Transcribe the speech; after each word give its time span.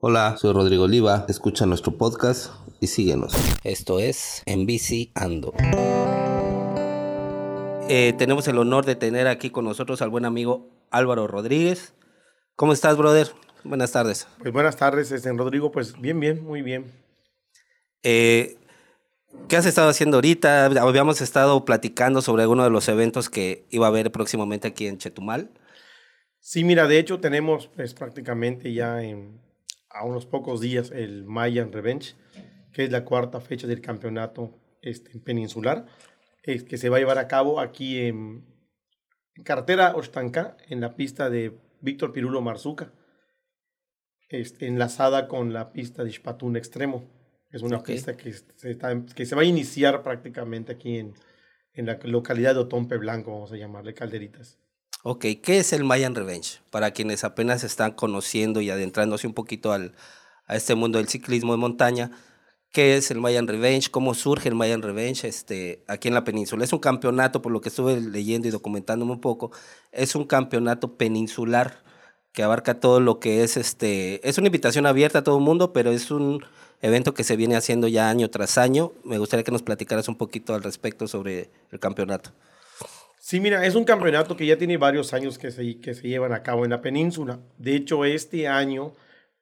Hola, 0.00 0.36
soy 0.36 0.52
Rodrigo 0.52 0.84
Oliva, 0.84 1.26
escucha 1.28 1.66
nuestro 1.66 1.98
podcast 1.98 2.52
y 2.78 2.86
síguenos. 2.86 3.34
Esto 3.64 3.98
es 3.98 4.44
En 4.46 4.64
Bici 4.64 5.10
Ando. 5.16 5.52
Eh, 7.88 8.14
tenemos 8.16 8.46
el 8.46 8.58
honor 8.58 8.86
de 8.86 8.94
tener 8.94 9.26
aquí 9.26 9.50
con 9.50 9.64
nosotros 9.64 10.00
al 10.00 10.10
buen 10.10 10.24
amigo 10.24 10.70
Álvaro 10.92 11.26
Rodríguez. 11.26 11.94
¿Cómo 12.54 12.72
estás, 12.72 12.96
brother? 12.96 13.26
Buenas 13.64 13.90
tardes. 13.90 14.28
Pues 14.38 14.52
buenas 14.52 14.76
tardes, 14.76 15.10
este, 15.10 15.32
Rodrigo. 15.32 15.72
Pues 15.72 16.00
bien, 16.00 16.20
bien, 16.20 16.44
muy 16.44 16.62
bien. 16.62 16.92
Eh, 18.04 18.56
¿Qué 19.48 19.56
has 19.56 19.66
estado 19.66 19.88
haciendo 19.88 20.18
ahorita? 20.18 20.66
Habíamos 20.66 21.20
estado 21.20 21.64
platicando 21.64 22.22
sobre 22.22 22.44
alguno 22.44 22.62
de 22.62 22.70
los 22.70 22.88
eventos 22.88 23.28
que 23.28 23.66
iba 23.70 23.86
a 23.86 23.88
haber 23.88 24.12
próximamente 24.12 24.68
aquí 24.68 24.86
en 24.86 24.98
Chetumal. 24.98 25.50
Sí, 26.38 26.62
mira, 26.62 26.86
de 26.86 27.00
hecho 27.00 27.18
tenemos 27.18 27.66
pues, 27.74 27.94
prácticamente 27.94 28.72
ya 28.72 29.02
en 29.02 29.47
a 29.98 30.04
unos 30.04 30.26
pocos 30.26 30.60
días 30.60 30.90
el 30.90 31.24
Mayan 31.24 31.72
Revenge, 31.72 32.14
que 32.72 32.84
es 32.84 32.92
la 32.92 33.04
cuarta 33.04 33.40
fecha 33.40 33.66
del 33.66 33.80
campeonato 33.80 34.58
este, 34.80 35.18
peninsular, 35.18 35.86
es 36.42 36.62
que 36.62 36.78
se 36.78 36.88
va 36.88 36.96
a 36.96 37.00
llevar 37.00 37.18
a 37.18 37.28
cabo 37.28 37.60
aquí 37.60 38.00
en, 38.00 38.46
Cartera 39.44 39.94
Ostanca, 39.94 40.56
en 40.68 40.80
la 40.80 40.96
pista 40.96 41.30
de 41.30 41.56
Víctor 41.80 42.12
Pirulo 42.12 42.40
Marzuca, 42.40 42.92
este, 44.28 44.66
enlazada 44.66 45.28
con 45.28 45.52
la 45.52 45.72
pista 45.72 46.02
de 46.02 46.10
Xpatún 46.10 46.56
Extremo. 46.56 47.08
Es 47.52 47.62
una 47.62 47.80
pista 47.82 48.16
que 48.16 48.32
se, 48.32 48.78
que 49.14 49.26
se 49.26 49.34
va 49.36 49.42
a 49.42 49.44
iniciar 49.44 50.02
prácticamente 50.02 50.72
aquí 50.72 50.98
en, 50.98 51.14
en 51.72 51.86
la 51.86 52.00
localidad 52.02 52.54
de 52.54 52.60
Otompe 52.62 52.96
Blanco, 52.98 53.30
vamos 53.30 53.52
a 53.52 53.56
llamarle 53.56 53.94
Calderitas. 53.94 54.58
Ok, 55.04 55.26
¿qué 55.42 55.58
es 55.58 55.72
el 55.72 55.84
Mayan 55.84 56.16
Revenge? 56.16 56.60
Para 56.70 56.90
quienes 56.90 57.22
apenas 57.22 57.62
están 57.62 57.92
conociendo 57.92 58.60
y 58.60 58.70
adentrándose 58.70 59.28
un 59.28 59.32
poquito 59.34 59.72
al, 59.72 59.94
a 60.46 60.56
este 60.56 60.74
mundo 60.74 60.98
del 60.98 61.08
ciclismo 61.08 61.52
de 61.52 61.58
montaña, 61.58 62.10
¿qué 62.72 62.96
es 62.96 63.12
el 63.12 63.20
Mayan 63.20 63.46
Revenge? 63.46 63.90
¿Cómo 63.92 64.14
surge 64.14 64.48
el 64.48 64.56
Mayan 64.56 64.82
Revenge 64.82 65.28
este, 65.28 65.84
aquí 65.86 66.08
en 66.08 66.14
la 66.14 66.24
península? 66.24 66.64
Es 66.64 66.72
un 66.72 66.80
campeonato, 66.80 67.42
por 67.42 67.52
lo 67.52 67.60
que 67.60 67.68
estuve 67.68 68.00
leyendo 68.00 68.48
y 68.48 68.50
documentándome 68.50 69.12
un 69.12 69.20
poco, 69.20 69.52
es 69.92 70.16
un 70.16 70.24
campeonato 70.24 70.96
peninsular 70.96 71.84
que 72.32 72.42
abarca 72.42 72.80
todo 72.80 72.98
lo 72.98 73.20
que 73.20 73.44
es, 73.44 73.56
este, 73.56 74.28
es 74.28 74.36
una 74.38 74.48
invitación 74.48 74.84
abierta 74.84 75.20
a 75.20 75.24
todo 75.24 75.38
el 75.38 75.44
mundo, 75.44 75.72
pero 75.72 75.92
es 75.92 76.10
un 76.10 76.44
evento 76.82 77.14
que 77.14 77.22
se 77.22 77.36
viene 77.36 77.56
haciendo 77.56 77.86
ya 77.86 78.10
año 78.10 78.30
tras 78.30 78.58
año. 78.58 78.92
Me 79.04 79.18
gustaría 79.18 79.44
que 79.44 79.52
nos 79.52 79.62
platicaras 79.62 80.08
un 80.08 80.16
poquito 80.16 80.54
al 80.54 80.62
respecto 80.64 81.06
sobre 81.06 81.50
el 81.70 81.78
campeonato. 81.78 82.32
Sí, 83.28 83.40
mira, 83.40 83.66
es 83.66 83.74
un 83.74 83.84
campeonato 83.84 84.38
que 84.38 84.46
ya 84.46 84.56
tiene 84.56 84.78
varios 84.78 85.12
años 85.12 85.36
que 85.36 85.50
se, 85.50 85.80
que 85.80 85.92
se 85.92 86.08
llevan 86.08 86.32
a 86.32 86.42
cabo 86.42 86.64
en 86.64 86.70
la 86.70 86.80
península. 86.80 87.38
De 87.58 87.76
hecho, 87.76 88.06
este 88.06 88.48
año, 88.48 88.94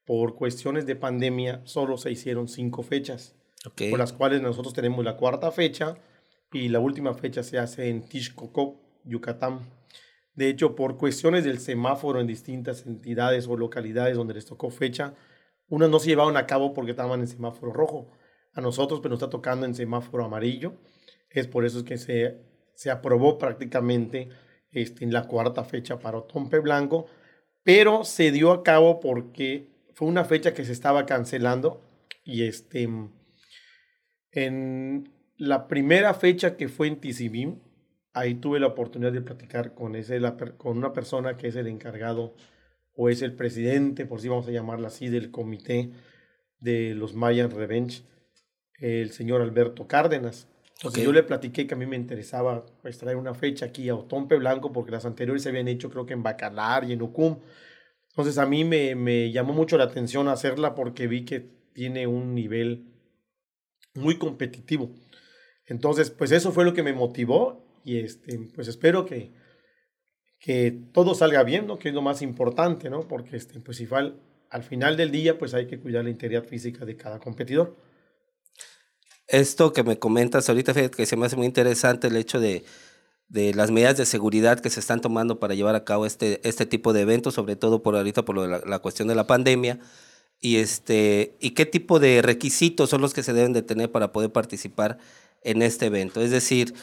por 0.04 0.34
cuestiones 0.34 0.86
de 0.86 0.96
pandemia, 0.96 1.60
solo 1.62 1.96
se 1.96 2.10
hicieron 2.10 2.48
cinco 2.48 2.82
fechas, 2.82 3.36
por 3.62 3.96
las 4.00 4.12
cuales 4.12 4.42
nosotros 4.42 4.74
tenemos 4.74 5.04
la 5.04 5.16
cuarta 5.16 5.52
fecha 5.52 5.98
y 6.52 6.68
la 6.68 6.80
última 6.80 7.14
fecha 7.14 7.44
se 7.44 7.60
hace 7.60 7.88
en 7.88 8.02
Tishkokop, 8.02 8.76
Yucatán. 9.04 9.60
De 10.34 10.48
hecho, 10.48 10.74
por 10.74 10.96
cuestiones 10.96 11.44
del 11.44 11.60
semáforo 11.60 12.20
en 12.20 12.26
distintas 12.26 12.86
entidades 12.86 13.46
o 13.46 13.56
localidades 13.56 14.16
donde 14.16 14.34
les 14.34 14.46
tocó 14.46 14.70
fecha, 14.70 15.14
unas 15.68 15.90
no 15.90 16.00
se 16.00 16.08
llevaron 16.08 16.36
a 16.36 16.48
cabo 16.48 16.74
porque 16.74 16.90
estaban 16.90 17.20
en 17.20 17.28
semáforo 17.28 17.72
rojo. 17.72 18.10
A 18.52 18.60
nosotros, 18.60 18.98
pero 18.98 19.10
pues, 19.10 19.10
nos 19.10 19.18
está 19.18 19.30
tocando 19.30 19.64
en 19.64 19.76
semáforo 19.76 20.24
amarillo. 20.24 20.74
Es 21.30 21.46
por 21.46 21.64
eso 21.64 21.84
que 21.84 21.98
se 21.98 22.55
se 22.76 22.90
aprobó 22.90 23.38
prácticamente 23.38 24.28
este, 24.70 25.04
en 25.04 25.12
la 25.12 25.26
cuarta 25.26 25.64
fecha 25.64 25.98
para 25.98 26.18
Otompe 26.18 26.60
Blanco, 26.60 27.06
pero 27.64 28.04
se 28.04 28.30
dio 28.30 28.52
a 28.52 28.62
cabo 28.62 29.00
porque 29.00 29.68
fue 29.94 30.06
una 30.06 30.24
fecha 30.24 30.54
que 30.54 30.64
se 30.64 30.72
estaba 30.72 31.06
cancelando 31.06 31.82
y 32.22 32.44
este, 32.44 32.88
en 34.32 35.10
la 35.36 35.66
primera 35.66 36.14
fecha 36.14 36.56
que 36.56 36.68
fue 36.68 36.88
en 36.88 37.00
Tizibim, 37.00 37.60
ahí 38.12 38.34
tuve 38.34 38.60
la 38.60 38.68
oportunidad 38.68 39.12
de 39.12 39.22
platicar 39.22 39.74
con, 39.74 39.96
ese, 39.96 40.20
con 40.56 40.78
una 40.78 40.92
persona 40.92 41.36
que 41.36 41.48
es 41.48 41.56
el 41.56 41.66
encargado 41.66 42.34
o 42.94 43.08
es 43.08 43.22
el 43.22 43.34
presidente, 43.34 44.06
por 44.06 44.20
si 44.20 44.28
vamos 44.28 44.48
a 44.48 44.52
llamarla 44.52 44.88
así, 44.88 45.08
del 45.08 45.30
comité 45.30 45.92
de 46.58 46.94
los 46.94 47.14
Mayan 47.14 47.50
Revenge, 47.50 48.02
el 48.78 49.10
señor 49.10 49.42
Alberto 49.42 49.86
Cárdenas. 49.86 50.48
Entonces 50.78 51.04
yo 51.04 51.12
le 51.12 51.22
platiqué 51.22 51.66
que 51.66 51.74
a 51.74 51.76
mí 51.76 51.86
me 51.86 51.96
interesaba 51.96 52.66
pues, 52.82 52.98
traer 52.98 53.16
una 53.16 53.34
fecha 53.34 53.66
aquí 53.66 53.88
a 53.88 53.94
Otompe 53.94 54.36
Blanco 54.36 54.72
porque 54.72 54.90
las 54.90 55.06
anteriores 55.06 55.42
se 55.42 55.48
habían 55.48 55.68
hecho 55.68 55.88
creo 55.90 56.04
que 56.04 56.12
en 56.12 56.22
Bacalar 56.22 56.84
y 56.84 56.92
en 56.92 57.00
Ucum. 57.00 57.38
Entonces 58.10 58.36
a 58.38 58.46
mí 58.46 58.64
me, 58.64 58.94
me 58.94 59.32
llamó 59.32 59.54
mucho 59.54 59.78
la 59.78 59.84
atención 59.84 60.28
hacerla 60.28 60.74
porque 60.74 61.06
vi 61.06 61.24
que 61.24 61.40
tiene 61.72 62.06
un 62.06 62.34
nivel 62.34 62.92
muy 63.94 64.18
competitivo. 64.18 64.90
Entonces, 65.66 66.10
pues 66.10 66.30
eso 66.30 66.52
fue 66.52 66.64
lo 66.64 66.74
que 66.74 66.82
me 66.82 66.92
motivó 66.92 67.66
y 67.84 67.98
este, 67.98 68.38
pues 68.54 68.68
espero 68.68 69.04
que, 69.04 69.32
que 70.38 70.70
todo 70.92 71.14
salga 71.14 71.42
bien, 71.42 71.66
¿no? 71.66 71.78
Que 71.78 71.88
es 71.88 71.94
lo 71.94 72.02
más 72.02 72.22
importante, 72.22 72.88
¿no? 72.88 73.08
Porque 73.08 73.36
este, 73.36 73.60
pues 73.60 73.80
igual 73.80 74.20
al 74.50 74.62
final 74.62 74.96
del 74.96 75.10
día 75.10 75.38
pues 75.38 75.54
hay 75.54 75.66
que 75.66 75.80
cuidar 75.80 76.04
la 76.04 76.10
integridad 76.10 76.44
física 76.44 76.84
de 76.84 76.96
cada 76.96 77.18
competidor. 77.18 77.76
Esto 79.28 79.72
que 79.72 79.82
me 79.82 79.98
comentas 79.98 80.48
ahorita, 80.48 80.72
que 80.90 81.06
se 81.06 81.16
me 81.16 81.26
hace 81.26 81.36
muy 81.36 81.46
interesante 81.46 82.06
el 82.06 82.16
hecho 82.16 82.38
de, 82.38 82.64
de 83.28 83.54
las 83.54 83.70
medidas 83.70 83.96
de 83.96 84.06
seguridad 84.06 84.60
que 84.60 84.70
se 84.70 84.80
están 84.80 85.00
tomando 85.00 85.40
para 85.40 85.54
llevar 85.54 85.74
a 85.74 85.84
cabo 85.84 86.06
este, 86.06 86.46
este 86.48 86.66
tipo 86.66 86.92
de 86.92 87.02
eventos, 87.02 87.34
sobre 87.34 87.56
todo 87.56 87.82
por 87.82 87.96
ahorita 87.96 88.24
por 88.24 88.36
la, 88.66 88.78
cuestión 88.78 89.08
de 89.08 89.14
la 89.16 89.26
pandemia, 89.26 89.80
y, 90.40 90.56
este, 90.56 91.36
y 91.40 91.50
qué 91.50 91.66
tipo 91.66 91.98
de 91.98 92.22
requisitos 92.22 92.90
son 92.90 93.00
los 93.00 93.14
que 93.14 93.22
se 93.22 93.32
deben 93.32 93.52
de 93.52 93.62
tener 93.62 93.90
para 93.90 94.12
poder 94.12 94.30
participar 94.30 94.98
en 95.42 95.62
este 95.62 95.86
evento. 95.86 96.20
Es 96.20 96.30
decir, 96.30 96.74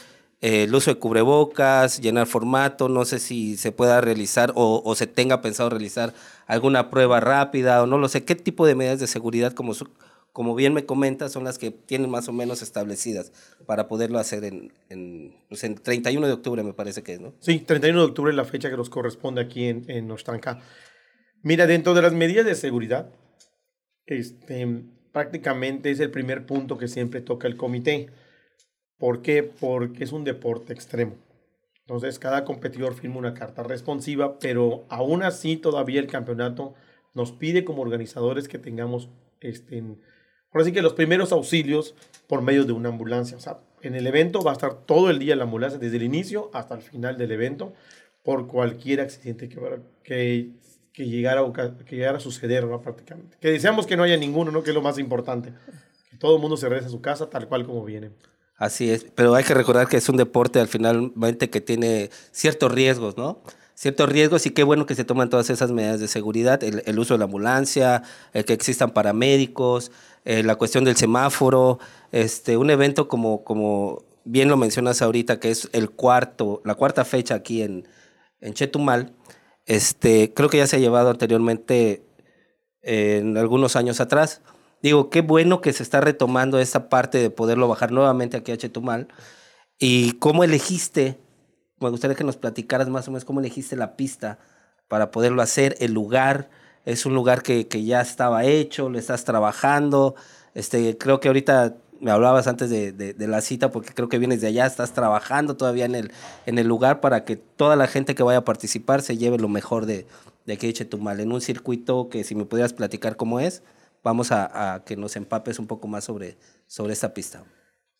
eh, 0.42 0.64
el 0.64 0.74
uso 0.74 0.90
de 0.92 0.98
cubrebocas, 0.98 2.00
llenar 2.00 2.26
formato, 2.26 2.88
no 2.88 3.04
sé 3.06 3.20
si 3.20 3.56
se 3.56 3.72
pueda 3.72 4.00
realizar 4.00 4.52
o, 4.54 4.82
o, 4.84 4.94
se 4.94 5.06
tenga 5.06 5.40
pensado 5.40 5.70
realizar 5.70 6.12
alguna 6.46 6.90
prueba 6.90 7.20
rápida 7.20 7.82
o 7.82 7.86
no 7.86 7.96
lo 7.98 8.08
sé, 8.08 8.24
qué 8.24 8.34
tipo 8.34 8.66
de 8.66 8.74
medidas 8.74 9.00
de 9.00 9.06
seguridad 9.06 9.52
como, 9.54 9.72
como 10.34 10.56
bien 10.56 10.74
me 10.74 10.84
comentas, 10.84 11.30
son 11.30 11.44
las 11.44 11.58
que 11.58 11.70
tienen 11.70 12.10
más 12.10 12.26
o 12.28 12.32
menos 12.32 12.60
establecidas 12.60 13.32
para 13.66 13.86
poderlo 13.86 14.18
hacer 14.18 14.42
en, 14.42 14.72
en, 14.88 15.32
pues 15.48 15.62
en 15.62 15.76
31 15.76 16.26
de 16.26 16.32
octubre, 16.32 16.64
me 16.64 16.72
parece 16.72 17.04
que 17.04 17.12
es, 17.12 17.20
¿no? 17.20 17.34
Sí, 17.38 17.60
31 17.60 18.00
de 18.00 18.04
octubre 18.04 18.32
es 18.32 18.36
la 18.36 18.44
fecha 18.44 18.68
que 18.68 18.76
nos 18.76 18.90
corresponde 18.90 19.40
aquí 19.40 19.66
en, 19.68 19.88
en 19.88 20.10
Ostanca. 20.10 20.60
Mira, 21.42 21.68
dentro 21.68 21.94
de 21.94 22.02
las 22.02 22.14
medidas 22.14 22.44
de 22.44 22.56
seguridad, 22.56 23.12
este, 24.06 24.82
prácticamente 25.12 25.92
es 25.92 26.00
el 26.00 26.10
primer 26.10 26.46
punto 26.46 26.78
que 26.78 26.88
siempre 26.88 27.20
toca 27.20 27.46
el 27.46 27.56
comité. 27.56 28.08
¿Por 28.98 29.22
qué? 29.22 29.44
Porque 29.44 30.02
es 30.02 30.10
un 30.10 30.24
deporte 30.24 30.72
extremo. 30.72 31.14
Entonces, 31.82 32.18
cada 32.18 32.44
competidor 32.44 32.94
firma 32.94 33.18
una 33.18 33.34
carta 33.34 33.62
responsiva, 33.62 34.40
pero 34.40 34.84
aún 34.88 35.22
así 35.22 35.56
todavía 35.56 36.00
el 36.00 36.08
campeonato 36.08 36.74
nos 37.14 37.30
pide 37.30 37.64
como 37.64 37.82
organizadores 37.82 38.48
que 38.48 38.58
tengamos 38.58 39.10
este, 39.40 39.80
Ahora 40.54 40.64
sí 40.64 40.72
que 40.72 40.82
los 40.82 40.92
primeros 40.94 41.32
auxilios 41.32 41.94
por 42.28 42.40
medio 42.40 42.64
de 42.64 42.72
una 42.72 42.88
ambulancia. 42.88 43.36
O 43.36 43.40
sea, 43.40 43.58
en 43.82 43.96
el 43.96 44.06
evento 44.06 44.40
va 44.42 44.52
a 44.52 44.54
estar 44.54 44.74
todo 44.86 45.10
el 45.10 45.18
día 45.18 45.34
la 45.34 45.44
ambulancia, 45.44 45.78
desde 45.78 45.96
el 45.96 46.04
inicio 46.04 46.50
hasta 46.54 46.76
el 46.76 46.82
final 46.82 47.18
del 47.18 47.32
evento, 47.32 47.74
por 48.22 48.46
cualquier 48.46 49.00
accidente 49.00 49.48
que, 49.48 50.52
que, 50.92 51.06
llegara, 51.06 51.42
que 51.84 51.96
llegara 51.96 52.18
a 52.18 52.20
suceder, 52.20 52.64
¿no? 52.66 52.80
prácticamente. 52.80 53.36
Que 53.40 53.50
deseamos 53.50 53.86
que 53.86 53.96
no 53.96 54.04
haya 54.04 54.16
ninguno, 54.16 54.52
¿no? 54.52 54.62
que 54.62 54.70
es 54.70 54.74
lo 54.74 54.80
más 54.80 54.98
importante. 54.98 55.52
Que 56.08 56.16
todo 56.16 56.36
el 56.36 56.40
mundo 56.40 56.56
se 56.56 56.68
regrese 56.68 56.86
a 56.86 56.90
su 56.90 57.00
casa 57.00 57.28
tal 57.28 57.48
cual 57.48 57.66
como 57.66 57.84
viene. 57.84 58.10
Así 58.56 58.90
es, 58.90 59.04
pero 59.14 59.34
hay 59.34 59.42
que 59.42 59.54
recordar 59.54 59.88
que 59.88 59.96
es 59.96 60.08
un 60.08 60.16
deporte 60.16 60.60
al 60.60 60.68
finalmente 60.68 61.50
que 61.50 61.60
tiene 61.60 62.10
ciertos 62.30 62.72
riesgos, 62.72 63.16
¿no? 63.16 63.42
Ciertos 63.74 64.08
riesgos 64.08 64.46
y 64.46 64.50
qué 64.50 64.62
bueno 64.62 64.86
que 64.86 64.94
se 64.94 65.04
toman 65.04 65.30
todas 65.30 65.50
esas 65.50 65.70
medidas 65.72 66.00
de 66.00 66.08
seguridad, 66.08 66.62
el, 66.62 66.98
uso 66.98 67.14
de 67.14 67.18
la 67.18 67.24
ambulancia, 67.24 68.02
el 68.32 68.44
que 68.44 68.52
existan 68.52 68.92
paramédicos, 68.92 69.90
eh, 70.24 70.42
la 70.42 70.56
cuestión 70.56 70.84
del 70.84 70.96
semáforo, 70.96 71.78
este, 72.12 72.56
un 72.56 72.70
evento 72.70 73.08
como, 73.08 73.44
como 73.44 74.04
bien 74.24 74.48
lo 74.48 74.56
mencionas 74.56 75.02
ahorita, 75.02 75.40
que 75.40 75.50
es 75.50 75.68
el 75.72 75.90
cuarto, 75.90 76.62
la 76.64 76.74
cuarta 76.74 77.04
fecha 77.04 77.34
aquí 77.34 77.62
en, 77.62 77.86
en 78.40 78.54
Chetumal, 78.54 79.12
este, 79.66 80.32
creo 80.34 80.48
que 80.48 80.58
ya 80.58 80.66
se 80.66 80.76
ha 80.76 80.78
llevado 80.78 81.10
anteriormente 81.10 82.04
en 82.82 83.36
algunos 83.36 83.76
años 83.76 84.00
atrás. 84.00 84.42
Digo, 84.82 85.08
qué 85.08 85.22
bueno 85.22 85.60
que 85.60 85.72
se 85.72 85.82
está 85.82 86.00
retomando 86.00 86.58
esa 86.58 86.88
parte 86.90 87.18
de 87.18 87.30
poderlo 87.30 87.68
bajar 87.68 87.90
nuevamente 87.90 88.36
aquí 88.36 88.52
a 88.52 88.56
Chetumal. 88.58 89.08
¿Y 89.78 90.12
cómo 90.12 90.44
elegiste? 90.44 91.18
Me 91.84 91.90
gustaría 91.90 92.16
que 92.16 92.24
nos 92.24 92.36
platicaras 92.36 92.88
más 92.88 93.06
o 93.08 93.10
menos 93.10 93.24
cómo 93.24 93.40
elegiste 93.40 93.76
la 93.76 93.96
pista 93.96 94.38
para 94.88 95.10
poderlo 95.10 95.42
hacer, 95.42 95.76
el 95.80 95.92
lugar, 95.92 96.50
es 96.84 97.06
un 97.06 97.14
lugar 97.14 97.42
que, 97.42 97.66
que, 97.66 97.84
ya 97.84 98.00
estaba 98.00 98.44
hecho, 98.44 98.90
lo 98.90 98.98
estás 98.98 99.24
trabajando. 99.24 100.14
Este, 100.54 100.98
creo 100.98 101.20
que 101.20 101.28
ahorita 101.28 101.76
me 102.00 102.10
hablabas 102.10 102.46
antes 102.46 102.68
de, 102.68 102.92
de, 102.92 103.26
la 103.26 103.40
cita, 103.40 103.70
porque 103.70 103.94
creo 103.94 104.08
que 104.08 104.18
vienes 104.18 104.40
de 104.42 104.48
allá, 104.48 104.66
estás 104.66 104.92
trabajando 104.92 105.56
todavía 105.56 105.86
en 105.86 105.94
el, 105.94 106.12
en 106.44 106.58
el 106.58 106.66
lugar 106.66 107.00
para 107.00 107.24
que 107.24 107.36
toda 107.36 107.76
la 107.76 107.86
gente 107.86 108.14
que 108.14 108.22
vaya 108.22 108.40
a 108.40 108.44
participar 108.44 109.00
se 109.00 109.16
lleve 109.16 109.38
lo 109.38 109.48
mejor 109.48 109.86
de, 109.86 110.06
de 110.44 110.52
aquí 110.52 110.66
de 110.66 110.74
Chetumal, 110.74 111.20
en 111.20 111.32
un 111.32 111.40
circuito 111.40 112.10
que 112.10 112.24
si 112.24 112.34
me 112.34 112.44
pudieras 112.44 112.74
platicar 112.74 113.16
cómo 113.16 113.40
es, 113.40 113.62
vamos 114.02 114.32
a, 114.32 114.74
a 114.74 114.84
que 114.84 114.96
nos 114.96 115.16
empapes 115.16 115.58
un 115.58 115.66
poco 115.66 115.88
más 115.88 116.04
sobre, 116.04 116.36
sobre 116.66 116.92
esta 116.92 117.14
pista. 117.14 117.44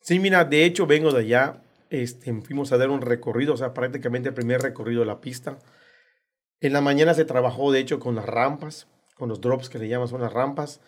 Sí, 0.01 0.19
mira, 0.19 0.45
de 0.45 0.67
hecho 0.67 0.87
vengo 0.87 1.11
de 1.11 1.21
allá, 1.21 1.63
este, 1.91 2.33
fuimos 2.43 2.73
a 2.73 2.79
dar 2.79 2.91
un 2.91 3.01
recorrido, 3.01 3.55
o 3.55 3.57
sea, 3.57 3.75
prácticamente 3.75 4.29
el 4.29 4.35
primer 4.35 4.61
recorrido 4.63 5.01
de 5.01 5.07
la 5.07 5.21
pista. 5.21 5.59
En 6.61 6.73
la 6.73 6.81
mañana 6.81 7.15
se 7.15 7.25
trabajó, 7.25 7.73
de 7.73 7.81
hecho, 7.81 8.01
con 8.01 8.15
las 8.15 8.27
rampas, 8.27 8.89
con 9.17 9.29
los 9.29 9.41
drops 9.41 9.69
que 9.69 9.79
le 9.79 9.89
llaman 9.89 10.09
son 10.09 10.21
las 10.21 10.33
rampas. 10.33 10.81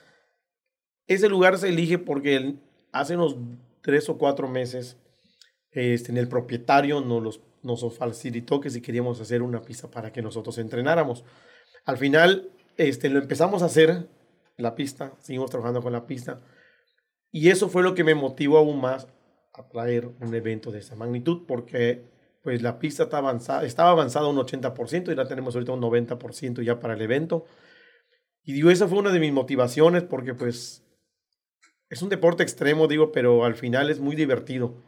Ese 1.06 1.28
lugar 1.28 1.58
se 1.58 1.68
elige 1.68 1.98
porque 1.98 2.56
hace 2.92 3.16
unos 3.16 3.36
tres 3.82 4.08
o 4.08 4.18
cuatro 4.18 4.48
meses 4.48 4.96
este, 5.70 6.18
el 6.18 6.28
propietario 6.28 7.00
nos, 7.00 7.22
los, 7.22 7.40
nos 7.62 7.96
facilitó 7.96 8.60
que 8.60 8.70
si 8.70 8.80
queríamos 8.80 9.20
hacer 9.20 9.42
una 9.42 9.62
pista 9.62 9.90
para 9.90 10.12
que 10.12 10.22
nosotros 10.22 10.58
entrenáramos. 10.58 11.24
Al 11.84 11.98
final 11.98 12.50
este, 12.76 13.08
lo 13.10 13.18
empezamos 13.18 13.62
a 13.62 13.66
hacer, 13.66 14.08
la 14.56 14.74
pista, 14.74 15.12
seguimos 15.20 15.50
trabajando 15.50 15.82
con 15.82 15.92
la 15.92 16.06
pista, 16.06 16.40
y 17.30 17.50
eso 17.50 17.68
fue 17.68 17.82
lo 17.82 17.94
que 17.94 18.04
me 18.04 18.14
motivó 18.14 18.58
aún 18.58 18.80
más 18.80 19.06
a 19.56 19.68
traer 19.68 20.06
un 20.20 20.34
evento 20.34 20.70
de 20.70 20.80
esa 20.80 20.96
magnitud, 20.96 21.46
porque 21.46 22.04
pues 22.42 22.62
la 22.62 22.78
pista 22.78 23.04
está 23.04 23.18
avanzada, 23.18 23.64
estaba 23.64 23.90
avanzada 23.90 24.28
un 24.28 24.36
80% 24.36 25.12
y 25.12 25.16
ya 25.16 25.26
tenemos 25.26 25.54
ahorita 25.54 25.72
un 25.72 25.80
90% 25.80 26.62
ya 26.62 26.78
para 26.78 26.94
el 26.94 27.02
evento. 27.02 27.44
Y 28.44 28.52
digo, 28.52 28.70
esa 28.70 28.86
fue 28.86 28.98
una 28.98 29.10
de 29.10 29.18
mis 29.18 29.32
motivaciones 29.32 30.04
porque 30.04 30.34
pues 30.34 30.84
es 31.88 32.02
un 32.02 32.08
deporte 32.08 32.42
extremo, 32.42 32.86
digo, 32.86 33.10
pero 33.10 33.44
al 33.44 33.54
final 33.54 33.90
es 33.90 33.98
muy 33.98 34.14
divertido, 34.14 34.84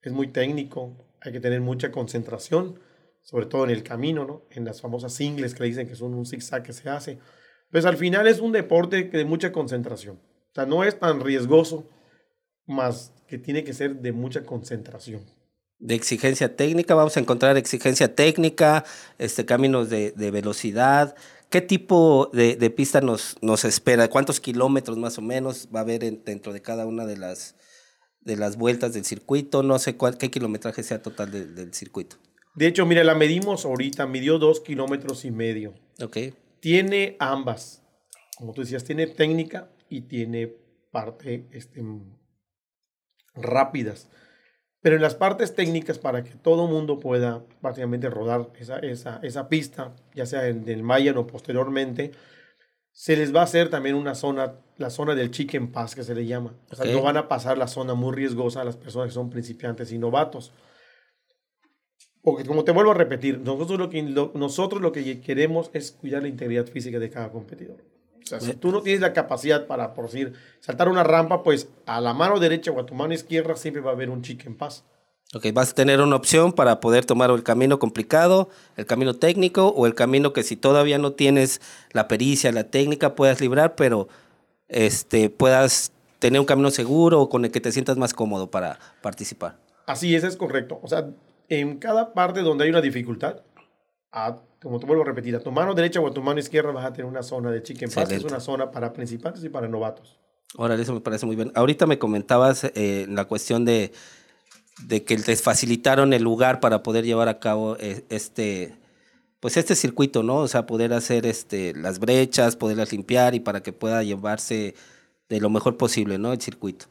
es 0.00 0.12
muy 0.12 0.28
técnico, 0.28 0.96
hay 1.20 1.32
que 1.32 1.40
tener 1.40 1.60
mucha 1.60 1.90
concentración, 1.90 2.78
sobre 3.22 3.46
todo 3.46 3.64
en 3.64 3.70
el 3.70 3.82
camino, 3.82 4.24
¿no? 4.24 4.46
En 4.50 4.64
las 4.64 4.80
famosas 4.80 5.12
singles 5.12 5.54
que 5.54 5.64
dicen 5.64 5.86
que 5.86 5.94
son 5.94 6.14
un 6.14 6.26
zigzag 6.26 6.62
que 6.62 6.72
se 6.72 6.88
hace. 6.88 7.18
Pues 7.70 7.84
al 7.84 7.96
final 7.96 8.26
es 8.26 8.40
un 8.40 8.52
deporte 8.52 9.04
de 9.04 9.24
mucha 9.24 9.52
concentración. 9.52 10.16
O 10.16 10.54
sea, 10.54 10.66
no 10.66 10.84
es 10.84 10.98
tan 10.98 11.20
riesgoso, 11.20 11.88
más 12.66 13.12
que 13.26 13.38
tiene 13.38 13.64
que 13.64 13.72
ser 13.72 13.96
de 13.96 14.12
mucha 14.12 14.44
concentración. 14.44 15.24
De 15.78 15.94
exigencia 15.94 16.54
técnica, 16.54 16.94
vamos 16.94 17.16
a 17.16 17.20
encontrar 17.20 17.56
exigencia 17.56 18.14
técnica, 18.14 18.84
este, 19.18 19.44
caminos 19.44 19.90
de, 19.90 20.12
de 20.12 20.30
velocidad, 20.30 21.16
¿Qué 21.52 21.60
tipo 21.60 22.30
de, 22.32 22.56
de, 22.56 22.70
pista 22.70 23.02
nos, 23.02 23.36
nos 23.42 23.66
espera? 23.66 24.08
¿Cuántos 24.08 24.40
kilómetros 24.40 24.96
más 24.96 25.18
o 25.18 25.20
menos 25.20 25.68
va 25.72 25.80
a 25.80 25.82
haber 25.82 26.00
dentro 26.24 26.54
de 26.54 26.62
cada 26.62 26.86
una 26.86 27.04
de 27.04 27.18
las, 27.18 27.56
de 28.22 28.38
las 28.38 28.56
vueltas 28.56 28.94
del 28.94 29.04
circuito? 29.04 29.62
No 29.62 29.78
sé 29.78 29.98
cuál, 29.98 30.16
qué 30.16 30.30
kilometraje 30.30 30.82
sea 30.82 31.02
total 31.02 31.30
del 31.30 31.74
circuito. 31.74 32.16
De 32.54 32.68
hecho, 32.68 32.86
mira, 32.86 33.04
la 33.04 33.14
medimos 33.14 33.66
ahorita, 33.66 34.06
midió 34.06 34.38
dos 34.38 34.60
kilómetros 34.60 35.26
y 35.26 35.30
medio. 35.30 35.74
Ok. 36.00 36.16
Tiene 36.60 37.16
ambas. 37.18 37.82
Como 38.38 38.54
tú 38.54 38.62
decías, 38.62 38.84
tiene 38.84 39.06
técnica 39.06 39.70
y 39.90 40.08
tiene 40.08 40.56
parte 40.90 41.48
este, 41.52 41.82
rápidas. 43.34 44.08
Pero 44.80 44.96
en 44.96 45.02
las 45.02 45.14
partes 45.14 45.54
técnicas, 45.54 45.98
para 45.98 46.24
que 46.24 46.34
todo 46.34 46.66
mundo 46.66 46.98
pueda 46.98 47.44
básicamente 47.60 48.10
rodar 48.10 48.50
esa, 48.58 48.78
esa, 48.80 49.20
esa 49.22 49.48
pista, 49.48 49.94
ya 50.14 50.26
sea 50.26 50.48
en 50.48 50.68
el 50.68 50.82
Mayan 50.82 51.16
o 51.18 51.26
posteriormente, 51.26 52.10
se 52.90 53.16
les 53.16 53.34
va 53.34 53.40
a 53.40 53.44
hacer 53.44 53.70
también 53.70 53.94
una 53.94 54.14
zona, 54.14 54.54
la 54.76 54.90
zona 54.90 55.14
del 55.14 55.30
chicken 55.30 55.72
pass 55.72 55.94
que 55.94 56.02
se 56.02 56.14
le 56.14 56.26
llama. 56.26 56.54
O 56.70 56.74
sea, 56.74 56.92
no 56.92 57.00
van 57.00 57.16
a 57.16 57.28
pasar 57.28 57.56
la 57.58 57.68
zona 57.68 57.94
muy 57.94 58.12
riesgosa 58.14 58.60
a 58.60 58.64
las 58.64 58.76
personas 58.76 59.08
que 59.08 59.14
son 59.14 59.30
principiantes 59.30 59.92
y 59.92 59.98
novatos. 59.98 60.52
Porque 62.20 62.44
como 62.44 62.64
te 62.64 62.72
vuelvo 62.72 62.90
a 62.90 62.94
repetir, 62.94 63.38
nosotros 63.38 63.78
lo 63.78 63.88
que, 63.88 64.02
nosotros 64.02 64.82
lo 64.82 64.92
que 64.92 65.20
queremos 65.20 65.70
es 65.72 65.92
cuidar 65.92 66.22
la 66.22 66.28
integridad 66.28 66.66
física 66.66 66.98
de 66.98 67.10
cada 67.10 67.30
competidor. 67.30 67.84
O 68.22 68.26
sea, 68.26 68.40
si 68.40 68.54
tú 68.54 68.70
no 68.70 68.82
tienes 68.82 69.00
la 69.00 69.12
capacidad 69.12 69.66
para, 69.66 69.94
por 69.94 70.06
decir, 70.06 70.32
saltar 70.60 70.88
una 70.88 71.04
rampa, 71.04 71.42
pues 71.42 71.68
a 71.86 72.00
la 72.00 72.14
mano 72.14 72.38
derecha 72.38 72.70
o 72.70 72.80
a 72.80 72.86
tu 72.86 72.94
mano 72.94 73.14
izquierda 73.14 73.56
siempre 73.56 73.82
va 73.82 73.90
a 73.90 73.94
haber 73.94 74.10
un 74.10 74.22
chicken 74.22 74.56
pass. 74.56 74.84
Ok, 75.34 75.46
vas 75.54 75.70
a 75.70 75.74
tener 75.74 76.00
una 76.00 76.16
opción 76.16 76.52
para 76.52 76.78
poder 76.80 77.06
tomar 77.06 77.30
el 77.30 77.42
camino 77.42 77.78
complicado, 77.78 78.50
el 78.76 78.84
camino 78.84 79.14
técnico 79.14 79.68
o 79.68 79.86
el 79.86 79.94
camino 79.94 80.34
que 80.34 80.42
si 80.42 80.56
todavía 80.56 80.98
no 80.98 81.12
tienes 81.12 81.62
la 81.92 82.06
pericia, 82.06 82.52
la 82.52 82.64
técnica, 82.64 83.14
puedas 83.14 83.40
librar, 83.40 83.74
pero 83.74 84.08
este, 84.68 85.30
puedas 85.30 85.92
tener 86.18 86.38
un 86.38 86.46
camino 86.46 86.70
seguro 86.70 87.22
o 87.22 87.28
con 87.30 87.46
el 87.46 87.50
que 87.50 87.62
te 87.62 87.72
sientas 87.72 87.96
más 87.96 88.12
cómodo 88.12 88.50
para 88.50 88.78
participar. 89.00 89.56
Así 89.86 90.14
es, 90.14 90.22
es 90.22 90.36
correcto. 90.36 90.78
O 90.82 90.88
sea, 90.88 91.08
en 91.48 91.78
cada 91.78 92.12
parte 92.12 92.42
donde 92.42 92.64
hay 92.64 92.70
una 92.70 92.82
dificultad, 92.82 93.40
a 94.12 94.36
como 94.62 94.78
te 94.78 94.86
vuelvo 94.86 95.02
a 95.02 95.06
repetir, 95.06 95.34
a 95.34 95.40
tu 95.40 95.50
mano 95.50 95.74
derecha 95.74 96.00
o 96.00 96.06
a 96.06 96.12
tu 96.12 96.22
mano 96.22 96.38
izquierda 96.38 96.70
vas 96.70 96.84
a 96.84 96.92
tener 96.92 97.06
una 97.06 97.22
zona 97.22 97.50
de 97.50 97.62
chicken 97.62 97.90
que 97.90 98.14
es 98.14 98.24
una 98.24 98.40
zona 98.40 98.70
para 98.70 98.92
principiantes 98.92 99.42
y 99.42 99.48
para 99.48 99.66
novatos. 99.66 100.20
Ahora, 100.56 100.74
eso 100.76 100.92
me 100.92 101.00
parece 101.00 101.26
muy 101.26 101.34
bien. 101.34 101.50
Ahorita 101.54 101.86
me 101.86 101.98
comentabas 101.98 102.64
eh, 102.74 103.06
la 103.08 103.24
cuestión 103.24 103.64
de, 103.64 103.92
de 104.86 105.02
que 105.02 105.16
te 105.16 105.34
facilitaron 105.36 106.12
el 106.12 106.22
lugar 106.22 106.60
para 106.60 106.82
poder 106.82 107.04
llevar 107.04 107.28
a 107.28 107.40
cabo 107.40 107.76
eh, 107.80 108.04
este, 108.10 108.76
pues 109.40 109.56
este 109.56 109.74
circuito, 109.74 110.22
¿no? 110.22 110.36
O 110.36 110.48
sea, 110.48 110.66
poder 110.66 110.92
hacer 110.92 111.26
este, 111.26 111.74
las 111.74 111.98
brechas, 111.98 112.54
poderlas 112.54 112.92
limpiar 112.92 113.34
y 113.34 113.40
para 113.40 113.62
que 113.62 113.72
pueda 113.72 114.02
llevarse 114.02 114.74
de 115.28 115.40
lo 115.40 115.50
mejor 115.50 115.76
posible, 115.76 116.18
¿no? 116.18 116.32
El 116.32 116.40
circuito. 116.40 116.86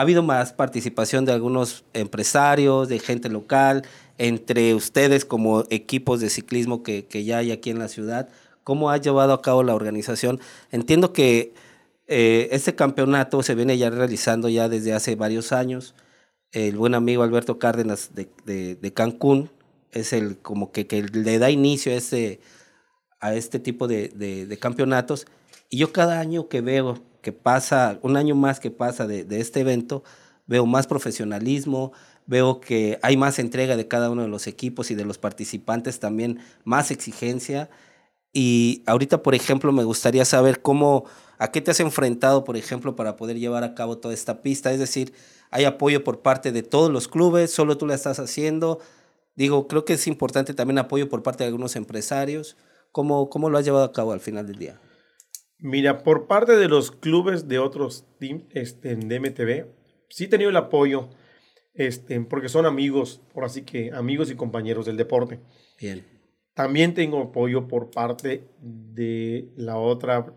Ha 0.00 0.02
habido 0.02 0.22
más 0.22 0.54
participación 0.54 1.26
de 1.26 1.32
algunos 1.32 1.84
empresarios, 1.92 2.88
de 2.88 3.00
gente 3.00 3.28
local, 3.28 3.82
entre 4.16 4.74
ustedes 4.74 5.26
como 5.26 5.64
equipos 5.68 6.20
de 6.20 6.30
ciclismo 6.30 6.82
que, 6.82 7.04
que 7.04 7.24
ya 7.24 7.36
hay 7.36 7.52
aquí 7.52 7.68
en 7.68 7.78
la 7.78 7.88
ciudad? 7.88 8.30
¿Cómo 8.64 8.88
ha 8.88 8.96
llevado 8.96 9.34
a 9.34 9.42
cabo 9.42 9.62
la 9.62 9.74
organización? 9.74 10.40
Entiendo 10.70 11.12
que 11.12 11.52
eh, 12.06 12.48
este 12.52 12.74
campeonato 12.74 13.42
se 13.42 13.54
viene 13.54 13.76
ya 13.76 13.90
realizando 13.90 14.48
ya 14.48 14.70
desde 14.70 14.94
hace 14.94 15.16
varios 15.16 15.52
años. 15.52 15.94
El 16.52 16.78
buen 16.78 16.94
amigo 16.94 17.22
Alberto 17.22 17.58
Cárdenas 17.58 18.14
de, 18.14 18.26
de, 18.46 18.76
de 18.76 18.92
Cancún 18.94 19.50
es 19.92 20.14
el 20.14 20.38
como 20.38 20.72
que, 20.72 20.86
que, 20.86 21.02
le 21.02 21.38
da 21.38 21.50
inicio 21.50 21.92
a 21.92 21.96
este, 21.96 22.40
a 23.20 23.34
este 23.34 23.58
tipo 23.58 23.86
de, 23.86 24.08
de, 24.08 24.58
campeonatos. 24.58 25.26
Y 25.68 25.76
yo 25.76 25.92
cada 25.92 26.20
año 26.20 26.48
que 26.48 26.62
veo 26.62 27.02
que 27.20 27.32
pasa, 27.32 27.98
un 28.02 28.16
año 28.16 28.34
más 28.34 28.60
que 28.60 28.70
pasa 28.70 29.06
de, 29.06 29.26
este 29.40 29.60
evento, 29.60 30.02
veo 30.46 30.66
más 30.66 30.86
profesionalismo, 30.86 31.92
veo 32.26 32.60
que 32.60 32.98
hay 33.02 33.16
más 33.16 33.38
entrega 33.38 33.76
de 33.76 33.88
cada 33.88 34.10
uno 34.10 34.22
de 34.22 34.28
los 34.28 34.46
equipos 34.46 34.90
y 34.90 34.94
de 34.94 35.04
los 35.04 35.18
participantes 35.18 36.00
también, 36.00 36.40
más 36.64 36.90
exigencia. 36.90 37.70
Y 38.32 38.82
ahorita, 38.86 39.22
por 39.22 39.34
ejemplo, 39.34 39.72
me 39.72 39.84
gustaría 39.84 40.24
saber 40.24 40.62
cómo, 40.62 41.04
a 41.38 41.50
qué 41.50 41.60
te 41.60 41.70
has 41.70 41.80
enfrentado, 41.80 42.44
por 42.44 42.56
ejemplo, 42.56 42.96
para 42.96 43.16
poder 43.16 43.38
llevar 43.38 43.64
a 43.64 43.74
cabo 43.74 43.98
toda 43.98 44.14
esta 44.14 44.42
pista. 44.42 44.72
Es 44.72 44.78
decir, 44.78 45.12
hay 45.50 45.64
apoyo 45.64 46.04
por 46.04 46.20
parte 46.20 46.52
de 46.52 46.62
todos 46.62 46.90
los 46.90 47.08
clubes, 47.08 47.52
solo 47.52 47.76
tú 47.76 47.86
la 47.86 47.94
estás 47.94 48.20
haciendo. 48.20 48.78
Digo, 49.34 49.66
creo 49.68 49.84
que 49.84 49.94
es 49.94 50.06
importante 50.06 50.54
también 50.54 50.78
apoyo 50.78 51.08
por 51.08 51.22
parte 51.22 51.44
de 51.44 51.48
algunos 51.48 51.76
empresarios. 51.76 52.56
¿Cómo, 52.92 53.30
cómo 53.30 53.50
lo 53.50 53.58
has 53.58 53.64
llevado 53.64 53.84
a 53.84 53.92
cabo 53.92 54.12
al 54.12 54.20
final 54.20 54.46
del 54.46 54.58
día? 54.58 54.80
Mira, 55.60 56.02
por 56.02 56.26
parte 56.26 56.56
de 56.56 56.68
los 56.68 56.90
clubes 56.90 57.48
de 57.48 57.58
otros 57.58 58.06
teams 58.18 58.44
este, 58.50 58.92
en 58.92 59.08
DMTV, 59.08 59.66
sí 60.08 60.24
he 60.24 60.28
tenido 60.28 60.50
el 60.50 60.56
apoyo 60.56 61.10
este, 61.74 62.20
porque 62.20 62.48
son 62.48 62.66
amigos, 62.66 63.20
por 63.32 63.44
así 63.44 63.62
que 63.62 63.92
amigos 63.92 64.30
y 64.30 64.36
compañeros 64.36 64.86
del 64.86 64.96
deporte. 64.96 65.40
Bien. 65.78 66.04
También 66.54 66.94
tengo 66.94 67.22
apoyo 67.22 67.68
por 67.68 67.90
parte 67.90 68.48
de 68.60 69.50
la 69.56 69.76
otra, 69.76 70.34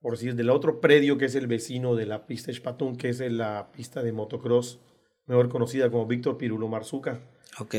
por 0.00 0.12
decir, 0.12 0.34
del 0.34 0.50
otro 0.50 0.80
predio 0.80 1.18
que 1.18 1.24
es 1.24 1.34
el 1.34 1.46
vecino 1.46 1.96
de 1.96 2.06
la 2.06 2.26
pista 2.26 2.50
Espatún, 2.50 2.96
que 2.96 3.08
es 3.08 3.20
la 3.20 3.70
pista 3.72 4.02
de 4.02 4.12
motocross, 4.12 4.80
mejor 5.26 5.48
conocida 5.48 5.90
como 5.90 6.06
Víctor 6.06 6.36
Pirulo 6.36 6.68
Marzuca. 6.68 7.20
Ok. 7.58 7.74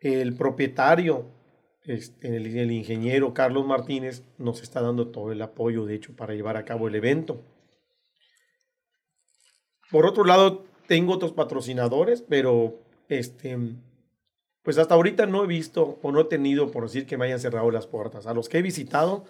El 0.00 0.34
propietario, 0.34 1.26
este, 1.84 2.36
el, 2.36 2.56
el 2.56 2.70
ingeniero 2.70 3.34
Carlos 3.34 3.66
Martínez, 3.66 4.22
nos 4.38 4.62
está 4.62 4.80
dando 4.80 5.08
todo 5.08 5.32
el 5.32 5.42
apoyo, 5.42 5.84
de 5.84 5.94
hecho, 5.94 6.14
para 6.14 6.34
llevar 6.34 6.56
a 6.56 6.64
cabo 6.64 6.88
el 6.88 6.94
evento. 6.94 7.42
Por 9.90 10.06
otro 10.06 10.24
lado, 10.24 10.64
tengo 10.86 11.14
otros 11.14 11.32
patrocinadores, 11.32 12.22
pero 12.22 12.80
este, 13.08 13.58
pues 14.62 14.78
hasta 14.78 14.94
ahorita 14.94 15.26
no 15.26 15.44
he 15.44 15.46
visto 15.46 15.98
o 16.02 16.12
no 16.12 16.20
he 16.20 16.24
tenido, 16.24 16.70
por 16.70 16.84
decir, 16.84 17.06
que 17.06 17.16
me 17.16 17.26
hayan 17.26 17.40
cerrado 17.40 17.70
las 17.70 17.86
puertas. 17.86 18.26
A 18.26 18.34
los 18.34 18.48
que 18.48 18.58
he 18.58 18.62
visitado, 18.62 19.24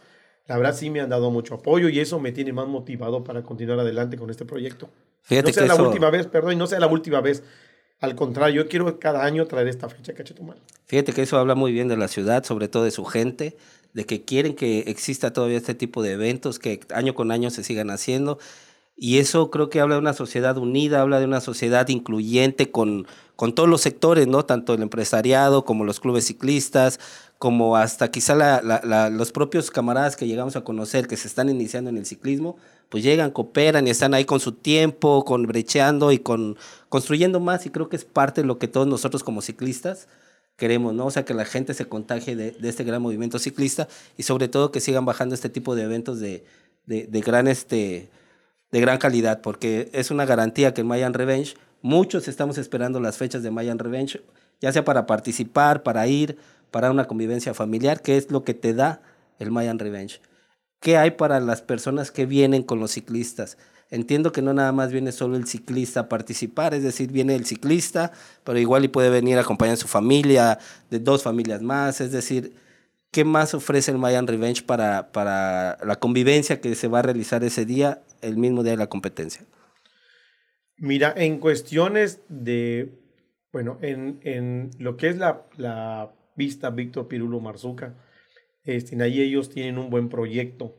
la 0.47 0.57
verdad 0.57 0.75
sí 0.75 0.91
me 0.91 1.01
han 1.01 1.11
dado 1.11 1.31
mucho 1.31 1.55
apoyo 1.55 1.89
y 1.89 2.01
eso 2.01 2.21
me 2.21 2.33
tiene 2.33 2.53
más 2.53 2.69
motivado 2.69 3.25
para 3.25 3.43
continuar 3.43 3.81
adelante 3.81 4.17
con 4.17 4.31
este 4.31 4.45
proyecto. 4.45 4.91
Fíjate 5.23 5.51
no 5.51 5.55
sea 5.55 5.67
la 5.67 5.83
última 5.83 6.11
vez, 6.11 6.27
perdón, 6.27 6.53
y 6.53 6.57
no 6.57 6.67
sea 6.67 6.81
la 6.81 6.89
última 6.89 7.21
vez. 7.21 7.43
Al 8.03 8.17
contrario, 8.17 8.65
yo 8.65 8.69
quiero 8.69 8.99
cada 8.99 9.25
año 9.25 9.47
traer 9.47 9.69
esta 9.69 9.89
fecha 9.89 10.13
Cachetumal. 10.13 10.57
Fíjate 10.87 11.13
que 11.13 11.23
eso 11.23 11.39
habla 11.39 11.55
muy 11.55 11.71
bien 11.71 11.87
de 11.87 11.97
la 11.97 12.09
ciudad, 12.09 12.43
sobre 12.43 12.67
todo 12.67 12.83
de 12.83 12.91
su 12.91 13.05
gente, 13.05 13.57
de 13.95 14.05
que 14.05 14.25
quieren 14.25 14.57
que 14.57 14.81
exista 14.89 15.33
todavía 15.33 15.57
este 15.57 15.75
tipo 15.75 16.03
de 16.03 16.13
eventos, 16.13 16.59
que 16.59 16.81
año 16.93 17.15
con 17.15 17.31
año 17.31 17.51
se 17.51 17.63
sigan 17.63 17.91
haciendo 17.91 18.41
Y 18.97 19.19
eso 19.19 19.51
creo 19.51 19.71
que 19.71 19.81
habla 19.81 19.95
de 19.95 20.01
una 20.01 20.15
sociedad 20.15 20.59
unida, 20.59 21.01
habla 21.01 21.21
de 21.21 21.27
una 21.27 21.41
sociedad 21.41 21.89
incluyente 21.89 22.73
con, 22.73 23.07
con 23.37 23.55
todos 23.55 23.69
los 23.69 23.81
sectores, 23.81 24.27
¿no? 24.27 24.45
Tanto 24.45 24.75
el 24.75 24.83
empresariado 24.83 25.65
como 25.65 25.85
los 25.85 26.01
clubes 26.01 26.27
ciclistas, 26.27 26.99
como 27.39 27.77
hasta 27.77 28.11
quizá 28.11 28.61
los 29.11 29.33
propios 29.33 29.71
camaradas 29.71 30.17
que 30.17 30.27
llegamos 30.27 30.57
a 30.57 30.63
conocer 30.63 31.07
que 31.07 31.17
se 31.17 31.29
están 31.29 31.49
iniciando 31.49 31.89
en 31.91 31.99
el 31.99 32.07
ciclismo, 32.07 32.57
pues 32.93 33.03
llegan, 33.03 33.31
cooperan 33.31 33.87
y 33.87 33.91
están 33.91 34.13
ahí 34.13 34.27
con 34.27 34.39
su 34.39 34.53
tiempo, 34.53 35.25
con 35.25 35.45
brecheando 35.45 36.13
y 36.13 36.19
con 36.19 36.59
construyendo 36.91 37.41
más. 37.41 37.65
Y 37.65 37.71
creo 37.71 37.89
que 37.89 37.97
es 37.97 38.05
parte 38.05 38.43
de 38.43 38.47
lo 38.47 38.59
que 38.59 38.69
todos 38.69 38.87
nosotros 38.87 39.25
como 39.25 39.41
ciclistas 39.41 40.09
queremos, 40.57 40.93
¿no? 40.93 41.07
O 41.07 41.11
sea, 41.11 41.25
que 41.25 41.33
la 41.33 41.47
gente 41.47 41.73
se 41.73 41.87
contagie 41.87 42.37
de, 42.37 42.55
este 42.63 42.85
gran 42.85 43.01
movimiento 43.01 43.39
ciclista 43.39 43.89
y 44.19 44.25
sobre 44.25 44.47
todo 44.49 44.73
que 44.73 44.81
sigan 44.81 45.07
bajando 45.07 45.35
este 45.35 45.49
tipo 45.49 45.75
de 45.75 45.85
eventos 45.85 46.21
de, 46.21 46.45
de, 46.85 47.21
gran, 47.23 47.49
este, 47.49 48.11
de 48.71 48.81
gran 48.83 48.99
calidad, 48.99 49.41
porque 49.41 49.89
es 49.95 50.11
una 50.11 50.27
garantía 50.27 50.75
que 50.75 50.83
en 50.83 50.87
Mayan 50.89 51.15
Revenge, 51.15 51.55
muchos 51.81 52.29
estamos 52.29 52.59
esperando 52.59 53.01
las 53.01 53.17
fechas 53.17 53.43
de 53.43 53.51
Mayan 53.51 53.79
Revenge, 53.79 54.21
ya 54.61 54.71
sea 54.71 54.85
para 54.85 55.07
participar, 55.07 55.83
para 55.83 56.07
ir, 56.09 56.37
para 56.71 56.91
una 56.91 57.07
convivencia 57.07 57.55
familiar, 57.55 58.03
que 58.03 58.19
es 58.19 58.31
lo 58.31 58.45
que 58.45 58.53
te 58.53 58.75
da 58.75 59.01
el 59.39 59.51
Mayan 59.51 59.79
Revenge. 59.79 60.21
¿Qué 60.83 60.97
hay 60.97 61.13
para 61.13 61.39
las 61.39 61.63
personas 61.63 62.11
que 62.11 62.27
vienen 62.27 62.65
con 62.65 62.81
los 62.81 62.91
ciclistas? 62.91 63.57
Entiendo 63.89 64.33
que 64.33 64.43
no 64.43 64.53
nada 64.53 64.73
más 64.73 64.91
viene 64.91 65.13
solo 65.13 65.37
el 65.37 65.47
ciclista 65.47 66.01
a 66.01 66.09
participar, 66.09 66.75
es 66.75 66.83
decir, 66.83 67.13
viene 67.13 67.37
el 67.37 67.47
ciclista, 67.47 68.11
pero 68.43 68.59
igual 68.59 68.85
y 68.85 68.89
puede 68.89 69.09
venir 69.09 69.39
a 69.39 69.43
acompañar 69.43 69.75
a 69.75 69.77
su 69.77 69.87
familia, 69.87 70.59
de 70.91 70.99
dos 70.99 71.23
familias 71.23 71.63
más, 71.63 72.01
es 72.01 72.11
decir, 72.11 72.55
¿qué 73.13 73.25
más 73.25 73.55
ofrece 73.55 73.93
el 73.93 73.99
Mayan 73.99 74.27
Revenge 74.27 74.65
para, 74.65 75.13
para 75.13 75.79
la 75.85 75.97
convivencia 76.01 76.61
que 76.61 76.75
se 76.75 76.89
va 76.89 76.99
a 76.99 77.03
realizar 77.03 77.45
ese 77.45 77.65
día, 77.65 78.03
el 78.21 78.37
mismo 78.37 78.65
día 78.65 78.73
de 78.73 78.79
la 78.79 78.89
competencia? 78.89 79.45
Mira, 80.79 81.15
en 81.17 81.39
cuestiones 81.39 82.23
de, 82.29 82.99
bueno, 83.53 83.79
en, 83.83 84.19
en 84.25 84.71
lo 84.79 84.97
que 84.97 85.11
es 85.11 85.17
la, 85.17 85.43
la 85.57 86.11
pista 86.35 86.71
Víctor 86.71 87.07
Pirulo 87.07 87.39
Marzuca, 87.39 87.95
este, 88.65 89.01
ahí 89.03 89.21
ellos 89.21 89.51
tienen 89.51 89.79
un 89.79 89.91
buen 89.91 90.09
proyecto. 90.09 90.77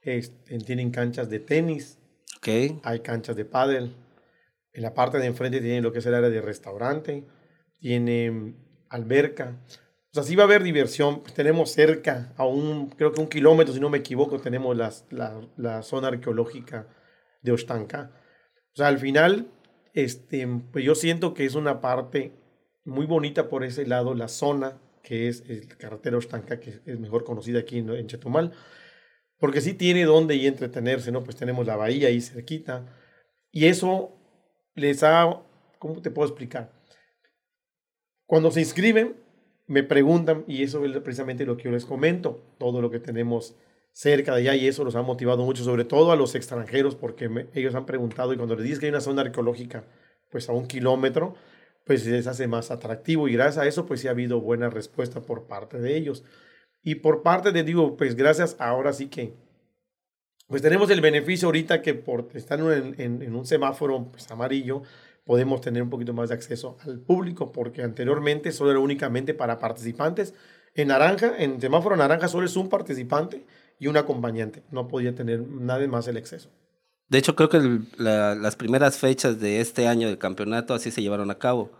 Este, 0.00 0.58
tienen 0.58 0.90
canchas 0.90 1.28
de 1.28 1.40
tenis. 1.40 1.98
Okay. 2.38 2.80
Hay 2.84 3.00
canchas 3.00 3.36
de 3.36 3.44
pádel. 3.44 3.94
En 4.72 4.82
la 4.82 4.94
parte 4.94 5.18
de 5.18 5.26
enfrente 5.26 5.60
tienen 5.60 5.82
lo 5.82 5.92
que 5.92 5.98
es 5.98 6.06
el 6.06 6.14
área 6.14 6.30
de 6.30 6.40
restaurante. 6.40 7.24
Tienen 7.80 8.56
alberca. 8.88 9.60
O 10.10 10.14
sea, 10.14 10.22
sí 10.22 10.36
va 10.36 10.44
a 10.44 10.46
haber 10.46 10.62
diversión. 10.62 11.22
tenemos 11.34 11.70
cerca, 11.70 12.32
a 12.36 12.46
un, 12.46 12.88
creo 12.90 13.12
que 13.12 13.20
un 13.20 13.28
kilómetro, 13.28 13.74
si 13.74 13.80
no 13.80 13.90
me 13.90 13.98
equivoco, 13.98 14.40
tenemos 14.40 14.76
las, 14.76 15.04
la, 15.10 15.40
la, 15.56 15.82
zona 15.82 16.08
arqueológica 16.08 16.88
de 17.42 17.52
Ostanka. 17.52 18.12
O 18.72 18.76
sea, 18.76 18.88
al 18.88 18.98
final, 18.98 19.48
este, 19.92 20.46
pues 20.72 20.84
yo 20.84 20.94
siento 20.94 21.34
que 21.34 21.44
es 21.44 21.54
una 21.54 21.80
parte 21.80 22.32
muy 22.84 23.04
bonita 23.04 23.48
por 23.48 23.64
ese 23.64 23.86
lado, 23.86 24.14
la 24.14 24.28
zona 24.28 24.80
que 25.08 25.26
es 25.26 25.42
el 25.48 25.66
carretera 25.78 26.18
Ostanca, 26.18 26.60
que 26.60 26.82
es 26.84 27.00
mejor 27.00 27.24
conocida 27.24 27.60
aquí 27.60 27.78
en, 27.78 28.06
Chetumal, 28.06 28.52
porque 29.38 29.62
sí 29.62 29.72
tiene 29.72 30.04
donde 30.04 30.36
y 30.36 30.46
entretenerse, 30.46 31.10
¿no? 31.10 31.24
Pues 31.24 31.34
tenemos 31.34 31.66
la 31.66 31.76
bahía 31.76 32.08
ahí 32.08 32.20
cerquita, 32.20 32.84
y 33.50 33.64
eso 33.68 34.12
les 34.74 35.02
ha, 35.02 35.42
¿cómo 35.78 36.02
te 36.02 36.10
puedo 36.10 36.28
explicar? 36.28 36.72
Cuando 38.26 38.50
se 38.50 38.60
inscriben, 38.60 39.16
me 39.66 39.82
preguntan, 39.82 40.44
y 40.46 40.62
eso 40.62 40.84
es 40.84 40.92
precisamente 40.98 41.46
lo 41.46 41.56
que 41.56 41.64
yo 41.64 41.70
les 41.70 41.86
comento, 41.86 42.42
todo 42.58 42.82
lo 42.82 42.90
que 42.90 43.00
tenemos 43.00 43.56
cerca 43.92 44.34
de 44.34 44.42
allá, 44.42 44.56
y 44.56 44.68
eso 44.68 44.84
los 44.84 44.94
ha 44.94 45.00
motivado 45.00 45.42
mucho, 45.42 45.64
sobre 45.64 45.86
todo 45.86 46.12
a 46.12 46.16
los 46.16 46.34
extranjeros, 46.34 46.96
porque 46.96 47.48
ellos 47.54 47.74
han 47.74 47.86
preguntado, 47.86 48.34
y 48.34 48.36
cuando 48.36 48.56
les 48.56 48.64
dices 48.64 48.78
que 48.78 48.86
hay 48.86 48.90
una 48.90 49.00
zona 49.00 49.22
arqueológica, 49.22 49.84
pues 50.30 50.50
a 50.50 50.52
un 50.52 50.66
kilómetro, 50.66 51.34
pues 51.88 52.04
les 52.04 52.26
hace 52.26 52.46
más 52.46 52.70
atractivo 52.70 53.28
y 53.28 53.32
gracias 53.32 53.64
a 53.64 53.66
eso 53.66 53.86
pues 53.86 54.00
sí 54.02 54.08
ha 54.08 54.10
habido 54.10 54.42
buena 54.42 54.68
respuesta 54.68 55.22
por 55.22 55.46
parte 55.46 55.78
de 55.78 55.96
ellos. 55.96 56.22
Y 56.82 56.96
por 56.96 57.22
parte 57.22 57.50
de, 57.50 57.64
digo, 57.64 57.96
pues 57.96 58.14
gracias, 58.14 58.56
ahora 58.58 58.92
sí 58.92 59.06
que, 59.06 59.32
pues 60.48 60.60
tenemos 60.60 60.90
el 60.90 61.00
beneficio 61.00 61.48
ahorita 61.48 61.80
que 61.80 61.94
por 61.94 62.28
estar 62.34 62.60
en, 62.60 63.34
un 63.34 63.46
semáforo 63.46 64.10
pues, 64.10 64.30
amarillo, 64.30 64.82
podemos 65.24 65.62
tener 65.62 65.82
un 65.82 65.88
poquito 65.88 66.12
más 66.12 66.28
de 66.28 66.34
acceso 66.34 66.76
al 66.82 67.00
público, 67.00 67.52
porque 67.52 67.82
anteriormente 67.82 68.52
solo 68.52 68.72
era 68.72 68.80
únicamente 68.80 69.32
para 69.32 69.58
participantes. 69.58 70.34
En 70.74 70.88
naranja, 70.88 71.38
en 71.38 71.58
semáforo 71.58 71.96
naranja 71.96 72.28
solo 72.28 72.44
es 72.44 72.56
un 72.56 72.68
participante 72.68 73.46
y 73.78 73.86
un 73.86 73.96
acompañante. 73.96 74.62
No 74.70 74.88
podía 74.88 75.14
tener 75.14 75.40
nada 75.40 75.86
más 75.86 76.06
el 76.06 76.18
acceso. 76.18 76.50
De 77.08 77.18
hecho, 77.18 77.34
creo 77.34 77.48
que 77.48 77.58
las 77.96 78.56
primeras 78.56 78.98
fechas 78.98 79.40
de 79.40 79.60
este 79.60 79.88
año 79.88 80.08
del 80.08 80.18
campeonato 80.18 80.74
así 80.74 80.90
se 80.90 81.02
llevaron 81.02 81.30
a 81.30 81.38
cabo. 81.38 81.70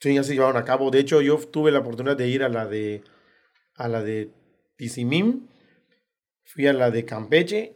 Sí, 0.00 0.14
ya 0.14 0.24
se 0.24 0.34
llevaron 0.34 0.56
a 0.56 0.64
cabo. 0.64 0.90
De 0.90 0.98
hecho, 0.98 1.20
yo 1.20 1.38
tuve 1.38 1.70
la 1.70 1.78
oportunidad 1.78 2.16
de 2.16 2.28
ir 2.28 2.42
a 2.42 2.48
la 2.48 2.66
de 2.66 3.02
a 3.76 3.88
la 3.88 4.02
de 4.02 4.32
Tizimín, 4.76 5.48
fui 6.44 6.66
a 6.66 6.72
la 6.72 6.90
de 6.90 7.04
Campeche 7.04 7.74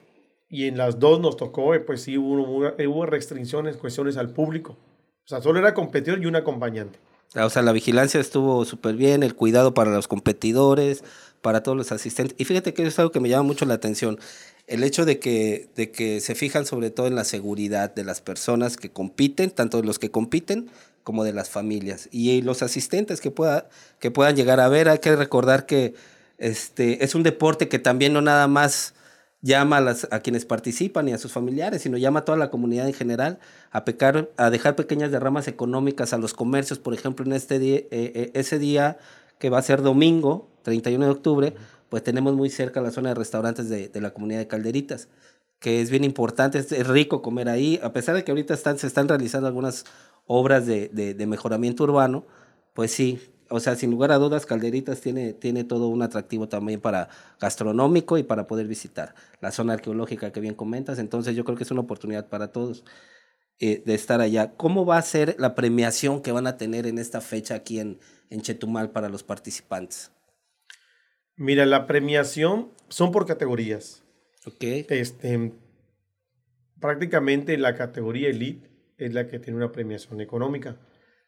y 0.49 0.67
en 0.67 0.79
las 0.79 0.99
dos 0.99 1.21
nos 1.21 1.37
tocó, 1.37 1.75
eh, 1.75 1.81
pues 1.81 2.03
sí, 2.03 2.17
hubo, 2.17 2.73
hubo 2.73 3.07
restricciones, 3.07 3.77
cuestiones 3.77 4.17
al 4.17 4.33
público. 4.33 4.73
O 4.73 5.29
sea, 5.29 5.41
solo 5.41 5.59
era 5.59 5.75
competidor 5.75 6.23
y 6.23 6.27
un 6.27 6.37
acompañante. 6.37 6.99
Ah, 7.35 7.45
o 7.45 7.51
sea, 7.51 7.61
la 7.63 7.73
vigilancia 7.73 8.21
estuvo 8.21 8.65
súper 8.65 8.95
bien, 8.95 9.23
el 9.23 9.35
cuidado 9.35 9.75
para 9.75 9.91
los 9.91 10.09
competidores, 10.09 11.05
para 11.43 11.63
todos 11.63 11.77
los 11.77 11.93
asistentes. 11.93 12.35
Y 12.39 12.45
fíjate 12.45 12.75
que 12.75 12.87
es 12.87 12.99
algo 12.99 13.13
que 13.13 13.21
me 13.21 13.29
llama 13.29 13.45
mucho 13.45 13.65
la 13.65 13.75
atención 13.75 14.19
el 14.67 14.85
hecho 14.85 15.07
de 15.07 15.19
que, 15.19 15.71
de 15.77 15.91
que 15.91 16.21
se 16.21 16.35
fijan 16.35 16.67
sobre 16.67 16.91
todo 16.91 17.07
en 17.07 17.15
la 17.15 17.25
seguridad 17.25 17.95
de 17.95 18.05
las 18.05 18.21
personas 18.21 18.77
que 18.77 18.91
compiten, 18.91 19.51
tanto 19.51 19.79
de 19.81 19.87
los 19.87 19.99
que 19.99 20.11
compiten 20.11 20.71
como 21.03 21.25
de 21.25 21.33
las 21.33 21.49
familias. 21.49 22.09
Y 22.13 22.43
los 22.43 22.63
asistentes 22.63 23.23
que, 23.23 23.31
pueda, 23.31 23.71
que 23.99 24.11
puedan 24.11 24.37
llegar 24.37 24.61
a 24.61 24.69
ver, 24.69 24.91
hay 24.91 24.99
que 24.99 25.17
recordar 25.17 25.65
que 25.65 25.95
este, 26.37 27.03
es 27.03 27.15
un 27.15 27.23
deporte 27.23 27.69
que 27.69 27.79
también 27.79 28.13
no 28.13 28.21
nada 28.21 28.47
más 28.47 28.95
llama 29.41 29.79
a, 29.79 29.81
las, 29.81 30.07
a 30.11 30.21
quienes 30.21 30.45
participan 30.45 31.09
y 31.09 31.13
a 31.13 31.19
sus 31.19 31.33
familiares, 31.33 31.81
sino 31.81 31.97
llama 31.97 32.21
a 32.21 32.25
toda 32.27 32.37
la 32.37 32.51
comunidad 32.51 32.87
en 32.87 32.95
general 32.95 33.39
a, 33.71 33.87
pecar, 33.87 34.29
a 34.37 34.51
dejar 34.51 34.77
pequeñas 34.77 35.11
derramas 35.11 35.49
económicas 35.49 36.13
a 36.13 36.19
los 36.19 36.35
comercios, 36.35 36.79
por 36.79 36.93
ejemplo, 36.93 37.25
en 37.25 37.33
este 37.33 37.59
día, 37.59 37.77
eh, 37.77 37.87
eh, 37.91 38.31
ese 38.35 38.59
día 38.59 38.99
que 39.39 39.49
va 39.49 39.59
a 39.59 39.63
ser 39.63 39.81
domingo, 39.81 40.51
31 40.69 41.07
de 41.07 41.11
octubre, 41.11 41.55
pues 41.89 42.03
tenemos 42.03 42.35
muy 42.35 42.51
cerca 42.51 42.83
la 42.83 42.91
zona 42.91 43.11
de 43.11 43.15
restaurantes 43.15 43.69
de, 43.71 43.91
la 44.01 44.11
comunidad 44.13 44.41
de 44.41 44.47
Calderitas, 44.47 45.09
que 45.59 45.81
es 45.81 45.91
bien 45.91 46.05
importante, 46.05 46.59
es, 46.59 46.87
rico 46.87 47.23
comer 47.23 47.49
ahí, 47.49 47.81
a 47.83 47.93
pesar 47.93 48.15
de 48.15 48.25
que 48.25 48.31
ahorita 48.31 48.53
están, 48.53 48.79
se 48.79 48.87
están 48.87 49.09
realizando 49.09 49.49
algunas 49.49 49.85
obras 50.27 50.67
de, 50.67 51.27
mejoramiento 51.27 51.85
urbano, 51.85 52.27
pues 52.75 52.93
sí, 52.93 53.19
o 53.49 53.61
sea, 53.61 53.77
sin 53.77 53.91
lugar 53.91 54.13
a 54.13 54.19
dudas, 54.19 54.45
Calderitas 54.45 55.01
tiene, 55.01 55.33
tiene 55.33 55.65
todo 55.65 55.89
un 55.89 56.03
atractivo 56.03 56.49
también 56.49 56.83
para 56.83 57.09
gastronómico 57.41 58.19
y 58.19 58.23
para 58.23 58.47
poder 58.47 58.67
visitar 58.67 59.15
la 59.41 59.51
zona 59.53 59.73
arqueológica 59.73 60.33
que 60.33 60.41
bien 60.41 60.55
comentas, 60.55 60.99
entonces 60.99 61.35
yo 61.35 61.45
creo 61.45 61.57
que 61.57 61.65
es 61.65 61.71
una 61.71 61.81
oportunidad 61.81 62.29
para 62.29 62.53
todos. 62.53 62.85
Eh, 63.61 63.83
de 63.85 63.95
estar 63.95 64.21
allá. 64.21 64.55
¿Cómo 64.57 64.87
va 64.87 64.99
a 64.99 65.03
ser 65.03 65.35
la 65.41 65.57
premiación 65.57 66.23
que 66.23 66.31
van 66.31 66.47
a 66.47 66.57
tener 66.57 66.87
en 66.87 66.97
esta 66.97 67.21
fecha 67.21 67.57
aquí 67.57 67.81
en, 67.81 67.99
en 68.31 68.41
Chetumal 68.41 68.93
para 68.93 69.09
los 69.09 69.25
participantes? 69.25 70.13
Mira, 71.39 71.65
la 71.67 71.87
premiación 71.87 72.69
son 72.89 73.13
por 73.13 73.25
categorías. 73.25 74.03
Ok. 74.45 74.63
Este, 74.91 75.53
prácticamente 76.81 77.57
la 77.57 77.77
categoría 77.77 78.29
Elite 78.29 78.69
es 78.99 79.15
la 79.15 79.29
que 79.29 79.39
tiene 79.39 79.57
una 79.57 79.71
premiación 79.71 80.21
económica. 80.21 80.77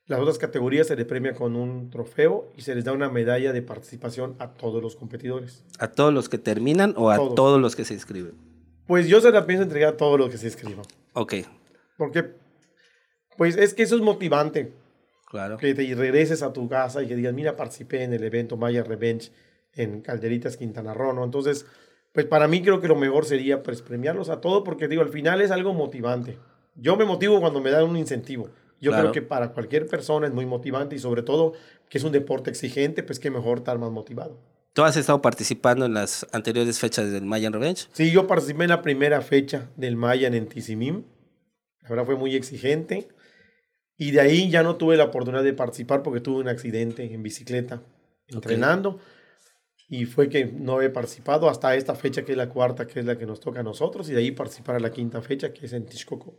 Las 0.06 0.18
otras 0.18 0.38
categorías 0.38 0.88
se 0.88 0.96
les 0.96 1.06
premia 1.06 1.34
con 1.34 1.54
un 1.54 1.90
trofeo 1.90 2.50
y 2.56 2.62
se 2.62 2.74
les 2.74 2.84
da 2.84 2.92
una 2.92 3.08
medalla 3.08 3.52
de 3.52 3.62
participación 3.62 4.34
a 4.40 4.54
todos 4.54 4.82
los 4.82 4.96
competidores. 4.96 5.62
¿A 5.78 5.86
todos 5.86 6.12
los 6.12 6.28
que 6.28 6.38
terminan 6.38 6.94
o 6.96 7.10
a 7.10 7.16
todos, 7.16 7.60
los 7.60 7.76
que 7.76 7.84
se 7.84 7.94
inscriben? 7.94 8.32
Pues 8.88 9.06
yo 9.06 9.20
se 9.20 9.30
la 9.30 9.46
pienso 9.46 9.62
entregar 9.62 9.94
a 9.94 9.96
todos 9.96 10.18
los 10.18 10.28
que 10.28 10.38
se 10.38 10.46
inscriban. 10.46 10.84
Ok. 11.12 11.34
Porque, 11.96 12.24
pues 13.36 13.56
es 13.56 13.72
que 13.72 13.84
eso 13.84 13.94
es 13.94 14.02
motivante. 14.02 14.72
Claro. 15.26 15.58
Que 15.58 15.72
te 15.74 15.94
regreses 15.94 16.42
a 16.42 16.52
tu 16.52 16.68
casa 16.68 17.04
y 17.04 17.06
que 17.06 17.14
digas, 17.14 17.32
mira, 17.32 17.54
participé 17.54 18.02
en 18.02 18.12
el 18.12 18.24
evento 18.24 18.56
Maya 18.56 18.82
Revenge 18.82 19.30
en 19.74 20.00
Calderitas, 20.00 20.56
Quintana 20.56 20.94
Roo, 20.94 21.12
¿no? 21.12 21.24
Entonces, 21.24 21.66
pues 22.12 22.26
para 22.26 22.48
mí 22.48 22.62
creo 22.62 22.80
que 22.80 22.88
lo 22.88 22.96
mejor 22.96 23.24
sería 23.24 23.62
pues 23.62 23.82
premiarlos 23.82 24.28
a 24.28 24.40
todos 24.40 24.62
porque 24.64 24.88
digo, 24.88 25.02
al 25.02 25.10
final 25.10 25.40
es 25.40 25.50
algo 25.50 25.72
motivante. 25.72 26.38
Yo 26.74 26.96
me 26.96 27.04
motivo 27.04 27.40
cuando 27.40 27.60
me 27.60 27.70
dan 27.70 27.84
un 27.84 27.96
incentivo. 27.96 28.50
Yo 28.80 28.92
creo 28.92 29.12
que 29.12 29.20
para 29.20 29.52
cualquier 29.52 29.86
persona 29.86 30.26
es 30.26 30.32
muy 30.32 30.46
motivante 30.46 30.96
y 30.96 30.98
sobre 30.98 31.22
todo 31.22 31.52
que 31.90 31.98
es 31.98 32.04
un 32.04 32.12
deporte 32.12 32.48
exigente, 32.48 33.02
pues 33.02 33.20
que 33.20 33.30
mejor 33.30 33.58
estar 33.58 33.78
más 33.78 33.90
motivado. 33.90 34.38
¿Tú 34.72 34.82
has 34.82 34.96
estado 34.96 35.20
participando 35.20 35.84
en 35.84 35.94
las 35.94 36.26
anteriores 36.32 36.78
fechas 36.78 37.10
del 37.10 37.24
Mayan 37.24 37.52
Revenge? 37.52 37.88
Sí, 37.92 38.10
yo 38.10 38.26
participé 38.26 38.62
en 38.64 38.70
la 38.70 38.82
primera 38.82 39.20
fecha 39.20 39.68
del 39.76 39.96
Mayan 39.96 40.32
en 40.32 40.46
Tizimín. 40.46 41.04
La 41.82 41.90
verdad 41.90 42.06
fue 42.06 42.16
muy 42.16 42.34
exigente. 42.36 43.08
Y 43.98 44.12
de 44.12 44.20
ahí 44.20 44.48
ya 44.48 44.62
no 44.62 44.76
tuve 44.76 44.96
la 44.96 45.04
oportunidad 45.04 45.42
de 45.42 45.52
participar 45.52 46.02
porque 46.02 46.20
tuve 46.20 46.40
un 46.40 46.48
accidente 46.48 47.12
en 47.12 47.22
bicicleta 47.22 47.82
entrenando. 48.28 48.98
Y 49.90 50.04
fue 50.04 50.28
que 50.28 50.44
no 50.46 50.80
he 50.80 50.88
participado 50.88 51.50
hasta 51.50 51.74
esta 51.74 51.96
fecha 51.96 52.24
que 52.24 52.30
es 52.32 52.38
la 52.38 52.48
cuarta, 52.48 52.86
que 52.86 53.00
es 53.00 53.06
la 53.06 53.18
que 53.18 53.26
nos 53.26 53.40
toca 53.40 53.58
a 53.58 53.64
nosotros, 53.64 54.08
y 54.08 54.12
de 54.12 54.20
ahí 54.20 54.30
participar 54.30 54.76
a 54.76 54.80
la 54.80 54.92
quinta 54.92 55.20
fecha, 55.20 55.52
que 55.52 55.66
es 55.66 55.72
en 55.72 55.84
Texcoco. 55.84 56.38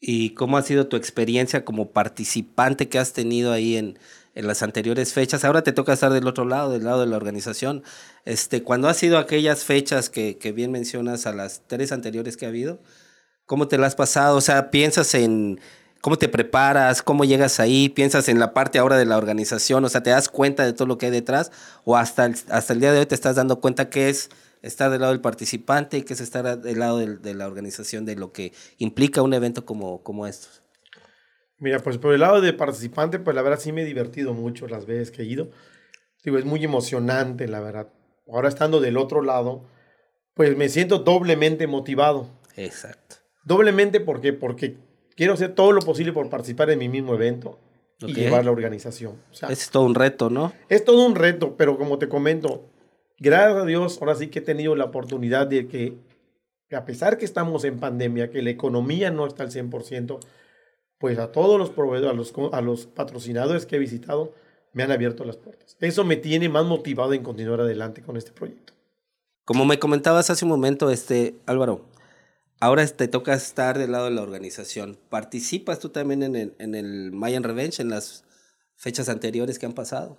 ¿Y 0.00 0.34
cómo 0.34 0.58
ha 0.58 0.62
sido 0.62 0.88
tu 0.88 0.96
experiencia 0.96 1.64
como 1.64 1.92
participante 1.92 2.88
que 2.88 2.98
has 2.98 3.12
tenido 3.12 3.52
ahí 3.52 3.76
en, 3.76 4.00
en 4.34 4.46
las 4.48 4.64
anteriores 4.64 5.12
fechas? 5.12 5.44
Ahora 5.44 5.62
te 5.62 5.72
toca 5.72 5.92
estar 5.92 6.12
del 6.12 6.26
otro 6.26 6.44
lado, 6.44 6.72
del 6.72 6.82
lado 6.82 7.02
de 7.02 7.06
la 7.06 7.16
organización. 7.16 7.84
Este, 8.24 8.64
cuando 8.64 8.88
ha 8.88 8.94
sido 8.94 9.18
aquellas 9.18 9.64
fechas 9.64 10.10
que, 10.10 10.36
que 10.36 10.50
bien 10.50 10.72
mencionas 10.72 11.26
a 11.26 11.32
las 11.32 11.62
tres 11.68 11.92
anteriores 11.92 12.36
que 12.36 12.46
ha 12.46 12.48
habido, 12.48 12.80
¿cómo 13.46 13.68
te 13.68 13.78
las 13.78 13.88
has 13.88 13.94
pasado? 13.94 14.36
O 14.36 14.40
sea, 14.40 14.72
piensas 14.72 15.14
en 15.14 15.60
cómo 16.00 16.16
te 16.16 16.28
preparas, 16.28 17.02
cómo 17.02 17.24
llegas 17.24 17.60
ahí, 17.60 17.88
piensas 17.88 18.28
en 18.28 18.38
la 18.38 18.54
parte 18.54 18.78
ahora 18.78 18.96
de 18.96 19.04
la 19.04 19.16
organización, 19.16 19.84
o 19.84 19.88
sea, 19.88 20.02
te 20.02 20.10
das 20.10 20.28
cuenta 20.28 20.64
de 20.64 20.72
todo 20.72 20.86
lo 20.86 20.98
que 20.98 21.06
hay 21.06 21.12
detrás, 21.12 21.52
o 21.84 21.96
hasta 21.96 22.26
el, 22.26 22.36
hasta 22.48 22.72
el 22.72 22.80
día 22.80 22.92
de 22.92 23.00
hoy 23.00 23.06
te 23.06 23.14
estás 23.14 23.36
dando 23.36 23.60
cuenta 23.60 23.90
que 23.90 24.08
es 24.08 24.30
estar 24.62 24.90
del 24.90 25.00
lado 25.00 25.12
del 25.12 25.20
participante 25.20 25.98
y 25.98 26.02
que 26.02 26.14
es 26.14 26.20
estar 26.20 26.58
del 26.58 26.78
lado 26.78 26.98
de, 26.98 27.34
la 27.34 27.46
organización 27.46 28.04
de 28.04 28.16
lo 28.16 28.32
que 28.32 28.52
implica 28.78 29.22
un 29.22 29.34
evento 29.34 29.64
como, 29.64 30.02
como 30.02 30.26
estos. 30.26 30.62
Mira, 31.58 31.78
pues 31.80 31.98
por 31.98 32.14
el 32.14 32.20
lado 32.20 32.40
de 32.40 32.52
participante, 32.52 33.18
pues 33.18 33.36
la 33.36 33.42
verdad 33.42 33.60
sí 33.60 33.72
me 33.72 33.82
he 33.82 33.84
divertido 33.84 34.32
mucho 34.32 34.66
las 34.66 34.86
veces 34.86 35.10
que 35.10 35.22
he 35.22 35.26
ido. 35.26 35.50
Digo, 36.24 36.38
es 36.38 36.44
muy 36.44 36.64
emocionante, 36.64 37.48
la 37.48 37.60
verdad. 37.60 37.88
Ahora 38.26 38.48
estando 38.48 38.80
del 38.80 38.96
otro 38.96 39.22
lado, 39.22 39.66
pues 40.34 40.56
me 40.56 40.68
siento 40.68 41.00
doblemente 41.00 41.66
motivado. 41.66 42.28
Exacto. 42.56 43.16
Doblemente 43.44 44.00
porque, 44.00 44.32
porque 44.32 44.78
quiero 45.20 45.34
hacer 45.34 45.54
todo 45.54 45.72
lo 45.72 45.82
posible 45.82 46.14
por 46.14 46.30
participar 46.30 46.70
en 46.70 46.78
mi 46.78 46.88
mismo 46.88 47.12
evento 47.12 47.58
y 47.98 48.14
llevar 48.14 48.42
la 48.42 48.52
organización. 48.52 49.20
es 49.50 49.68
todo 49.68 49.84
un 49.84 49.94
reto, 49.94 50.30
¿no? 50.30 50.54
Es 50.70 50.82
todo 50.82 51.04
un 51.04 51.14
reto, 51.14 51.56
pero 51.58 51.76
como 51.76 51.98
te 51.98 52.08
comento, 52.08 52.64
gracias 53.18 53.58
a 53.58 53.66
Dios, 53.66 53.98
ahora 54.00 54.14
sí 54.14 54.28
que 54.28 54.38
he 54.38 54.42
tenido 54.42 54.74
la 54.76 54.86
oportunidad 54.86 55.46
de 55.46 55.68
que, 55.68 55.98
a 56.74 56.86
pesar 56.86 57.18
que 57.18 57.26
estamos 57.26 57.64
en 57.64 57.78
pandemia, 57.78 58.30
que 58.30 58.40
la 58.40 58.48
economía 58.48 59.10
no 59.10 59.26
está 59.26 59.42
al 59.42 59.50
100%, 59.50 60.20
pues 60.96 61.18
a 61.18 61.32
todos 61.32 61.58
los 61.58 61.68
proveedores, 61.68 62.14
a 62.14 62.16
los, 62.16 62.32
a 62.54 62.62
los 62.62 62.86
patrocinadores 62.86 63.66
que 63.66 63.76
he 63.76 63.78
visitado, 63.78 64.32
me 64.72 64.84
han 64.84 64.90
abierto 64.90 65.26
las 65.26 65.36
puertas. 65.36 65.76
Eso 65.80 66.02
me 66.02 66.16
tiene 66.16 66.48
más 66.48 66.64
motivado 66.64 67.12
en 67.12 67.22
continuar 67.22 67.60
adelante 67.60 68.00
con 68.00 68.16
este 68.16 68.32
proyecto. 68.32 68.72
Como 69.44 69.66
me 69.66 69.78
comentabas 69.78 70.30
hace 70.30 70.46
un 70.46 70.50
momento, 70.50 70.88
este, 70.88 71.34
Álvaro, 71.44 71.82
Ahora 72.60 72.86
te 72.86 73.08
toca 73.08 73.32
estar 73.32 73.78
del 73.78 73.92
lado 73.92 74.04
de 74.04 74.10
la 74.10 74.20
organización. 74.20 74.98
¿Participas 75.08 75.78
tú 75.78 75.88
también 75.88 76.22
en 76.22 76.36
el, 76.36 76.54
en 76.58 76.74
el 76.74 77.10
Mayan 77.10 77.42
Revenge, 77.42 77.80
en 77.80 77.88
las 77.88 78.24
fechas 78.76 79.08
anteriores 79.08 79.58
que 79.58 79.64
han 79.64 79.72
pasado? 79.72 80.18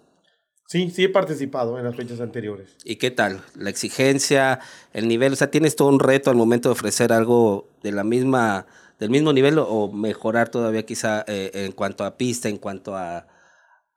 Sí, 0.68 0.90
sí 0.90 1.04
he 1.04 1.10
participado 1.10 1.78
en 1.78 1.86
las 1.86 1.96
fechas 1.96 2.20
anteriores. 2.20 2.78
¿Y 2.84 2.96
qué 2.96 3.12
tal? 3.12 3.42
La 3.56 3.70
exigencia, 3.70 4.60
el 4.92 5.08
nivel, 5.08 5.34
o 5.34 5.36
sea, 5.36 5.52
¿tienes 5.52 5.76
todo 5.76 5.90
un 5.90 6.00
reto 6.00 6.32
al 6.32 6.36
momento 6.36 6.70
de 6.70 6.74
ofrecer 6.74 7.14
algo 7.14 7.68
de 7.84 7.92
la 7.92 8.04
misma, 8.04 8.66
del 8.98 9.12
mismo 9.12 9.34
nivel 9.34 9.60
o 9.60 9.92
mejorar 9.92 10.50
todavía 10.50 10.84
quizá 10.84 11.24
eh, 11.28 11.52
en 11.54 11.74
cuanto 11.74 12.06
a 12.06 12.18
pista, 12.18 12.50
en 12.50 12.58
cuanto 12.58 12.96
a, 12.96 13.28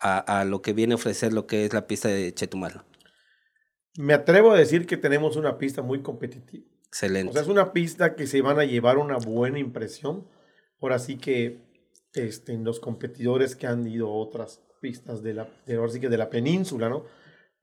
a, 0.00 0.40
a, 0.40 0.44
lo 0.44 0.60
que 0.60 0.74
viene 0.74 0.92
a 0.92 0.96
ofrecer 0.96 1.32
lo 1.32 1.46
que 1.46 1.64
es 1.64 1.72
la 1.72 1.86
pista 1.86 2.08
de 2.08 2.34
Chetumal? 2.34 2.82
Me 3.96 4.12
atrevo 4.12 4.50
a 4.50 4.58
decir 4.58 4.86
que 4.86 4.98
tenemos 4.98 5.36
una 5.36 5.56
pista 5.56 5.80
muy 5.80 6.02
competitiva. 6.02 6.74
Excelente. 6.94 7.30
O 7.30 7.32
sea, 7.32 7.42
es 7.42 7.48
una 7.48 7.72
pista 7.72 8.14
que 8.14 8.28
se 8.28 8.40
van 8.40 8.60
a 8.60 8.64
llevar 8.64 8.98
una 8.98 9.16
buena 9.16 9.58
impresión. 9.58 10.28
Ahora 10.80 11.00
sí 11.00 11.16
que 11.16 11.58
este, 12.12 12.56
los 12.56 12.78
competidores 12.78 13.56
que 13.56 13.66
han 13.66 13.84
ido 13.88 14.06
a 14.06 14.14
otras 14.14 14.60
pistas 14.80 15.20
de 15.20 15.34
la, 15.34 15.48
de, 15.66 15.74
ahora 15.74 15.90
sí 15.90 15.98
que 15.98 16.08
de 16.08 16.18
la 16.18 16.30
península, 16.30 16.88
¿no? 16.88 17.04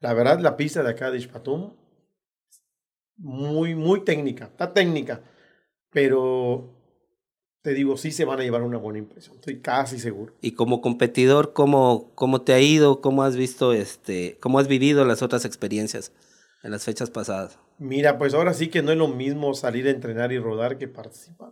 La 0.01 0.13
verdad, 0.13 0.41
la 0.41 0.57
pista 0.57 0.83
de 0.83 0.89
acá 0.89 1.11
de 1.11 1.19
Ishpatum, 1.19 1.71
muy, 3.15 3.73
muy 3.73 4.03
técnica, 4.03 4.45
está 4.47 4.73
técnica, 4.73 5.21
pero 5.91 6.75
te 7.61 7.73
digo, 7.73 7.95
sí 7.95 8.11
se 8.11 8.25
van 8.25 8.41
a 8.41 8.43
llevar 8.43 8.63
una 8.63 8.79
buena 8.79 8.99
impresión, 8.99 9.37
estoy 9.37 9.61
casi 9.61 9.97
seguro. 9.97 10.33
Y 10.41 10.55
como 10.55 10.81
competidor, 10.81 11.53
¿cómo, 11.53 12.11
cómo 12.15 12.41
te 12.41 12.51
ha 12.51 12.59
ido? 12.59 12.99
¿Cómo 12.99 13.23
has 13.23 13.37
visto, 13.37 13.71
este, 13.71 14.37
cómo 14.41 14.59
has 14.59 14.67
vivido 14.67 15.05
las 15.05 15.21
otras 15.21 15.45
experiencias 15.45 16.11
en 16.63 16.71
las 16.71 16.85
fechas 16.85 17.09
pasadas? 17.09 17.59
Mira, 17.77 18.17
pues 18.17 18.33
ahora 18.33 18.53
sí 18.53 18.69
que 18.69 18.81
no 18.81 18.91
es 18.91 18.97
lo 18.97 19.07
mismo 19.07 19.53
salir 19.53 19.87
a 19.87 19.91
entrenar 19.91 20.31
y 20.31 20.39
rodar 20.39 20.77
que 20.77 20.87
participar. 20.87 21.51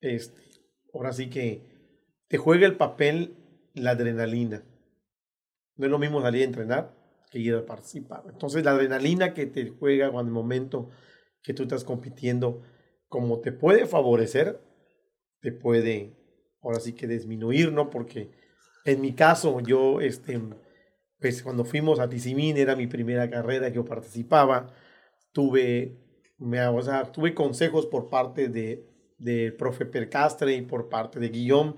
Este, 0.00 0.42
ahora 0.94 1.12
sí 1.12 1.28
que 1.28 1.62
te 2.28 2.38
juega 2.38 2.66
el 2.66 2.76
papel 2.76 3.36
la 3.74 3.90
adrenalina. 3.90 4.64
No 5.76 5.84
es 5.84 5.90
lo 5.90 5.98
mismo 5.98 6.22
salir 6.22 6.42
a 6.42 6.46
entrenar 6.46 6.94
que 7.30 7.38
ir 7.38 7.54
a 7.54 7.66
participar. 7.66 8.22
Entonces 8.28 8.64
la 8.64 8.72
adrenalina 8.72 9.34
que 9.34 9.46
te 9.46 9.68
juega 9.68 10.10
cuando 10.10 10.30
el 10.30 10.34
momento 10.34 10.90
que 11.42 11.52
tú 11.54 11.64
estás 11.64 11.84
compitiendo, 11.84 12.62
como 13.08 13.40
te 13.40 13.52
puede 13.52 13.86
favorecer, 13.86 14.60
te 15.40 15.52
puede 15.52 16.16
ahora 16.62 16.80
sí 16.80 16.94
que 16.94 17.06
disminuir, 17.06 17.72
¿no? 17.72 17.90
Porque 17.90 18.30
en 18.84 19.00
mi 19.00 19.14
caso, 19.14 19.60
yo, 19.60 20.00
este, 20.00 20.40
pues 21.20 21.42
cuando 21.42 21.64
fuimos 21.64 21.98
a 22.00 22.08
Tizimín, 22.08 22.56
era 22.56 22.76
mi 22.76 22.86
primera 22.86 23.28
carrera 23.30 23.68
que 23.68 23.76
yo 23.76 23.84
participaba 23.84 24.72
tuve, 25.36 25.98
me, 26.38 26.66
o 26.66 26.80
sea, 26.80 27.12
tuve 27.12 27.34
consejos 27.34 27.84
por 27.84 28.08
parte 28.08 28.48
de, 28.48 28.88
de 29.18 29.52
profe 29.52 29.84
Percastre 29.84 30.54
y 30.54 30.62
por 30.62 30.88
parte 30.88 31.20
de 31.20 31.28
Guillaume 31.28 31.74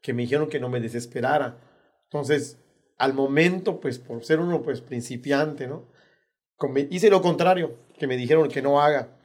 que 0.00 0.12
me 0.12 0.22
dijeron 0.22 0.48
que 0.48 0.60
no 0.60 0.68
me 0.68 0.78
desesperara. 0.78 1.58
Entonces, 2.04 2.62
al 2.98 3.12
momento, 3.12 3.80
pues 3.80 3.98
por 3.98 4.24
ser 4.24 4.38
uno 4.38 4.62
pues 4.62 4.80
principiante, 4.80 5.66
¿no? 5.66 5.88
Hice 6.88 7.10
lo 7.10 7.20
contrario, 7.20 7.78
que 7.98 8.06
me 8.06 8.16
dijeron 8.16 8.48
que 8.48 8.62
no 8.62 8.80
haga. 8.80 9.18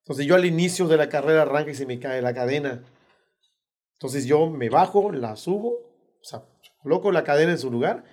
Entonces 0.00 0.26
yo 0.26 0.34
al 0.34 0.44
inicio 0.44 0.86
de 0.86 0.98
la 0.98 1.08
carrera 1.08 1.42
arranca 1.42 1.70
y 1.70 1.74
se 1.74 1.86
me 1.86 1.98
cae 1.98 2.20
la 2.20 2.34
cadena. 2.34 2.84
Entonces 3.94 4.26
yo 4.26 4.50
me 4.50 4.68
bajo, 4.68 5.10
la 5.10 5.36
subo, 5.36 5.70
o 5.70 6.24
sea, 6.24 6.44
coloco 6.82 7.12
la 7.12 7.24
cadena 7.24 7.52
en 7.52 7.58
su 7.58 7.70
lugar 7.70 8.04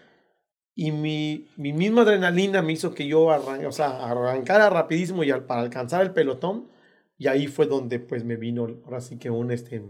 y 0.79 0.93
mi, 0.93 1.49
mi 1.57 1.73
misma 1.73 2.03
adrenalina 2.03 2.61
me 2.61 2.71
hizo 2.71 2.93
que 2.93 3.05
yo 3.05 3.31
arran 3.31 3.65
o 3.65 3.71
sea, 3.73 4.09
arrancara 4.09 4.69
rapidísimo 4.69 5.25
y 5.25 5.31
para 5.33 5.59
alcanzar 5.59 6.01
el 6.03 6.11
pelotón. 6.11 6.69
Y 7.17 7.27
ahí 7.27 7.47
fue 7.47 7.65
donde 7.65 7.99
pues 7.99 8.23
me 8.23 8.37
vino, 8.37 8.65
ahora 8.85 9.01
sí 9.01 9.17
que 9.17 9.29
un 9.29 9.51
este... 9.51 9.83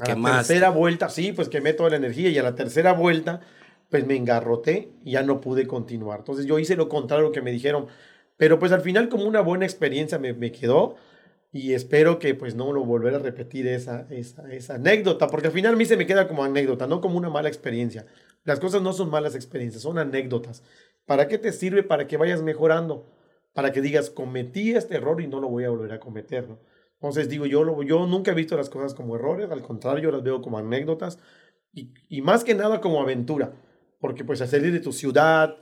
A 0.00 0.16
la 0.16 0.38
tercera 0.38 0.70
vuelta, 0.70 1.08
sí, 1.08 1.30
pues 1.30 1.48
quemé 1.48 1.72
toda 1.72 1.90
la 1.90 1.96
energía 1.98 2.30
y 2.30 2.38
a 2.38 2.42
la 2.42 2.56
tercera 2.56 2.94
vuelta 2.94 3.42
pues 3.90 4.08
me 4.08 4.16
engarroté 4.16 4.90
y 5.04 5.12
ya 5.12 5.22
no 5.22 5.40
pude 5.40 5.68
continuar. 5.68 6.18
Entonces 6.18 6.46
yo 6.46 6.58
hice 6.58 6.74
lo 6.74 6.88
contrario 6.88 7.30
que 7.30 7.40
me 7.40 7.52
dijeron, 7.52 7.86
pero 8.36 8.58
pues 8.58 8.72
al 8.72 8.80
final 8.80 9.08
como 9.08 9.22
una 9.22 9.40
buena 9.40 9.66
experiencia 9.66 10.18
me, 10.18 10.32
me 10.32 10.50
quedó 10.50 10.96
y 11.52 11.74
espero 11.74 12.18
que 12.18 12.34
pues 12.34 12.56
no 12.56 12.72
lo 12.72 12.84
volver 12.84 13.14
a 13.14 13.18
repetir 13.20 13.68
esa, 13.68 14.08
esa, 14.10 14.52
esa 14.52 14.74
anécdota, 14.74 15.28
porque 15.28 15.46
al 15.46 15.52
final 15.52 15.74
a 15.74 15.76
mí 15.76 15.84
se 15.84 15.96
me 15.96 16.06
queda 16.06 16.26
como 16.26 16.42
anécdota, 16.42 16.88
no 16.88 17.00
como 17.00 17.16
una 17.16 17.30
mala 17.30 17.48
experiencia. 17.48 18.04
Las 18.48 18.60
cosas 18.60 18.80
no 18.80 18.94
son 18.94 19.10
malas 19.10 19.34
experiencias, 19.34 19.82
son 19.82 19.98
anécdotas. 19.98 20.62
¿Para 21.04 21.28
qué 21.28 21.36
te 21.36 21.52
sirve? 21.52 21.82
Para 21.82 22.06
que 22.06 22.16
vayas 22.16 22.40
mejorando, 22.40 23.04
para 23.52 23.72
que 23.72 23.82
digas, 23.82 24.08
cometí 24.08 24.72
este 24.72 24.94
error 24.94 25.20
y 25.20 25.26
no 25.26 25.38
lo 25.38 25.50
voy 25.50 25.64
a 25.64 25.68
volver 25.68 25.92
a 25.92 26.00
cometer. 26.00 26.48
¿no? 26.48 26.58
Entonces 26.94 27.28
digo, 27.28 27.44
yo, 27.44 27.82
yo 27.82 28.06
nunca 28.06 28.30
he 28.30 28.34
visto 28.34 28.56
las 28.56 28.70
cosas 28.70 28.94
como 28.94 29.16
errores, 29.16 29.50
al 29.50 29.60
contrario, 29.60 30.04
yo 30.04 30.12
las 30.12 30.22
veo 30.22 30.40
como 30.40 30.56
anécdotas 30.56 31.18
y, 31.74 31.92
y 32.08 32.22
más 32.22 32.42
que 32.42 32.54
nada 32.54 32.80
como 32.80 33.02
aventura, 33.02 33.52
porque 34.00 34.24
pues 34.24 34.40
al 34.40 34.48
salir 34.48 34.72
de 34.72 34.80
tu 34.80 34.94
ciudad, 34.94 35.54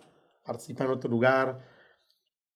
participar 0.44 0.86
en 0.86 0.92
otro 0.92 1.10
lugar, 1.10 1.66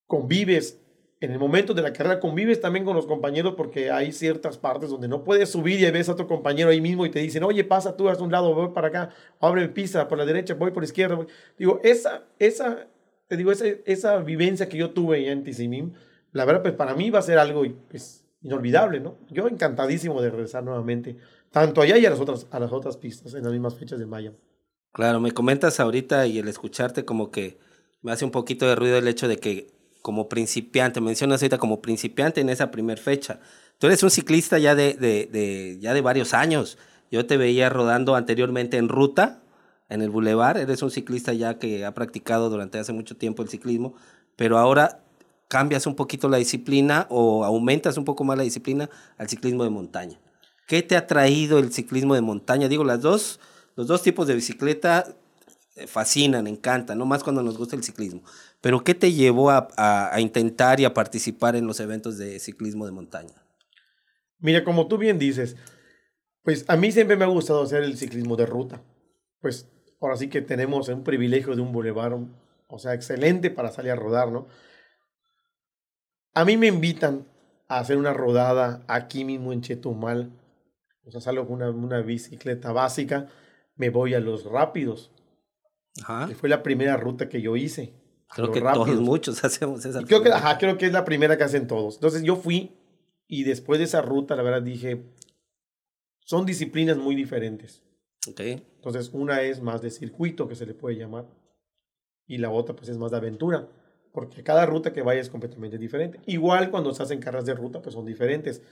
convives 0.07 0.81
en 1.21 1.33
el 1.33 1.39
momento 1.39 1.75
de 1.75 1.83
la 1.83 1.93
carrera 1.93 2.19
convives 2.19 2.63
también 2.63 2.85
con 2.85 2.97
los 2.97 3.07
compañeros 3.07 3.55
porque 3.55 3.91
hay 3.91 4.11
ciertas 4.11 4.57
partes 4.57 4.89
donde 4.89 5.07
no 5.07 5.23
puedes 5.23 5.51
subir 5.51 5.79
y 5.79 5.91
ves 5.91 6.09
a 6.09 6.13
otro 6.13 6.27
compañero 6.27 6.71
ahí 6.71 6.81
mismo 6.81 7.05
y 7.05 7.11
te 7.11 7.19
dicen, 7.19 7.45
oye, 7.45 7.63
pasa 7.63 7.95
tú 7.95 8.09
a 8.09 8.17
un 8.17 8.33
lado, 8.33 8.55
voy 8.55 8.71
para 8.71 8.89
acá, 8.89 9.11
abre 9.39 9.69
pisa 9.69 10.09
por 10.09 10.17
la 10.17 10.25
derecha, 10.25 10.55
voy 10.55 10.71
por 10.71 10.83
la 10.83 10.87
izquierda. 10.87 11.19
Digo, 11.59 11.79
esa, 11.85 12.25
esa, 12.39 12.87
te 13.29 13.37
digo, 13.37 13.53
esa, 13.53 13.67
esa 13.85 14.19
vivencia 14.21 14.67
que 14.69 14.79
yo 14.79 14.91
tuve 14.91 15.31
en 15.31 15.45
Tizimim, 15.45 15.93
la 16.33 16.47
verdad, 16.47 16.63
pues 16.63 16.75
para 16.75 16.95
mí 16.95 17.11
va 17.11 17.19
a 17.19 17.23
ser 17.23 17.39
algo 17.39 17.65
pues, 17.91 18.25
inolvidable, 18.41 19.01
¿no? 19.01 19.19
Yo 19.29 19.47
encantadísimo 19.47 20.23
de 20.23 20.31
regresar 20.31 20.65
nuevamente, 20.65 21.19
tanto 21.51 21.83
allá 21.83 21.99
y 21.99 22.07
a 22.07 22.11
las 22.11 22.21
otras, 22.21 22.47
a 22.51 22.59
las 22.59 22.73
otras 22.73 22.97
pistas, 22.97 23.35
en 23.35 23.45
las 23.45 23.53
mismas 23.53 23.75
fechas 23.75 23.99
de 23.99 24.07
mayo. 24.07 24.33
Claro, 24.93 25.21
me 25.21 25.33
comentas 25.33 25.81
ahorita 25.81 26.27
y 26.27 26.39
el 26.39 26.49
escucharte 26.49 27.05
como 27.05 27.31
que 27.31 27.59
me 28.01 28.11
hace 28.11 28.25
un 28.25 28.31
poquito 28.31 28.67
de 28.67 28.75
ruido 28.75 28.97
el 28.97 29.07
hecho 29.07 29.29
de 29.29 29.37
que 29.37 29.80
como 30.03 30.29
principiante, 30.29 31.01
mencionas 31.01 31.43
ahorita 31.43 31.59
como 31.59 31.81
principiante 31.81 32.41
en 32.41 32.49
esa 32.49 32.71
primera 32.71 33.01
fecha. 33.01 33.41
Tú 33.79 33.87
eres 33.87 34.03
un 34.03 34.11
ciclista 34.11 34.59
ya 34.59 34.75
de, 34.75 35.79
ya 35.81 35.95
de 35.95 36.01
varios 36.01 36.35
años. 36.35 36.79
Yo 37.11 37.27
te 37.27 37.37
veía 37.37 37.69
rodando 37.69 38.15
anteriormente 38.15 38.77
en 38.77 38.89
ruta, 38.89 39.43
en 39.89 40.03
el 40.03 40.11
bulevar. 40.11 40.59
Eres 40.59 40.83
un 40.83 40.91
ciclista 40.91 41.33
ya 41.33 41.59
que 41.59 41.85
ha 41.85 41.95
practicado 41.95 42.51
durante 42.51 42.79
hace 42.79 42.93
mucho 42.93 43.17
tiempo 43.17 43.43
el 43.43 43.49
ciclismo, 43.49 43.95
pero 44.37 44.59
ahora 44.59 45.03
cambias 45.49 45.87
un 45.87 45.97
poquito 45.97 46.29
la 46.29 46.37
disciplina 46.37 47.07
o 47.11 47.45
aumentas 47.45 47.97
un 47.97 48.05
poco 48.05 48.23
más 48.23 48.37
la 48.37 48.45
disciplina 48.45 48.89
al 49.19 49.29
ciclismo 49.29 49.65
de 49.65 49.71
montaña. 49.71 50.21
¿Qué 50.69 50.83
te 50.83 50.97
ha 50.97 51.09
traído 51.09 51.59
el 51.59 51.73
ciclismo 51.73 52.15
de 52.15 52.21
montaña? 52.21 52.69
Digo, 52.69 52.85
las 52.85 53.01
dos, 53.01 53.41
los 53.75 53.89
dos 53.89 54.03
tipos 54.03 54.29
de 54.29 54.35
bicicleta 54.35 55.17
eh, 55.75 55.89
fascinan, 55.89 56.47
encantan, 56.47 56.99
no 56.99 57.07
más 57.07 57.25
cuando 57.25 57.43
nos 57.43 57.59
gusta 57.59 57.75
el 57.75 57.83
ciclismo. 57.83 58.23
Pero 58.61 58.85
¿qué 58.85 58.95
te 58.95 59.13
llevó 59.13 59.51
a, 59.51 59.69
a, 59.77 60.21
intentar 60.21 60.81
y 60.81 60.85
a 60.85 60.93
participar 60.93 61.57
en 61.57 61.67
los 61.67 61.81
eventos 61.81 62.19
de 62.19 62.39
ciclismo 62.39 62.85
de 62.85 62.93
montaña? 62.93 63.43
Mira, 64.39 64.65
como 64.65 64.87
tú 64.87 64.99
bien 64.99 65.19
dices, 65.19 65.57
pues 66.43 66.65
a 66.69 66.77
mí 66.77 66.93
siempre 66.93 67.17
me 67.17 67.25
ha 67.25 67.29
gustado 67.29 67.63
hacer 67.63 67.83
el 67.83 67.97
ciclismo 67.97 68.37
de 68.37 68.47
ruta. 68.47 68.83
Pues 69.41 69.71
ahora 70.01 70.17
sí 70.17 70.29
que 70.29 70.43
tenemos 70.43 70.89
un 70.89 71.05
privilegio 71.05 71.55
de 71.55 71.63
un 71.63 71.73
bulevar, 71.73 72.17
o 72.69 72.79
sea, 72.79 72.95
excelente 72.95 73.51
para 73.51 73.71
salir 73.71 73.93
a 73.93 73.97
rodar, 73.97 74.31
¿no? 74.31 74.47
A 76.35 76.45
mí 76.45 76.57
me 76.57 76.67
invitan 76.67 77.27
a 77.67 77.79
hacer 77.79 77.97
una 77.97 78.13
rodada 78.13 78.83
aquí 78.89 79.25
mismo 79.25 79.53
en 79.53 79.63
Chetumal. 79.63 80.31
O 81.05 81.11
sea, 81.11 81.21
salgo 81.21 81.47
con 81.47 81.57
una, 81.57 81.71
una 81.71 82.03
bicicleta 82.03 82.73
básica, 82.73 83.29
me 83.75 83.91
voy 83.91 84.15
a 84.15 84.21
los 84.21 84.45
rápidos. 84.45 85.11
Ajá. 86.03 86.29
Que 86.29 86.35
fue 86.35 86.49
la 86.49 86.63
primera 86.63 86.97
ruta 86.97 87.29
que 87.29 87.41
yo 87.41 87.57
hice. 87.57 88.00
Creo 88.35 88.53
que 88.53 88.61
todos 88.61 89.01
muchos 89.01 89.43
hacemos 89.45 89.85
esa. 89.85 90.05
creo 90.05 90.23
que, 90.23 90.31
ajá, 90.31 90.57
creo 90.59 90.79
que 90.79 90.87
es 90.87 90.93
la 90.93 91.05
primera 91.05 91.37
que 91.37 91.45
hacen 91.45 91.67
todos. 91.67 91.97
Entonces 91.97 92.23
yo 92.23 92.37
fui 92.37 92.77
y 93.27 93.45
después 93.45 93.79
de 93.79 93.85
esa 93.85 94.03
ruta, 94.03 94.37
la 94.37 94.43
verdad 94.43 94.63
dije, 94.63 95.05
son 96.21 96.47
disciplinas 96.47 96.97
muy 96.97 97.17
diferentes. 97.17 97.83
Okay. 98.31 98.67
Entonces 98.77 99.11
una 99.13 99.43
es 99.43 99.61
más 99.61 99.83
de 99.83 99.91
circuito, 99.91 100.47
que 100.47 100.55
se 100.55 100.67
le 100.67 100.75
puede 100.75 100.97
llamar, 100.97 101.27
y 102.27 102.39
la 102.39 102.51
otra 102.51 102.77
pues 102.77 102.89
es 102.89 102.99
más 102.99 103.11
de 103.11 103.17
aventura 103.17 103.69
porque 104.13 104.43
cada 104.43 104.67
ruta 104.67 104.93
que 104.93 105.03
vaya 105.03 105.21
es 105.21 105.31
completamente 105.31 105.79
diferente. 105.79 106.21
Igual 106.27 106.71
cuando 106.71 106.93
se 106.93 107.03
hacen 107.03 107.21
carreras 107.21 107.47
de 107.47 107.55
ruta, 107.55 107.81
pues 107.81 107.95
son 107.95 108.05
diferentes. 108.05 108.63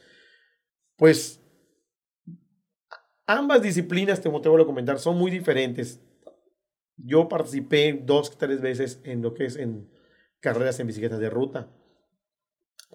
Pues 0.97 1.41
ambas 3.27 3.63
disciplinas, 3.63 4.21
te, 4.21 4.29
te 4.29 4.49
voy 4.49 4.63
a 4.63 4.67
comentar, 4.67 4.99
son 4.99 5.17
muy 5.17 5.31
diferentes. 5.31 6.01
Yo 6.99 7.29
participé 7.29 8.01
dos, 8.05 8.37
tres 8.37 8.61
veces 8.61 9.01
en 9.05 9.23
lo 9.23 9.35
que 9.35 9.47
es 9.47 9.57
en 9.57 9.89
carreras 10.41 10.79
en 10.81 10.87
bicicletas 10.87 11.21
de 11.21 11.31
ruta. 11.31 11.69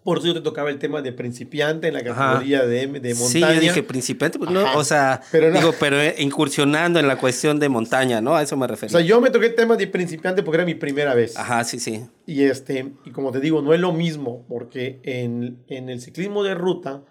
Por 0.04 0.18
eso 0.18 0.28
yo 0.28 0.34
te 0.34 0.42
tocaba 0.42 0.70
el 0.70 0.80
tema 0.80 1.02
de 1.02 1.14
principiante 1.14 1.88
en 1.88 1.94
la 1.94 2.04
categoría 2.04 2.66
de, 2.66 2.88
de, 2.88 3.16
montaña. 3.16 3.28
Sí, 3.28 3.40
yo 3.40 3.62
dije 3.62 3.84
principiante, 3.84 4.38
pues 4.38 4.52
no, 4.52 4.78
o 4.78 4.84
sea, 4.84 5.22
pero 5.32 5.50
digo, 5.50 5.74
pero 5.80 6.02
eh, 6.02 6.16
incursionando 6.18 7.00
en 7.00 7.08
la 7.08 7.18
cuestión 7.18 7.58
de 7.60 7.70
montaña, 7.70 8.20
¿no? 8.20 8.36
A 8.36 8.42
eso 8.42 8.58
me 8.58 8.68
refiero. 8.68 8.94
O 8.94 8.98
sea, 8.98 9.08
yo 9.08 9.22
me 9.22 9.30
toqué 9.30 9.46
el 9.48 9.56
tema 9.56 9.78
de 9.78 9.88
principiante 9.88 10.44
porque 10.44 10.58
era 10.58 10.66
mi 10.66 10.76
primera 10.76 11.14
vez. 11.14 11.38
Ajá, 11.38 11.64
sí, 11.64 11.80
sí. 11.80 12.06
Y 12.26 12.44
este, 12.44 12.92
y 13.06 13.12
como 13.12 13.32
te 13.32 13.40
digo, 13.40 13.62
no 13.62 13.74
es 13.74 13.80
lo 13.80 13.94
mismo, 13.94 14.46
porque 14.50 15.00
en, 15.04 15.64
en 15.68 15.90
el 15.90 16.02
ciclismo 16.02 16.44
de 16.44 16.56
ruta, 16.56 17.06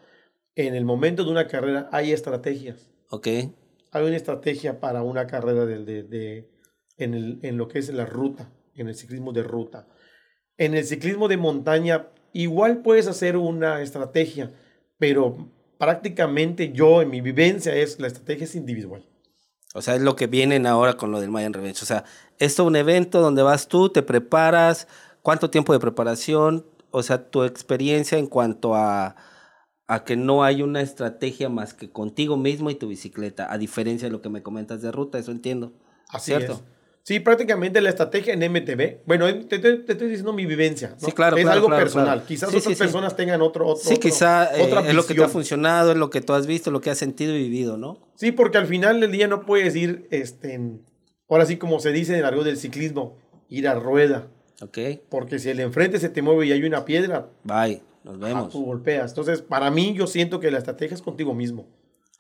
en 0.55 0.75
el 0.75 0.85
momento 0.85 1.25
de 1.25 1.31
una 1.31 1.47
carrera 1.47 1.89
hay 1.93 2.13
estrategias. 2.13 2.91
Ok. 3.09 3.27
Hay 3.27 4.05
una 4.05 4.17
estrategia 4.17 4.81
para 4.81 5.03
una 5.03 5.27
carrera 5.27 5.65
de, 5.65 5.85
de, 5.85 6.03
de 6.03 6.52
en, 6.97 7.15
el, 7.15 7.39
en 7.43 7.57
lo 7.57 7.69
que 7.69 7.79
es 7.79 7.89
la 7.93 8.07
ruta, 8.07 8.53
en 8.75 8.89
el 8.89 8.95
ciclismo 8.95 9.33
de 9.33 9.43
ruta. 9.43 9.89
En 10.57 10.75
el 10.75 10.85
ciclismo 10.85 11.29
de 11.29 11.37
montaña 11.37 12.09
Igual 12.33 12.79
puedes 12.79 13.07
hacer 13.07 13.37
una 13.37 13.83
estrategia, 13.83 14.53
pero 14.99 15.51
prácticamente 15.79 16.73
yo 16.73 17.03
en 17.03 17.11
mi 17.11 17.21
vivencia 17.21 17.75
es 17.75 18.01
la 18.01 18.07
estrategia 18.07 18.45
es 18.45 18.55
individual. 18.55 19.07
O 19.75 19.83
sea, 19.83 19.95
es 19.95 20.03
lo 20.03 20.17
que 20.17 20.27
vienen 20.27 20.67
ahora 20.67 20.97
con 20.97 21.13
lo 21.13 21.21
del 21.21 21.31
Mayan 21.31 21.53
Revenge. 21.53 21.83
O 21.83 21.87
sea, 21.87 22.05
esto 22.39 22.63
es 22.63 22.67
un 22.67 22.77
evento 22.77 23.21
donde 23.21 23.43
vas 23.43 23.69
tú, 23.69 23.91
te 23.91 24.03
preparas, 24.03 24.87
cuánto 25.23 25.51
tiempo 25.51 25.73
de 25.73 25.81
preparación, 25.81 26.67
o 26.91 27.03
sea, 27.03 27.31
tu 27.31 27.45
experiencia 27.45 28.19
en 28.19 28.27
cuanto 28.27 28.75
a, 28.75 29.17
a 29.87 30.05
que 30.05 30.17
no 30.17 30.45
hay 30.45 30.63
una 30.63 30.81
estrategia 30.81 31.49
más 31.49 31.75
que 31.75 31.91
contigo 31.91 32.37
mismo 32.37 32.71
y 32.71 32.75
tu 32.75 32.89
bicicleta, 32.89 33.53
a 33.53 33.59
diferencia 33.59 34.09
de 34.09 34.13
lo 34.13 34.23
que 34.23 34.29
me 34.29 34.43
comentas 34.43 34.81
de 34.83 34.93
ruta, 34.93 35.19
eso 35.19 35.33
entiendo. 35.33 35.73
Así 36.09 36.27
¿cierto? 36.33 36.53
Es. 36.53 36.63
Sí, 37.05 37.19
prácticamente 37.19 37.81
la 37.81 37.89
estrategia 37.89 38.33
en 38.33 38.41
MTV. 38.53 39.01
Bueno, 39.07 39.27
te, 39.47 39.57
estoy 39.57 40.09
diciendo 40.09 40.33
mi 40.33 40.47
vivencia. 40.47 40.95
Sí, 40.99 41.11
claro. 41.11 41.37
Es 41.37 41.47
algo 41.47 41.69
personal. 41.69 42.25
Quizás 42.25 42.55
otras 42.55 42.79
personas 42.79 43.17
tengan 43.17 43.43
otro, 43.43 43.67
otro. 43.67 43.83
Sí, 43.83 43.97
quizá 43.97 44.55
eh, 44.57 44.71
es 44.87 44.95
lo 44.95 45.05
que 45.05 45.15
te 45.15 45.25
ha 45.25 45.29
funcionado, 45.29 45.93
es 45.93 45.97
lo 45.97 46.11
que 46.11 46.21
tú 46.21 46.33
has 46.33 46.47
visto, 46.47 46.71
lo 46.71 46.81
que 46.81 46.91
has 46.91 46.99
sentido 46.99 47.35
y 47.35 47.43
vivido, 47.43 47.77
¿no? 47.77 47.99
Sí, 48.15 48.31
porque 48.31 48.59
al 48.59 48.69
final 48.69 49.01
del 49.01 49.11
día 49.11 49.27
no 49.27 49.45
puedes 49.45 49.75
ir, 49.75 50.07
este, 50.11 50.61
ahora 51.29 51.45
sí 51.45 51.57
como 51.57 51.81
se 51.81 51.91
dice 51.91 52.13
en 52.13 52.19
el 52.19 52.23
largo 52.23 52.45
del 52.45 52.57
ciclismo, 52.57 53.17
ir 53.49 53.67
a 53.67 53.75
rueda. 53.75 54.29
Ok. 54.61 54.79
Porque 55.09 55.41
si 55.41 55.51
el 55.51 55.59
enfrente 55.59 55.99
se 55.99 56.09
te 56.09 56.23
mueve 56.23 56.47
y 56.47 56.53
hay 56.53 56.63
una 56.63 56.85
piedra. 56.85 57.31
Bye, 57.43 57.83
nos 58.05 58.21
vemos. 58.21 58.53
tú 58.53 58.65
golpeas. 58.65 59.11
Entonces, 59.11 59.43
para 59.43 59.73
mí, 59.73 59.93
yo 59.93 60.07
siento 60.07 60.39
que 60.39 60.53
la 60.53 60.59
estrategia 60.59 60.95
es 60.95 61.03
contigo 61.03 61.35
mismo. 61.35 61.67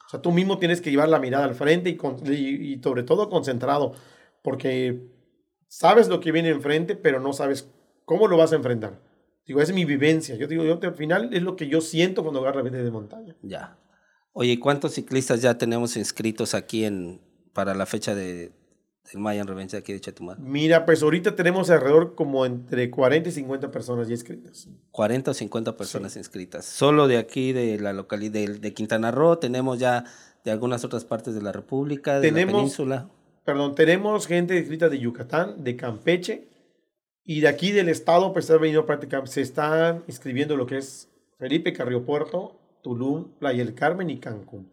O 0.05 0.11
sea, 0.11 0.21
tú 0.21 0.33
mismo 0.33 0.59
tienes 0.59 0.81
que 0.81 0.90
llevar 0.90 1.09
la 1.09 1.21
mirada 1.21 1.45
al 1.45 1.55
frente 1.55 1.88
y, 1.88 2.33
y, 2.33 2.73
y 2.75 2.83
sobre 2.83 3.05
todo 3.05 3.31
concentrado 3.31 3.95
porque 4.42 5.00
sabes 5.68 6.09
lo 6.09 6.20
que 6.20 6.33
viene 6.33 6.50
enfrente, 6.50 6.96
pero 6.96 7.20
no 7.20 7.33
sabes 7.33 7.70
cómo 8.05 8.28
lo 8.28 8.37
vas 8.37 8.52
a 8.52 8.57
enfrentar. 8.57 9.00
Digo, 9.46 9.61
es 9.61 9.72
mi 9.72 9.85
vivencia. 9.85 10.37
Yo 10.37 10.46
digo, 10.46 10.64
yo 10.64 10.78
al 10.81 10.94
final 10.94 11.31
es 11.33 11.42
lo 11.42 11.57
que 11.57 11.68
yo 11.68 11.81
siento 11.81 12.22
cuando 12.22 12.40
agarro 12.40 12.62
vida 12.62 12.83
de 12.83 12.90
montaña. 12.90 13.35
Ya. 13.42 13.78
Oye, 14.33 14.59
¿cuántos 14.61 14.94
ciclistas 14.94 15.42
ya 15.42 15.59
tenemos 15.59 15.96
inscritos 15.96 16.55
aquí 16.55 16.85
en 16.85 17.20
para 17.52 17.74
la 17.74 17.87
fecha 17.87 18.14
de 18.14 18.52
del 19.11 19.20
Mayan 19.20 19.46
Revenge 19.46 19.76
aquí 19.76 19.92
de 19.92 20.00
Chetumal? 20.00 20.38
Mira, 20.38 20.87
pues 20.87 21.02
ahorita 21.02 21.35
tenemos 21.35 21.70
alrededor 21.70 22.14
como 22.14 22.46
entre 22.46 22.88
40 22.88 23.28
y 23.28 23.33
50 23.33 23.70
personas 23.70 24.09
ya 24.09 24.14
inscritas. 24.14 24.68
40 24.92 25.33
o 25.33 25.35
50 25.35 25.76
personas 25.76 26.16
inscritas. 26.16 26.64
Solo 26.64 27.09
de 27.09 27.18
aquí 27.18 27.52
de 27.52 27.78
la 27.78 27.92
localidad 27.92 28.35
de, 28.35 28.59
de, 28.59 28.74
Quintana 28.74 29.11
Roo, 29.11 29.38
tenemos 29.38 29.78
ya 29.78 30.05
de 30.44 30.50
algunas 30.50 30.85
otras 30.85 31.05
partes 31.05 31.35
de 31.35 31.42
la 31.42 31.52
República, 31.52 32.20
de 32.20 32.31
la 32.31 32.46
península 32.46 33.11
perdón, 33.44 33.74
tenemos 33.74 34.26
gente 34.26 34.59
escrita 34.59 34.88
de 34.88 34.98
Yucatán, 34.98 35.62
de 35.64 35.76
Campeche 35.76 36.48
y 37.24 37.40
de 37.40 37.48
aquí 37.48 37.72
del 37.72 37.88
estado, 37.88 38.33
pues 38.33 38.46
se 38.46 39.40
están 39.40 40.05
inscribiendo 40.07 40.57
lo 40.57 40.66
que 40.66 40.78
es 40.78 41.09
Felipe 41.38 41.72
Carrillo 41.72 42.05
Puerto, 42.05 42.59
Tulum, 42.83 43.33
Playa 43.38 43.64
del 43.64 43.74
Carmen 43.74 44.11
y 44.11 44.18
Cancún. 44.18 44.72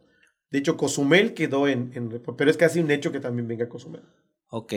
De 0.51 0.59
hecho, 0.59 0.77
Cozumel 0.77 1.33
quedó 1.33 1.67
en, 1.67 1.91
en, 1.93 2.21
pero 2.35 2.49
es 2.49 2.57
casi 2.57 2.79
un 2.79 2.89
hecho 2.89 3.11
que 3.11 3.19
también 3.19 3.47
venga 3.47 3.69
Cozumel. 3.69 4.01
Ok. 4.49 4.73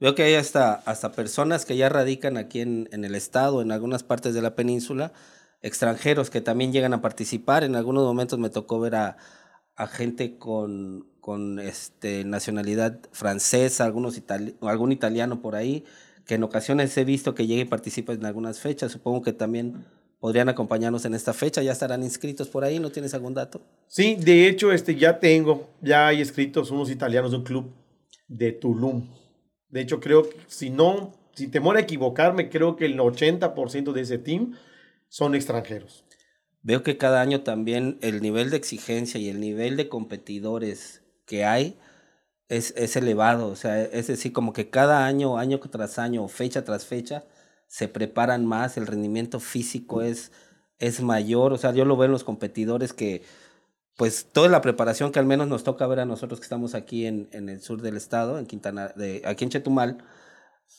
Veo 0.00 0.14
que 0.14 0.24
hay 0.24 0.34
hasta, 0.34 0.74
hasta 0.74 1.12
personas 1.12 1.64
que 1.64 1.76
ya 1.76 1.88
radican 1.88 2.36
aquí 2.36 2.60
en, 2.60 2.88
en 2.92 3.04
el 3.04 3.14
estado, 3.14 3.62
en 3.62 3.70
algunas 3.70 4.02
partes 4.02 4.34
de 4.34 4.42
la 4.42 4.54
península, 4.54 5.12
extranjeros 5.62 6.28
que 6.28 6.40
también 6.40 6.72
llegan 6.72 6.92
a 6.92 7.00
participar. 7.00 7.62
En 7.64 7.76
algunos 7.76 8.04
momentos 8.04 8.38
me 8.38 8.50
tocó 8.50 8.80
ver 8.80 8.96
a, 8.96 9.16
a 9.76 9.86
gente 9.86 10.38
con, 10.38 11.06
con 11.26 11.58
este, 11.58 12.22
nacionalidad 12.22 13.00
francesa, 13.10 13.84
algunos 13.84 14.22
algún 14.60 14.92
italiano 14.92 15.42
por 15.42 15.56
ahí, 15.56 15.82
que 16.24 16.36
en 16.36 16.44
ocasiones 16.44 16.96
he 16.96 17.04
visto 17.04 17.34
que 17.34 17.48
llega 17.48 17.62
y 17.62 17.64
participa 17.64 18.12
en 18.12 18.24
algunas 18.24 18.60
fechas. 18.60 18.92
Supongo 18.92 19.22
que 19.22 19.32
también 19.32 19.84
podrían 20.20 20.48
acompañarnos 20.48 21.04
en 21.04 21.14
esta 21.14 21.32
fecha. 21.32 21.64
¿Ya 21.64 21.72
estarán 21.72 22.04
inscritos 22.04 22.46
por 22.46 22.62
ahí? 22.62 22.78
¿No 22.78 22.92
tienes 22.92 23.12
algún 23.12 23.34
dato? 23.34 23.60
Sí, 23.88 24.14
de 24.14 24.46
hecho, 24.46 24.70
este, 24.70 24.94
ya 24.94 25.18
tengo, 25.18 25.68
ya 25.82 26.06
hay 26.06 26.20
inscritos 26.20 26.70
unos 26.70 26.92
italianos 26.92 27.32
de 27.32 27.38
un 27.38 27.42
club 27.42 27.72
de 28.28 28.52
Tulum. 28.52 29.10
De 29.68 29.80
hecho, 29.80 29.98
creo 29.98 30.30
que 30.30 30.36
si 30.46 30.70
no, 30.70 31.12
si 31.34 31.48
temor 31.48 31.76
a 31.76 31.80
equivocarme, 31.80 32.50
creo 32.50 32.76
que 32.76 32.86
el 32.86 33.00
80% 33.00 33.92
de 33.92 34.00
ese 34.00 34.18
team 34.18 34.52
son 35.08 35.34
extranjeros. 35.34 36.04
Veo 36.62 36.84
que 36.84 36.96
cada 36.96 37.20
año 37.20 37.40
también 37.40 37.98
el 38.00 38.22
nivel 38.22 38.50
de 38.50 38.58
exigencia 38.58 39.18
y 39.18 39.28
el 39.28 39.40
nivel 39.40 39.76
de 39.76 39.88
competidores 39.88 41.02
que 41.26 41.44
hay 41.44 41.78
es, 42.48 42.74
es 42.76 42.96
elevado. 42.96 43.48
O 43.48 43.56
sea, 43.56 43.82
es 43.82 44.06
decir, 44.08 44.32
como 44.32 44.52
que 44.52 44.70
cada 44.70 45.06
año, 45.06 45.38
año 45.38 45.60
tras 45.60 45.98
año, 45.98 46.26
fecha 46.28 46.64
tras 46.64 46.86
fecha, 46.86 47.24
se 47.66 47.88
preparan 47.88 48.46
más, 48.46 48.76
el 48.76 48.86
rendimiento 48.86 49.40
físico 49.40 50.02
es, 50.02 50.32
es 50.78 51.00
mayor. 51.02 51.52
O 51.52 51.58
sea, 51.58 51.72
yo 51.72 51.84
lo 51.84 51.96
veo 51.96 52.06
en 52.06 52.12
los 52.12 52.24
competidores 52.24 52.92
que, 52.92 53.22
pues, 53.96 54.26
toda 54.32 54.48
la 54.48 54.60
preparación 54.62 55.12
que 55.12 55.18
al 55.18 55.26
menos 55.26 55.48
nos 55.48 55.64
toca 55.64 55.86
ver 55.86 56.00
a 56.00 56.04
nosotros 56.06 56.40
que 56.40 56.44
estamos 56.44 56.74
aquí 56.74 57.06
en, 57.06 57.28
en 57.32 57.48
el 57.48 57.60
sur 57.62 57.82
del 57.82 57.96
estado, 57.96 58.38
en 58.38 58.46
Quintana, 58.46 58.88
de, 58.96 59.22
aquí 59.26 59.44
en 59.44 59.50
Chetumal, 59.50 59.98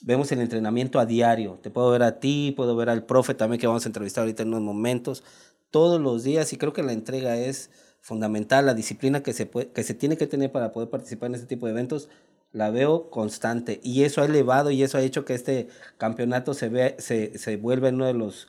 vemos 0.01 0.31
el 0.31 0.41
entrenamiento 0.41 0.99
a 0.99 1.05
diario. 1.05 1.60
Te 1.62 1.69
puedo 1.71 1.91
ver 1.91 2.03
a 2.03 2.19
ti, 2.19 2.53
puedo 2.55 2.75
ver 2.75 2.89
al 2.89 3.05
profe 3.05 3.33
también 3.33 3.60
que 3.60 3.67
vamos 3.67 3.86
a 3.86 3.89
entrevistar 3.89 4.23
ahorita 4.23 4.43
en 4.43 4.49
unos 4.49 4.62
momentos, 4.62 5.23
todos 5.71 5.99
los 6.01 6.23
días, 6.23 6.53
y 6.53 6.57
creo 6.57 6.73
que 6.73 6.83
la 6.83 6.93
entrega 6.93 7.38
es 7.38 7.69
fundamental, 8.08 8.65
la 8.65 8.74
disciplina 8.74 9.22
que 9.22 9.34
se, 9.34 9.50
que 9.50 9.84
se 9.84 9.93
tiene 9.93 10.15
que 10.15 10.28
tener 10.28 10.50
para 10.50 10.72
poder 10.72 10.89
participar 10.89 11.28
en 11.28 11.36
este 11.36 11.48
tipo 11.48 11.65
de 11.65 11.74
eventos, 11.74 12.08
la 12.54 12.70
veo 12.70 13.10
constante. 13.10 13.82
Y 13.84 14.04
eso 14.04 14.22
ha 14.22 14.26
elevado 14.26 14.72
y 14.72 14.82
eso 14.82 14.98
ha 14.98 15.02
hecho 15.02 15.26
que 15.26 15.34
este 15.34 15.67
campeonato 15.98 16.54
se, 16.54 16.70
ve, 16.70 16.96
se, 17.00 17.38
se 17.38 17.58
vuelva 17.58 17.89
uno 17.89 18.06
de 18.06 18.13
los 18.13 18.48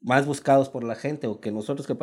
más 0.00 0.26
buscados 0.26 0.68
por 0.68 0.84
la 0.84 0.94
gente 0.94 1.26
o 1.26 1.40
que 1.40 1.50
nosotros 1.50 1.88
que 1.88 1.96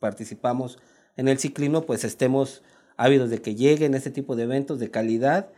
participamos 0.00 0.78
en 1.18 1.28
el 1.28 1.38
ciclismo 1.38 1.82
pues 1.82 2.02
estemos 2.02 2.62
ávidos 2.96 3.28
de 3.28 3.42
que 3.42 3.54
lleguen 3.54 3.92
este 3.92 4.10
tipo 4.10 4.36
de 4.36 4.44
eventos 4.44 4.78
de 4.78 4.90
calidad 4.90 5.50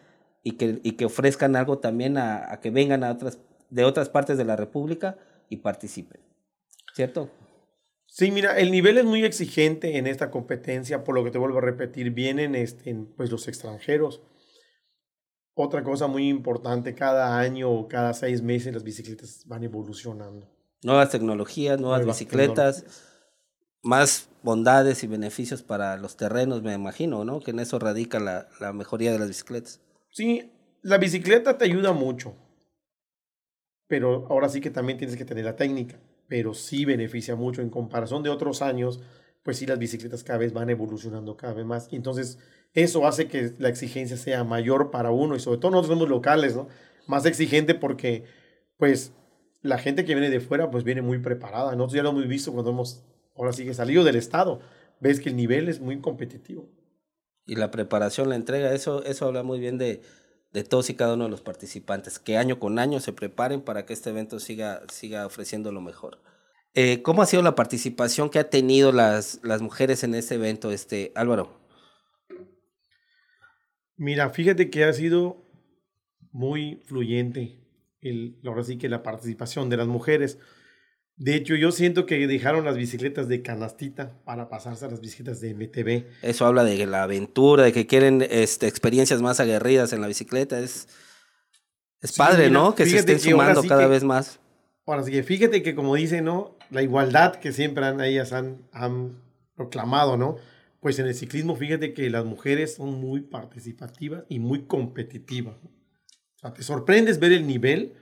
y 0.42 0.52
que, 0.52 0.80
y 0.82 0.92
que 0.92 1.04
ofrezcan 1.04 1.54
algo 1.54 1.78
también 1.78 2.18
a, 2.18 2.52
a 2.52 2.60
que 2.60 2.72
vengan 2.72 3.04
a 3.04 3.12
otras, 3.12 3.38
de 3.70 3.84
otras 3.84 4.08
partes 4.08 4.36
de 4.36 4.44
la 4.44 4.56
República 4.56 5.18
y 5.48 5.58
participen. 5.58 6.20
¿Cierto? 6.94 7.30
Sí, 8.10 8.30
mira, 8.30 8.58
el 8.58 8.70
nivel 8.72 8.98
es 8.98 9.04
muy 9.04 9.22
exigente 9.24 9.98
en 9.98 10.06
esta 10.06 10.30
competencia, 10.30 11.04
por 11.04 11.14
lo 11.14 11.22
que 11.22 11.30
te 11.30 11.38
vuelvo 11.38 11.58
a 11.58 11.60
repetir, 11.60 12.10
vienen 12.10 12.54
este, 12.54 12.94
pues, 13.16 13.30
los 13.30 13.46
extranjeros. 13.48 14.22
otra 15.54 15.84
cosa 15.84 16.06
muy 16.06 16.28
importante, 16.28 16.94
cada 16.94 17.38
año 17.38 17.70
o 17.70 17.86
cada 17.86 18.14
seis 18.14 18.42
meses 18.42 18.72
las 18.72 18.82
bicicletas 18.82 19.42
van 19.46 19.62
evolucionando. 19.64 20.48
Nuevas 20.82 21.10
tecnologías, 21.10 21.80
nuevas, 21.80 22.06
bicicletas, 22.06 22.84
más 23.82 24.28
bondades 24.42 25.04
y 25.04 25.06
beneficios 25.06 25.62
para 25.62 25.96
los 25.96 26.16
terrenos, 26.16 26.62
me 26.62 26.72
imagino, 26.72 27.24
¿no? 27.24 27.40
Que 27.40 27.50
en 27.50 27.60
eso 27.60 27.78
radica 27.78 28.18
la, 28.20 28.48
la 28.60 28.72
mejoría 28.72 29.12
de 29.12 29.18
las 29.18 29.28
bicicletas. 29.28 29.80
Sí, 30.10 30.50
la 30.82 30.98
bicicleta 30.98 31.58
te 31.58 31.66
ayuda 31.66 31.92
mucho, 31.92 32.34
pero 33.86 34.26
ahora 34.30 34.48
sí 34.48 34.60
que 34.60 34.70
también 34.70 34.98
tienes 34.98 35.16
que 35.16 35.24
tener 35.24 35.44
la 35.44 35.56
técnica, 35.56 36.00
pero 36.28 36.54
sí 36.54 36.84
beneficia 36.84 37.34
mucho 37.34 37.62
en 37.62 37.70
comparación 37.70 38.22
de 38.22 38.30
otros 38.30 38.62
años, 38.62 39.00
pues 39.42 39.56
sí 39.56 39.66
las 39.66 39.78
bicicletas 39.78 40.22
cada 40.22 40.38
vez 40.38 40.52
van 40.52 40.70
evolucionando 40.70 41.36
cada 41.36 41.54
vez 41.54 41.64
más. 41.64 41.88
Entonces 41.90 42.38
eso 42.74 43.06
hace 43.06 43.28
que 43.28 43.54
la 43.58 43.68
exigencia 43.68 44.16
sea 44.16 44.44
mayor 44.44 44.90
para 44.90 45.10
uno 45.10 45.34
y 45.34 45.40
sobre 45.40 45.58
todo 45.58 45.70
nosotros 45.70 45.96
somos 45.96 46.08
locales, 46.08 46.54
¿no? 46.54 46.68
Más 47.06 47.24
exigente 47.24 47.74
porque, 47.74 48.24
pues, 48.76 49.12
la 49.62 49.78
gente 49.78 50.04
que 50.04 50.14
viene 50.14 50.30
de 50.30 50.40
fuera, 50.40 50.70
pues 50.70 50.84
viene 50.84 51.02
muy 51.02 51.18
preparada. 51.18 51.72
Nosotros 51.72 51.94
ya 51.94 52.02
lo 52.02 52.10
hemos 52.10 52.28
visto 52.28 52.52
cuando 52.52 52.70
hemos, 52.70 53.04
ahora 53.34 53.52
sí 53.52 53.64
que 53.64 53.74
salido 53.74 54.04
del 54.04 54.16
estado. 54.16 54.60
Ves 55.00 55.20
que 55.20 55.30
el 55.30 55.36
nivel 55.36 55.68
es 55.68 55.80
muy 55.80 56.00
competitivo. 56.00 56.68
Y 57.46 57.56
la 57.56 57.70
preparación, 57.70 58.28
la 58.28 58.36
entrega, 58.36 58.74
eso, 58.74 59.02
eso 59.04 59.26
habla 59.26 59.42
muy 59.42 59.58
bien 59.58 59.78
de, 59.78 60.02
de 60.58 60.68
todos 60.68 60.90
y 60.90 60.94
cada 60.94 61.14
uno 61.14 61.24
de 61.24 61.30
los 61.30 61.40
participantes, 61.40 62.18
que 62.18 62.36
año 62.36 62.58
con 62.58 62.78
año 62.78 63.00
se 63.00 63.12
preparen 63.12 63.60
para 63.60 63.86
que 63.86 63.92
este 63.92 64.10
evento 64.10 64.40
siga, 64.40 64.82
siga 64.92 65.26
ofreciendo 65.26 65.72
lo 65.72 65.80
mejor. 65.80 66.20
Eh, 66.74 67.02
¿Cómo 67.02 67.22
ha 67.22 67.26
sido 67.26 67.42
la 67.42 67.54
participación 67.54 68.30
que 68.30 68.38
ha 68.38 68.50
tenido 68.50 68.92
las, 68.92 69.40
las 69.42 69.62
mujeres 69.62 70.04
en 70.04 70.14
este 70.14 70.34
evento, 70.34 70.70
este, 70.70 71.12
Álvaro? 71.14 71.58
Mira, 73.96 74.30
fíjate 74.30 74.70
que 74.70 74.84
ha 74.84 74.92
sido 74.92 75.44
muy 76.30 76.82
fluyente 76.86 77.58
ahora 78.44 78.64
sí 78.64 78.78
que 78.78 78.88
la 78.88 79.02
participación 79.02 79.68
de 79.68 79.76
las 79.76 79.86
mujeres. 79.86 80.38
De 81.18 81.34
hecho, 81.34 81.56
yo 81.56 81.72
siento 81.72 82.06
que 82.06 82.28
dejaron 82.28 82.64
las 82.64 82.76
bicicletas 82.76 83.26
de 83.26 83.42
canastita 83.42 84.12
para 84.24 84.48
pasarse 84.48 84.84
a 84.84 84.88
las 84.88 85.00
bicicletas 85.00 85.40
de 85.40 85.52
MTB. 85.52 86.04
Eso 86.22 86.46
habla 86.46 86.62
de 86.62 86.86
la 86.86 87.02
aventura, 87.02 87.64
de 87.64 87.72
que 87.72 87.88
quieren 87.88 88.24
este, 88.30 88.68
experiencias 88.68 89.20
más 89.20 89.40
aguerridas 89.40 89.92
en 89.92 90.00
la 90.00 90.06
bicicleta. 90.06 90.60
Es, 90.60 90.86
es 92.00 92.12
padre, 92.12 92.50
¿no? 92.50 92.76
Que 92.76 92.86
se 92.86 92.98
estén 92.98 93.18
sumando 93.18 93.64
cada 93.64 93.88
vez 93.88 94.04
más. 94.04 94.38
Ahora 94.86 95.02
sí 95.02 95.10
que 95.10 95.24
fíjate 95.24 95.62
que 95.62 95.74
como 95.74 95.96
dicen, 95.96 96.24
¿no? 96.24 96.56
La 96.70 96.82
igualdad 96.82 97.34
que 97.34 97.52
siempre 97.52 97.84
han, 97.84 98.00
ellas 98.00 98.32
han, 98.32 98.62
han 98.72 99.20
proclamado, 99.56 100.16
¿no? 100.16 100.36
Pues 100.80 101.00
en 101.00 101.06
el 101.08 101.16
ciclismo, 101.16 101.56
fíjate 101.56 101.94
que 101.94 102.08
las 102.10 102.24
mujeres 102.24 102.76
son 102.76 102.94
muy 103.00 103.22
participativas 103.22 104.22
y 104.28 104.38
muy 104.38 104.66
competitivas. 104.66 105.56
O 106.36 106.38
sea, 106.38 106.54
te 106.54 106.62
sorprendes 106.62 107.18
ver 107.18 107.32
el 107.32 107.44
nivel 107.44 107.94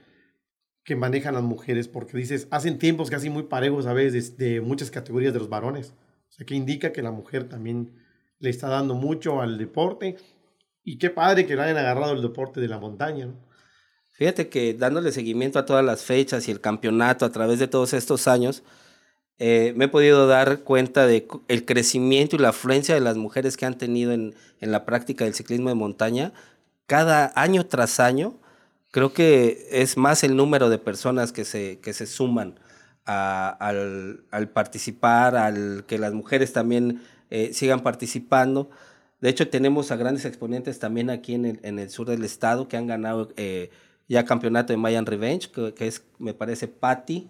que 0.87 0.95
manejan 0.95 1.33
las 1.33 1.43
mujeres, 1.43 1.89
porque 1.89 2.15
dices, 2.15 2.47
hacen 2.49 2.79
tiempos 2.79 3.09
casi 3.09 3.29
muy 3.29 3.43
parejos 3.43 3.87
a 3.87 3.93
veces 3.93 4.37
de, 4.37 4.61
muchas 4.61 4.89
categorías 4.89 5.33
de 5.33 5.39
los 5.39 5.49
varones. 5.49 5.93
O 6.29 6.31
sea, 6.31 6.45
que 6.45 6.55
indica 6.55 6.93
que 6.93 7.01
la 7.01 7.11
mujer 7.11 7.49
también 7.49 7.91
le 8.39 8.49
está 8.49 8.69
dando 8.69 8.95
mucho 8.95 9.41
al 9.41 9.57
deporte. 9.57 10.15
Y 10.85 10.97
qué 10.97 11.09
padre 11.09 11.45
que 11.45 11.57
le 11.57 11.63
hayan 11.63 11.75
agarrado 11.75 12.13
el 12.13 12.21
deporte 12.21 12.61
de 12.61 12.69
la 12.69 12.79
montaña, 12.79 13.25
¿no? 13.25 13.33
Fíjate 14.13 14.47
que 14.47 14.75
dándole 14.75 15.11
seguimiento 15.11 15.59
a 15.59 15.65
todas 15.65 15.83
las 15.83 16.03
fechas 16.03 16.47
y 16.47 16.51
el 16.51 16.61
campeonato 16.61 17.25
a 17.25 17.33
través 17.33 17.59
de 17.59 17.67
todos 17.67 17.91
estos 17.91 18.25
años, 18.29 18.63
eh, 19.39 19.73
me 19.75 19.85
he 19.85 19.89
podido 19.89 20.25
dar 20.25 20.59
cuenta 20.61 21.05
de 21.05 21.27
el 21.49 21.65
crecimiento 21.65 22.37
y 22.37 22.39
la 22.39 22.49
afluencia 22.49 22.95
de 22.95 23.01
las 23.01 23.17
mujeres 23.17 23.57
que 23.57 23.65
han 23.65 23.77
tenido 23.77 24.13
en, 24.13 24.35
en, 24.61 24.71
la 24.71 24.85
práctica 24.85 25.25
del 25.25 25.33
ciclismo 25.33 25.67
de 25.67 25.75
montaña. 25.75 26.31
Cada 26.85 27.33
año 27.35 27.65
tras 27.65 27.99
año, 27.99 28.39
creo 28.91 29.13
que 29.13 29.67
es 29.71 29.97
más 29.97 30.23
el 30.23 30.35
número 30.35 30.69
de 30.69 30.77
personas 30.77 31.31
que 31.31 31.45
se, 31.45 31.79
que 31.79 31.93
se 31.93 32.05
suman 32.05 32.59
a, 33.05 33.49
al, 33.49 34.49
participar, 34.53 35.35
al 35.35 35.85
que 35.87 35.97
las 35.97 36.13
mujeres 36.13 36.53
también 36.53 37.01
eh, 37.29 37.51
sigan 37.53 37.81
participando. 37.81 38.69
De 39.21 39.29
hecho, 39.29 39.49
tenemos 39.49 39.91
a 39.91 39.95
grandes 39.95 40.25
exponentes 40.25 40.79
también 40.79 41.09
aquí 41.09 41.33
en 41.33 41.45
el, 41.45 41.59
en 41.63 41.79
el 41.79 41.89
sur 41.89 42.07
del 42.07 42.23
estado 42.23 42.67
que 42.67 42.77
han 42.77 42.87
ganado 42.87 43.29
eh, 43.37 43.71
ya 44.07 44.25
campeonato 44.25 44.73
de 44.73 44.77
Mayan 44.77 45.05
Revenge, 45.05 45.49
que, 45.51 45.73
que 45.73 45.87
es, 45.87 46.03
me 46.19 46.33
parece, 46.33 46.67
Patty, 46.67 47.29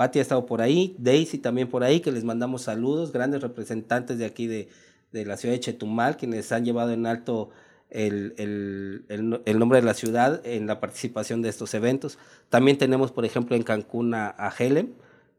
Patti 0.00 0.18
ha 0.18 0.22
estado 0.22 0.46
por 0.46 0.62
ahí, 0.62 0.96
Daisy 0.98 1.36
también 1.36 1.68
por 1.68 1.84
ahí, 1.84 2.00
que 2.00 2.10
les 2.10 2.24
mandamos 2.24 2.62
saludos, 2.62 3.12
grandes 3.12 3.42
representantes 3.42 4.16
de 4.16 4.24
aquí 4.24 4.46
de, 4.46 4.70
de 5.12 5.26
la 5.26 5.36
ciudad 5.36 5.54
de 5.54 5.60
Chetumal, 5.60 6.16
quienes 6.16 6.50
han 6.52 6.64
llevado 6.64 6.92
en 6.92 7.04
alto 7.04 7.50
el, 7.90 8.34
el, 8.38 9.40
el, 9.44 9.58
nombre 9.58 9.80
de 9.80 9.86
la 9.86 9.94
ciudad 9.94 10.44
en 10.46 10.66
la 10.66 10.80
participación 10.80 11.42
de 11.42 11.48
estos 11.48 11.74
eventos. 11.74 12.18
También 12.48 12.78
tenemos, 12.78 13.12
por 13.12 13.24
ejemplo, 13.24 13.56
en 13.56 13.62
Cancún 13.62 14.14
a, 14.14 14.52
Helen, 14.58 14.94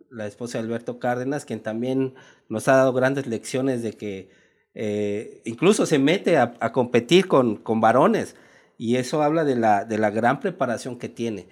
la 0.10 0.28
esposa 0.28 0.58
de 0.58 0.66
Alberto 0.66 1.00
Cárdenas, 1.00 1.46
quien 1.46 1.62
también 1.62 2.14
nos 2.50 2.68
ha 2.68 2.76
dado 2.76 2.94
grandes 2.94 3.28
lecciones 3.28 3.82
de 3.82 3.94
que 3.94 4.30
eh, 4.74 5.42
incluso 5.46 5.86
se 5.86 6.00
mete 6.00 6.38
a, 6.38 6.54
a 6.60 6.72
competir 6.72 7.28
con, 7.28 7.56
con, 7.58 7.82
varones 7.82 8.36
y 8.78 8.98
eso 8.98 9.22
habla 9.22 9.44
de 9.44 9.56
la, 9.56 9.86
de 9.86 9.98
la 9.98 10.10
gran 10.10 10.40
preparación 10.40 10.98
que 10.98 11.10
tiene. 11.10 11.48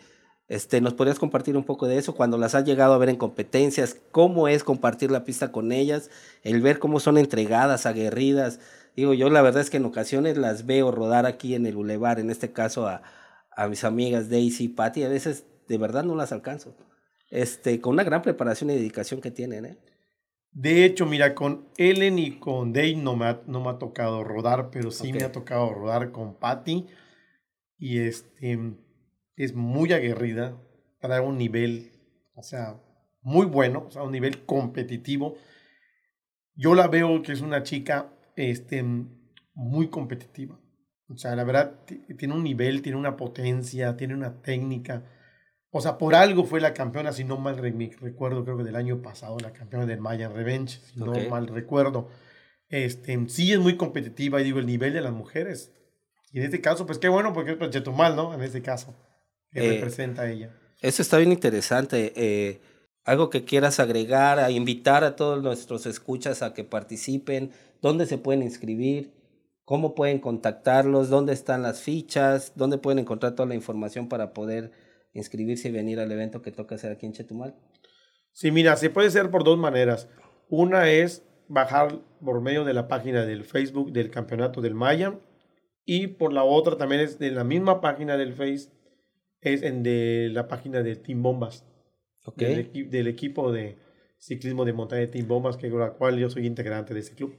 Este, 0.49 0.81
¿Nos 0.81 0.95
podrías 0.95 1.19
compartir 1.19 1.55
un 1.55 1.63
poco 1.63 1.87
de 1.87 1.99
eso 1.99 2.15
cuando 2.15 2.37
las 2.39 2.55
has 2.55 2.65
llegado 2.65 2.93
a 2.93 2.97
ver 2.97 3.09
en 3.09 3.17
competencias? 3.17 3.97
¿Cómo 4.11 4.47
es 4.47 4.63
compartir 4.63 5.11
la 5.11 5.23
pista 5.23 5.51
con 5.51 5.71
ellas? 5.71 6.09
El 6.43 6.61
ver 6.61 6.79
cómo 6.79 6.99
son 6.99 7.19
entregadas, 7.19 7.85
aguerridas. 7.85 8.59
Digo, 8.99 9.13
yo 9.13 9.29
la 9.29 9.41
verdad 9.41 9.61
es 9.61 9.69
que 9.69 9.77
en 9.77 9.85
ocasiones 9.85 10.37
las 10.37 10.65
veo 10.65 10.91
rodar 10.91 11.25
aquí 11.25 11.55
en 11.55 11.65
el 11.65 11.75
bulevar, 11.75 12.19
en 12.19 12.29
este 12.29 12.51
caso 12.51 12.85
a, 12.85 13.01
a 13.55 13.69
mis 13.69 13.85
amigas 13.85 14.29
Daisy 14.29 14.65
y 14.65 14.67
Patty, 14.67 15.03
a 15.03 15.07
veces 15.07 15.45
de 15.69 15.77
verdad 15.77 16.03
no 16.03 16.15
las 16.15 16.33
alcanzo. 16.33 16.75
Este, 17.29 17.79
con 17.79 17.93
una 17.93 18.03
gran 18.03 18.21
preparación 18.21 18.69
y 18.69 18.73
dedicación 18.73 19.21
que 19.21 19.31
tienen, 19.31 19.65
¿eh? 19.65 19.77
De 20.51 20.83
hecho, 20.83 21.05
mira, 21.05 21.33
con 21.33 21.69
Ellen 21.77 22.19
y 22.19 22.39
con 22.39 22.73
Dave 22.73 22.95
no 22.95 23.15
me 23.15 23.27
ha, 23.27 23.41
no 23.47 23.61
me 23.61 23.69
ha 23.69 23.77
tocado 23.77 24.25
rodar, 24.25 24.69
pero 24.69 24.91
sí 24.91 25.07
okay. 25.07 25.13
me 25.13 25.23
ha 25.23 25.31
tocado 25.31 25.73
rodar 25.73 26.11
con 26.11 26.37
Patty. 26.37 26.85
Y 27.77 27.99
este 27.99 28.59
es 29.37 29.53
muy 29.53 29.93
aguerrida, 29.93 30.61
trae 30.99 31.21
un 31.21 31.37
nivel, 31.37 31.89
o 32.35 32.43
sea, 32.43 32.81
muy 33.21 33.45
bueno, 33.45 33.85
o 33.87 33.91
sea, 33.91 34.03
un 34.03 34.11
nivel 34.11 34.45
competitivo. 34.45 35.37
Yo 36.53 36.75
la 36.75 36.89
veo 36.89 37.21
que 37.21 37.31
es 37.31 37.39
una 37.39 37.63
chica 37.63 38.11
este, 38.39 38.83
muy 39.53 39.89
competitiva. 39.89 40.59
O 41.09 41.17
sea, 41.17 41.35
la 41.35 41.43
verdad, 41.43 41.79
tiene 42.17 42.33
un 42.33 42.43
nivel, 42.43 42.81
tiene 42.81 42.97
una 42.97 43.17
potencia, 43.17 43.97
tiene 43.97 44.13
una 44.13 44.41
técnica. 44.41 45.03
O 45.71 45.81
sea, 45.81 45.97
por 45.97 46.15
algo 46.15 46.45
fue 46.45 46.61
la 46.61 46.73
campeona, 46.73 47.11
si 47.11 47.23
no 47.23 47.37
mal 47.37 47.57
recuerdo, 47.57 48.43
creo 48.43 48.57
que 48.57 48.63
del 48.63 48.75
año 48.75 49.01
pasado, 49.01 49.37
la 49.39 49.51
campeona 49.51 49.85
del 49.85 49.99
Mayan 49.99 50.33
Revenge, 50.33 50.79
si 50.79 51.01
okay. 51.01 51.23
no 51.23 51.29
mal 51.29 51.47
recuerdo. 51.47 52.09
Este, 52.69 53.17
sí 53.27 53.51
es 53.51 53.59
muy 53.59 53.75
competitiva 53.75 54.39
y 54.39 54.43
digo, 54.43 54.59
el 54.59 54.67
nivel 54.67 54.93
de 54.93 55.01
las 55.01 55.11
mujeres. 55.11 55.73
Y 56.31 56.39
en 56.39 56.45
este 56.45 56.61
caso, 56.61 56.85
pues 56.85 56.99
qué 56.99 57.09
bueno, 57.09 57.33
porque 57.33 57.57
es 57.59 57.69
Chetumal, 57.71 58.15
¿no? 58.15 58.33
En 58.33 58.41
este 58.41 58.61
caso 58.61 58.95
que 59.51 59.65
eh, 59.65 59.73
representa 59.73 60.29
ella. 60.29 60.55
Eso 60.81 61.01
está 61.01 61.17
bien 61.17 61.31
interesante. 61.31 62.13
Eh, 62.15 62.61
algo 63.09 63.31
que 63.31 63.43
quieras 63.43 63.79
agregar, 63.79 64.37
a 64.37 64.51
invitar 64.51 65.03
a 65.03 65.15
todos 65.15 65.41
nuestros 65.41 65.87
escuchas 65.87 66.43
a 66.43 66.53
que 66.53 66.63
participen, 66.63 67.49
dónde 67.81 68.05
se 68.05 68.19
pueden 68.19 68.43
inscribir, 68.43 69.11
cómo 69.65 69.95
pueden 69.95 70.19
contactarlos, 70.19 71.09
dónde 71.09 71.33
están 71.33 71.63
las 71.63 71.81
fichas, 71.81 72.53
dónde 72.55 72.77
pueden 72.77 72.99
encontrar 72.99 73.33
toda 73.33 73.49
la 73.49 73.55
información 73.55 74.09
para 74.09 74.31
poder 74.31 74.71
inscribirse 75.13 75.69
y 75.69 75.71
venir 75.71 75.99
al 75.99 76.11
evento 76.11 76.43
que 76.43 76.51
toca 76.51 76.75
hacer 76.75 76.91
aquí 76.91 77.07
en 77.07 77.13
Chetumal. 77.13 77.55
Sí, 78.31 78.51
mira, 78.51 78.75
se 78.77 78.91
puede 78.91 79.07
hacer 79.07 79.31
por 79.31 79.43
dos 79.43 79.57
maneras. 79.57 80.07
Una 80.47 80.91
es 80.91 81.23
bajar 81.47 81.99
por 82.23 82.41
medio 82.41 82.63
de 82.63 82.75
la 82.75 82.87
página 82.87 83.25
del 83.25 83.43
Facebook 83.43 83.91
del 83.91 84.11
Campeonato 84.11 84.61
del 84.61 84.75
Maya 84.75 85.19
y 85.83 86.05
por 86.07 86.31
la 86.31 86.43
otra 86.43 86.77
también 86.77 87.01
es 87.01 87.17
de 87.17 87.31
la 87.31 87.43
misma 87.43 87.81
página 87.81 88.17
del 88.17 88.33
Face 88.33 88.69
es 89.41 89.63
en 89.63 89.81
de 89.81 90.29
la 90.31 90.47
página 90.47 90.83
de 90.83 90.95
Team 90.95 91.23
Bombas. 91.23 91.65
Okay. 92.25 92.69
Del, 92.71 92.89
del, 92.89 93.07
equipo 93.07 93.51
de 93.51 93.77
ciclismo 94.17 94.65
de 94.65 94.73
montaña 94.73 95.01
de 95.01 95.07
Team 95.07 95.27
Bombas, 95.27 95.57
que 95.57 95.69
con 95.69 95.79
la 95.79 95.91
cual 95.91 96.17
yo 96.17 96.29
soy 96.29 96.45
integrante 96.45 96.93
de 96.93 96.99
ese 96.99 97.15
club. 97.15 97.35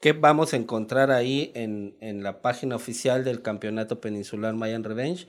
¿Qué 0.00 0.12
vamos 0.12 0.52
a 0.52 0.56
encontrar 0.56 1.10
ahí 1.12 1.52
en, 1.54 1.96
en 2.00 2.22
la 2.22 2.42
página 2.42 2.74
oficial 2.74 3.22
del 3.22 3.42
Campeonato 3.42 4.00
Peninsular 4.00 4.54
Mayan 4.54 4.82
Revenge? 4.82 5.28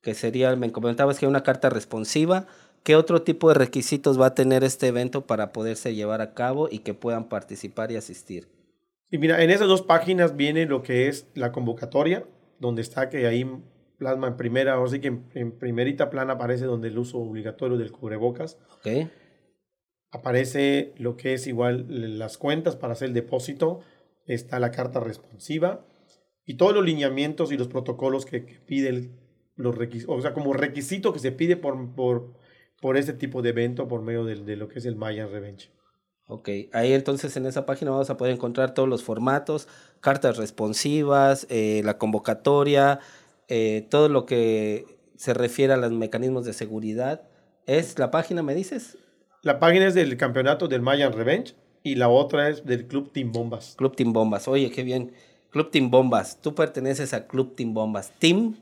Que 0.00 0.14
sería, 0.14 0.54
me 0.54 0.70
comentabas 0.70 1.18
que 1.18 1.26
hay 1.26 1.30
una 1.30 1.42
carta 1.42 1.70
responsiva. 1.70 2.46
¿Qué 2.84 2.96
otro 2.96 3.22
tipo 3.22 3.48
de 3.48 3.54
requisitos 3.54 4.20
va 4.20 4.26
a 4.26 4.34
tener 4.34 4.64
este 4.64 4.88
evento 4.88 5.26
para 5.26 5.52
poderse 5.52 5.94
llevar 5.94 6.20
a 6.20 6.34
cabo 6.34 6.68
y 6.70 6.80
que 6.80 6.94
puedan 6.94 7.28
participar 7.28 7.90
y 7.92 7.96
asistir? 7.96 8.48
Y 9.10 9.18
mira, 9.18 9.42
en 9.42 9.50
esas 9.50 9.68
dos 9.68 9.82
páginas 9.82 10.36
viene 10.36 10.66
lo 10.66 10.82
que 10.82 11.08
es 11.08 11.28
la 11.34 11.52
convocatoria, 11.52 12.24
donde 12.58 12.82
está 12.82 13.10
que 13.10 13.26
ahí 13.26 13.44
plasma 14.02 14.26
en 14.26 14.36
primera, 14.36 14.80
o 14.80 14.88
sí 14.88 15.00
que 15.00 15.06
en, 15.06 15.30
en, 15.34 15.52
primerita 15.56 16.10
plana 16.10 16.32
aparece 16.32 16.64
donde 16.64 16.88
el 16.88 16.98
uso 16.98 17.18
obligatorio 17.18 17.78
del 17.78 17.92
cubrebocas. 17.92 18.58
Okay. 18.78 19.08
Aparece 20.10 20.92
lo 20.98 21.16
que 21.16 21.34
es 21.34 21.46
igual 21.46 21.86
las 22.18 22.36
cuentas 22.36 22.74
para 22.74 22.94
hacer 22.94 23.08
el 23.08 23.14
depósito. 23.14 23.78
Está 24.26 24.58
la 24.58 24.72
carta 24.72 24.98
responsiva. 24.98 25.86
y 26.44 26.56
todos 26.56 26.74
los 26.74 26.84
lineamientos 26.84 27.52
y 27.52 27.56
los 27.56 27.68
protocolos 27.68 28.26
que, 28.26 28.44
que 28.44 28.54
pide 28.66 28.88
el, 28.88 29.12
los 29.54 29.78
requisitos, 29.78 30.18
o 30.18 30.20
sea, 30.20 30.34
como 30.34 30.52
requisito 30.52 31.12
que 31.12 31.20
se 31.20 31.30
pide 31.30 31.56
por, 31.56 31.94
por, 31.94 32.34
por 32.80 32.96
este 32.96 33.12
tipo 33.12 33.40
de 33.40 33.50
evento 33.50 33.86
por 33.86 34.02
medio 34.02 34.24
de, 34.24 34.34
de 34.34 34.56
lo 34.56 34.66
que 34.68 34.80
es 34.80 34.86
el 34.86 34.96
Mayan 34.96 35.30
Revenge. 35.30 35.70
Ok, 36.28 36.48
ahí 36.72 36.92
entonces 36.92 37.36
en 37.36 37.46
esa 37.46 37.66
página 37.66 37.90
vamos 37.90 38.08
a 38.08 38.16
poder 38.16 38.32
encontrar 38.32 38.74
todos 38.74 38.88
los 38.88 39.02
formatos, 39.02 39.68
cartas 40.00 40.36
responsivas, 40.36 41.46
eh, 41.50 41.82
la 41.84 41.98
convocatoria, 41.98 43.00
eh, 43.48 43.86
todo 43.90 44.08
lo 44.08 44.26
que 44.26 44.86
se 45.16 45.34
refiere 45.34 45.72
a 45.72 45.76
los 45.76 45.92
mecanismos 45.92 46.44
de 46.44 46.52
seguridad. 46.52 47.22
¿Es 47.66 47.98
la 47.98 48.10
página, 48.10 48.42
me 48.42 48.54
dices? 48.54 48.98
La 49.42 49.58
página 49.58 49.86
es 49.86 49.94
del 49.94 50.16
campeonato 50.16 50.68
del 50.68 50.82
Mayan 50.82 51.12
Revenge 51.12 51.54
y 51.82 51.96
la 51.96 52.08
otra 52.08 52.48
es 52.48 52.64
del 52.64 52.86
Club 52.86 53.12
Team 53.12 53.32
Bombas. 53.32 53.74
Club 53.76 53.96
Team 53.96 54.12
Bombas, 54.12 54.48
oye, 54.48 54.70
qué 54.70 54.82
bien. 54.82 55.12
Club 55.50 55.70
Team 55.70 55.90
Bombas, 55.90 56.40
tú 56.40 56.54
perteneces 56.54 57.12
a 57.12 57.26
Club 57.26 57.54
Team 57.54 57.74
Bombas. 57.74 58.12
Team 58.18 58.56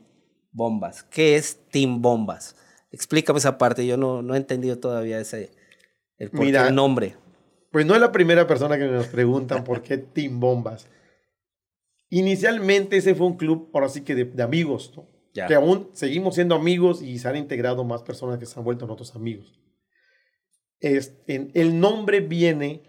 Bombas, 0.51 1.03
¿qué 1.03 1.35
es 1.35 1.59
Team 1.69 2.01
Bombas? 2.01 2.55
Explícame 2.91 3.39
esa 3.39 3.57
parte, 3.57 3.85
yo 3.87 3.95
no, 3.95 4.21
no 4.21 4.35
he 4.35 4.37
entendido 4.37 4.77
todavía 4.77 5.19
ese, 5.19 5.51
el, 6.17 6.29
por 6.29 6.41
Mira, 6.41 6.63
qué 6.63 6.69
el 6.69 6.75
nombre. 6.75 7.15
Pues 7.71 7.85
no 7.85 7.95
es 7.95 8.01
la 8.01 8.11
primera 8.11 8.47
persona 8.47 8.77
que 8.77 8.85
nos 8.85 9.07
preguntan 9.07 9.63
por 9.63 9.81
qué 9.81 9.97
Team 9.97 10.39
Bombas. 10.39 10.87
Inicialmente 12.11 12.97
ese 12.97 13.15
fue 13.15 13.25
un 13.25 13.37
club, 13.37 13.69
ahora 13.73 13.89
sí 13.89 14.01
que 14.01 14.13
de, 14.13 14.25
de 14.25 14.43
amigos, 14.43 14.93
¿no? 14.95 15.07
Ya. 15.33 15.47
que 15.47 15.55
aún 15.55 15.87
seguimos 15.93 16.35
siendo 16.35 16.55
amigos 16.55 17.01
y 17.01 17.17
se 17.17 17.27
han 17.29 17.37
integrado 17.37 17.85
más 17.85 18.03
personas 18.03 18.37
que 18.37 18.45
se 18.45 18.59
han 18.59 18.65
vuelto 18.65 18.85
nuestros 18.85 19.15
amigos. 19.15 19.57
En- 20.81 21.51
el 21.53 21.79
nombre 21.79 22.19
viene 22.19 22.83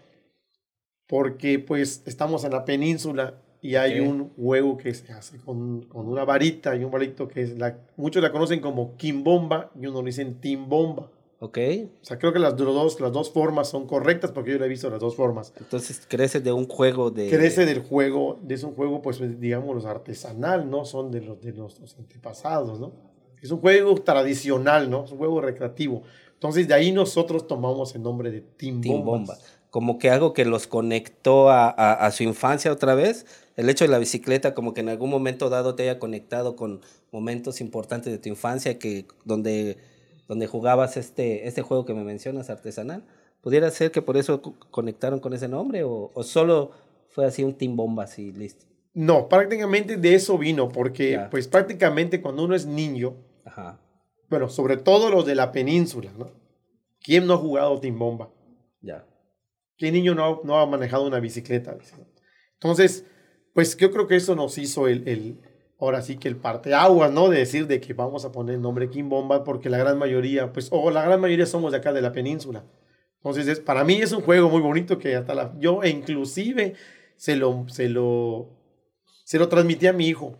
porque 1.07 1.59
pues 1.59 2.03
estamos 2.05 2.43
en 2.43 2.51
la 2.51 2.65
península 2.65 3.41
y 3.61 3.75
hay 3.75 4.01
Ok. 4.01 4.07
un 4.09 4.29
juego 4.35 4.75
que 4.77 4.93
se 4.93 5.13
hace 5.13 5.37
con, 5.39 5.83
con 5.87 6.09
una 6.09 6.25
varita 6.25 6.75
y 6.75 6.83
un 6.83 6.91
varito 6.91 7.29
que 7.29 7.43
es 7.43 7.57
la, 7.57 7.79
muchos 7.95 8.21
la 8.21 8.31
conocen 8.33 8.59
como 8.59 8.97
Kimbomba 8.97 9.71
y 9.79 9.85
unos 9.87 10.03
le 10.03 10.07
dicen 10.07 10.41
Timbomba. 10.41 11.11
¿Ok? 11.43 11.57
O 12.01 12.05
sea, 12.05 12.17
creo 12.17 12.31
que 12.31 12.39
las 12.39 12.55
dos, 12.55 13.01
las 13.01 13.11
dos 13.11 13.29
formas 13.29 13.67
son 13.67 13.85
correctas 13.85 14.31
porque 14.31 14.51
yo 14.51 14.59
le 14.59 14.65
he 14.65 14.69
visto 14.69 14.89
las 14.89 15.01
dos 15.01 15.13
formas. 15.17 15.51
Entonces 15.59 16.01
crece 16.07 16.39
de 16.39 16.53
un 16.53 16.69
juego 16.69 17.11
de... 17.11 17.29
Crece 17.29 17.65
del 17.65 17.81
juego, 17.81 18.39
es 18.47 18.63
un 18.63 18.73
juego, 18.75 19.01
pues, 19.01 19.19
digamos, 19.41 19.83
artesanal, 19.83 20.69
¿no? 20.69 20.85
Son 20.85 21.11
de 21.11 21.19
los 21.19 21.41
de 21.41 21.51
nuestros 21.51 21.97
antepasados, 21.99 22.79
¿no? 22.79 22.93
Es 23.41 23.51
un 23.51 23.59
juego 23.59 23.93
tradicional, 23.95 24.89
¿no? 24.89 25.03
Es 25.03 25.11
un 25.11 25.17
juego 25.17 25.41
recreativo. 25.41 26.03
Entonces, 26.35 26.65
de 26.65 26.75
ahí 26.75 26.93
nosotros 26.93 27.45
tomamos 27.45 27.93
el 27.93 28.03
nombre 28.03 28.31
de 28.31 28.39
Team, 28.39 28.79
Team. 28.79 29.03
Bomba. 29.03 29.37
Como 29.69 29.97
que 29.99 30.09
algo 30.11 30.31
que 30.33 30.45
los 30.45 30.65
conectó 30.67 31.49
a, 31.49 31.65
a- 31.69 32.05
a 32.05 32.11
su 32.11 32.23
infancia 32.23 32.71
otra 32.71 32.95
vez. 32.95 33.25
El 33.57 33.69
hecho 33.69 33.83
de 33.83 33.89
la 33.91 33.97
bicicleta, 33.97 34.53
como 34.53 34.73
que 34.73 34.79
en 34.79 34.87
algún 34.87 35.09
momento 35.09 35.49
dado 35.49 35.75
te 35.75 35.83
haya 35.83 35.99
conectado 35.99 36.55
con 36.55 36.79
momentos 37.11 37.59
importantes 37.59 38.13
de 38.13 38.17
tu 38.19 38.29
infancia, 38.29 38.79
que 38.79 39.07
donde, 39.25 39.77
donde 40.33 40.47
jugabas 40.47 40.97
este, 40.97 41.47
este 41.47 41.61
juego 41.61 41.85
que 41.85 41.93
me 41.93 42.03
mencionas, 42.03 42.49
artesanal. 42.49 43.03
¿Pudiera 43.41 43.69
ser 43.69 43.91
que 43.91 44.01
por 44.01 44.17
eso 44.17 44.41
co- 44.41 44.55
conectaron 44.71 45.19
con 45.19 45.33
ese 45.33 45.47
nombre? 45.47 45.83
¿O, 45.83 46.11
o 46.13 46.23
solo 46.23 46.71
fue 47.09 47.25
así 47.25 47.43
un 47.43 47.53
Team 47.55 47.75
Bombas 47.75 48.17
y 48.17 48.31
listo? 48.31 48.65
No, 48.95 49.27
prácticamente 49.29 49.97
de 49.97 50.15
eso 50.15 50.37
vino, 50.37 50.69
porque, 50.69 51.11
Ya. 51.11 51.29
pues, 51.29 51.47
prácticamente 51.47 52.21
cuando 52.21 52.43
uno 52.45 52.55
es 52.55 52.65
niño, 52.65 53.15
Ajá. 53.45 53.79
bueno, 54.29 54.49
sobre 54.49 54.77
todo 54.77 55.09
los 55.11 55.25
de 55.25 55.35
la 55.35 55.51
península, 55.51 56.11
¿no? 56.17 56.31
¿Quién 57.01 57.27
no 57.27 57.33
ha 57.33 57.37
jugado 57.37 57.79
Team 57.79 57.99
Bomba? 57.99 58.29
Ya. 58.81 59.05
¿Qué 59.77 59.91
niño 59.91 60.15
no, 60.15 60.25
ha- 60.25 60.39
no 60.43 60.59
ha 60.59 60.65
manejado 60.65 61.05
una 61.05 61.19
bicicleta? 61.19 61.75
Entonces, 62.53 63.05
pues 63.53 63.75
yo 63.77 63.91
creo 63.91 64.07
que 64.07 64.15
eso 64.15 64.35
nos 64.35 64.57
hizo 64.57 64.87
el, 64.87 65.07
el 65.07 65.39
ahora 65.83 66.01
sí 66.01 66.17
que 66.17 66.27
el 66.27 66.35
parteaguas, 66.37 67.11
¿no? 67.11 67.29
De 67.29 67.37
decir 67.39 67.67
de 67.67 67.79
que 67.79 67.93
vamos 67.93 68.25
a 68.25 68.31
poner 68.31 68.55
el 68.55 68.61
nombre 68.61 68.89
King 68.89 69.09
Bomba 69.09 69.43
porque 69.43 69.69
la 69.69 69.77
gran 69.77 69.97
mayoría, 69.97 70.51
pues, 70.53 70.69
o 70.71 70.91
la 70.91 71.03
gran 71.03 71.19
mayoría 71.21 71.45
somos 71.45 71.71
de 71.71 71.77
acá 71.79 71.93
de 71.93 72.01
la 72.01 72.11
península. 72.11 72.63
Entonces, 73.17 73.47
es, 73.47 73.59
para 73.59 73.83
mí 73.83 73.95
es 73.95 74.11
un 74.11 74.21
juego 74.21 74.49
muy 74.49 74.61
bonito 74.61 74.97
que 74.97 75.15
hasta 75.15 75.33
la, 75.33 75.53
yo 75.59 75.81
inclusive 75.83 76.73
se 77.15 77.35
lo, 77.35 77.65
se 77.69 77.87
lo, 77.89 78.49
se 79.23 79.39
lo 79.39 79.47
transmití 79.47 79.87
a 79.87 79.93
mi 79.93 80.07
hijo 80.07 80.37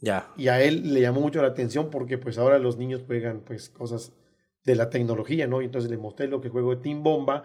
Ya. 0.00 0.28
y 0.36 0.48
a 0.48 0.62
él 0.62 0.94
le 0.94 1.00
llamó 1.02 1.20
mucho 1.20 1.42
la 1.42 1.48
atención 1.48 1.90
porque 1.90 2.16
pues 2.18 2.38
ahora 2.38 2.58
los 2.58 2.76
niños 2.78 3.02
juegan 3.06 3.40
pues 3.40 3.68
cosas 3.68 4.12
de 4.64 4.76
la 4.76 4.88
tecnología, 4.88 5.46
¿no? 5.46 5.60
Y 5.60 5.66
entonces 5.66 5.90
le 5.90 5.98
mostré 5.98 6.26
lo 6.26 6.40
que 6.40 6.48
juego 6.48 6.74
de 6.74 6.80
Team 6.82 7.02
Bomba 7.02 7.42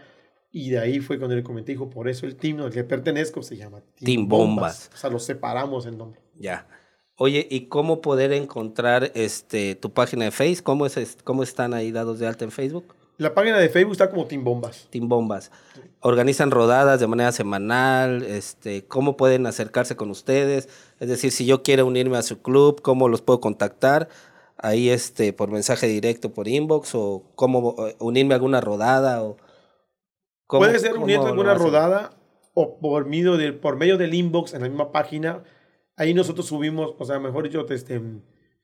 y 0.52 0.70
de 0.70 0.80
ahí 0.80 1.00
fue 1.02 1.18
cuando 1.20 1.36
le 1.36 1.44
comenté, 1.44 1.74
dijo, 1.74 1.90
por 1.90 2.08
eso 2.08 2.26
el 2.26 2.36
team 2.38 2.62
al 2.62 2.72
que 2.72 2.84
pertenezco 2.84 3.44
se 3.44 3.58
llama 3.58 3.82
Team, 3.82 4.06
Team 4.06 4.28
Bombas. 4.30 4.90
O 4.94 4.98
sea, 4.98 5.10
los 5.10 5.24
separamos 5.26 5.86
el 5.86 5.98
nombre. 5.98 6.22
Ya. 6.36 6.66
Oye, 7.22 7.46
¿y 7.52 7.66
cómo 7.66 8.02
poder 8.02 8.32
encontrar 8.32 9.12
este 9.14 9.76
tu 9.76 9.92
página 9.92 10.24
de 10.24 10.32
Facebook? 10.32 10.64
¿Cómo, 10.64 10.86
es, 10.86 11.18
¿Cómo 11.26 11.44
están 11.44 11.74
ahí 11.74 11.92
dados 11.92 12.18
de 12.18 12.26
alta 12.28 12.46
en 12.46 12.52
Facebook? 12.52 12.96
La 13.18 13.34
página 13.34 13.58
de 13.58 13.68
Facebook 13.68 13.92
está 13.92 14.10
como 14.10 14.26
Team 14.26 14.46
Bombas. 14.46 14.88
Team 14.90 15.10
Bombas. 15.10 15.52
Organizan 16.00 16.50
rodadas 16.50 17.02
de 17.02 17.08
manera 17.08 17.34
semanal, 17.34 18.24
este, 18.24 18.86
¿cómo 18.86 19.18
pueden 19.18 19.46
acercarse 19.48 19.98
con 19.98 20.10
ustedes? 20.10 20.70
Es 21.02 21.10
decir, 21.10 21.34
si 21.34 21.46
yo 21.46 21.62
quiero 21.62 21.86
unirme 21.86 22.16
a 22.16 22.22
su 22.22 22.42
club, 22.42 22.82
¿cómo 22.82 23.10
los 23.10 23.22
puedo 23.22 23.42
contactar? 23.42 24.08
Ahí 24.56 24.90
este, 24.90 25.34
por 25.34 25.52
mensaje 25.52 25.88
directo, 25.88 26.32
por 26.32 26.48
inbox, 26.48 26.96
o 26.96 27.24
cómo 27.36 27.76
eh, 27.86 27.98
unirme 28.00 28.34
a 28.34 28.38
alguna 28.38 28.62
rodada, 28.62 29.22
o 29.24 29.36
cómo- 30.48 30.62
Puede 30.64 30.80
ser 30.80 30.98
uniendo 30.98 31.26
lo 31.26 31.32
alguna 31.32 31.54
rodada 31.56 32.12
o 32.54 32.78
por 32.78 33.06
medio, 33.06 33.36
del, 33.36 33.56
por 33.56 33.76
medio 33.76 33.98
del 33.98 34.14
inbox 34.14 34.54
en 34.54 34.62
la 34.62 34.70
misma 34.70 34.94
página. 34.94 35.44
Ahí 36.00 36.14
nosotros 36.14 36.48
subimos, 36.48 36.96
o 36.98 37.04
sea, 37.06 37.20
mejor 37.20 37.44
dicho, 37.44 37.66
este, 37.70 38.02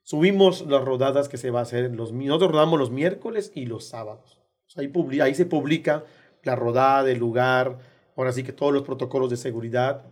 subimos 0.03 0.65
las 0.65 0.83
rodadas 0.83 1.27
que 1.27 1.37
se 1.37 1.51
va 1.51 1.59
a 1.59 1.63
hacer. 1.63 1.93
Los, 1.93 2.13
nosotros 2.13 2.51
rodamos 2.51 2.79
los 2.79 2.91
miércoles 2.91 3.51
y 3.53 3.65
los 3.65 3.85
sábados. 3.85 4.39
Ahí, 4.77 4.87
publi- 4.87 5.21
ahí 5.21 5.35
se 5.35 5.45
publica 5.45 6.05
la 6.43 6.55
rodada, 6.55 7.11
el 7.11 7.19
lugar, 7.19 7.77
ahora 8.15 8.31
sí 8.31 8.43
que 8.43 8.53
todos 8.53 8.71
los 8.73 8.83
protocolos 8.83 9.29
de 9.29 9.37
seguridad. 9.37 10.05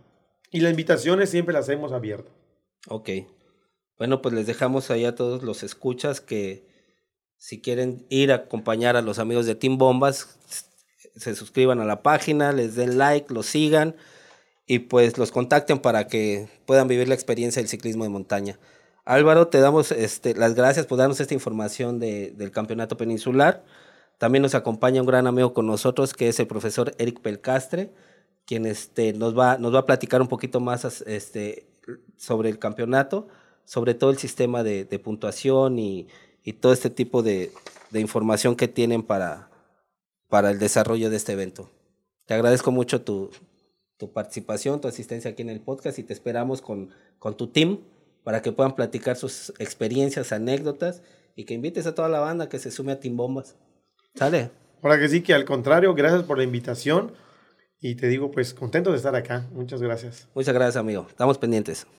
Y 0.50 0.60
las 0.60 0.70
invitaciones 0.70 1.30
siempre 1.30 1.54
las 1.54 1.64
hacemos 1.64 1.92
abiertas. 1.92 2.32
Ok. 2.88 3.08
Bueno, 3.96 4.20
pues 4.20 4.34
les 4.34 4.46
dejamos 4.46 4.90
ahí 4.90 5.06
a 5.06 5.14
todos 5.14 5.42
los 5.42 5.62
escuchas 5.62 6.20
que 6.20 6.66
si 7.38 7.62
quieren 7.62 8.06
ir 8.10 8.32
a 8.32 8.36
acompañar 8.36 8.96
a 8.96 9.02
los 9.02 9.18
amigos 9.18 9.46
de 9.46 9.54
Team 9.54 9.78
Bombas, 9.78 10.38
se 11.16 11.34
suscriban 11.34 11.80
a 11.80 11.84
la 11.86 12.02
página, 12.02 12.52
les 12.52 12.74
den 12.74 12.98
like, 12.98 13.32
los 13.32 13.46
sigan 13.46 13.96
y 14.66 14.80
pues 14.80 15.18
los 15.18 15.30
contacten 15.30 15.78
para 15.78 16.06
que 16.06 16.48
puedan 16.66 16.88
vivir 16.88 17.08
la 17.08 17.14
experiencia 17.14 17.60
del 17.60 17.68
ciclismo 17.68 18.04
de 18.04 18.10
montaña. 18.10 18.58
Álvaro, 19.04 19.48
te 19.48 19.60
damos 19.60 19.92
este, 19.92 20.34
las 20.34 20.54
gracias 20.54 20.86
por 20.86 20.98
darnos 20.98 21.20
esta 21.20 21.34
información 21.34 21.98
de- 22.00 22.30
del 22.32 22.50
campeonato 22.50 22.96
peninsular. 22.96 23.64
También 24.18 24.42
nos 24.42 24.54
acompaña 24.54 25.00
un 25.02 25.06
gran 25.06 25.26
amigo 25.26 25.52
con 25.52 25.66
nosotros 25.66 26.14
que 26.14 26.28
es 26.28 26.40
el 26.40 26.46
profesor 26.46 26.94
Eric 26.98 27.20
Pelcastre, 27.20 27.92
quien 28.46 28.64
este, 28.64 29.12
nos, 29.12 29.36
va, 29.36 29.58
nos 29.58 29.74
va 29.74 29.80
a 29.80 29.86
platicar 29.86 30.22
un 30.22 30.28
poquito 30.28 30.60
más 30.60 31.02
este, 31.06 31.66
sobre 32.16 32.48
el 32.48 32.58
campeonato, 32.58 33.26
sobre 33.66 33.92
todo 33.94 34.10
el 34.10 34.18
sistema 34.18 34.62
de, 34.62 34.84
de 34.84 34.98
puntuación 34.98 35.78
y, 35.78 36.08
y 36.42 36.54
todo 36.54 36.72
este 36.72 36.88
tipo 36.88 37.22
de, 37.22 37.52
de 37.90 38.00
información 38.00 38.56
que 38.56 38.68
tienen 38.68 39.02
para, 39.02 39.50
para 40.28 40.50
el 40.50 40.58
desarrollo 40.58 41.10
de 41.10 41.16
este 41.16 41.32
evento. 41.32 41.70
Te 42.26 42.32
agradezco 42.34 42.70
mucho 42.70 43.02
tu, 43.02 43.30
tu 43.96 44.12
participación, 44.12 44.80
tu 44.80 44.88
asistencia 44.88 45.30
aquí 45.30 45.42
en 45.42 45.50
el 45.50 45.60
podcast 45.60 45.98
y 45.98 46.02
te 46.02 46.12
esperamos 46.12 46.62
con, 46.62 46.90
con 47.18 47.36
tu 47.36 47.48
team 47.48 47.80
para 48.24 48.42
que 48.42 48.52
puedan 48.52 48.74
platicar 48.74 49.16
sus 49.16 49.50
experiencias, 49.58 50.32
anécdotas 50.32 51.02
y 51.36 51.44
que 51.44 51.54
invites 51.54 51.86
a 51.86 51.94
toda 51.94 52.08
la 52.08 52.20
banda 52.20 52.48
que 52.48 52.58
se 52.58 52.70
sume 52.70 52.92
a 52.92 53.00
Team 53.00 53.16
Bombas. 53.16 53.56
¿Sale? 54.14 54.50
Ahora 54.82 54.98
que 54.98 55.08
sí, 55.08 55.22
que 55.22 55.34
al 55.34 55.44
contrario, 55.44 55.94
gracias 55.94 56.22
por 56.22 56.38
la 56.38 56.44
invitación. 56.44 57.12
Y 57.80 57.96
te 57.96 58.08
digo, 58.08 58.30
pues 58.30 58.54
contento 58.54 58.90
de 58.90 58.96
estar 58.96 59.14
acá. 59.14 59.46
Muchas 59.52 59.82
gracias. 59.82 60.28
Muchas 60.34 60.54
gracias, 60.54 60.76
amigo. 60.76 61.06
Estamos 61.08 61.38
pendientes. 61.38 61.86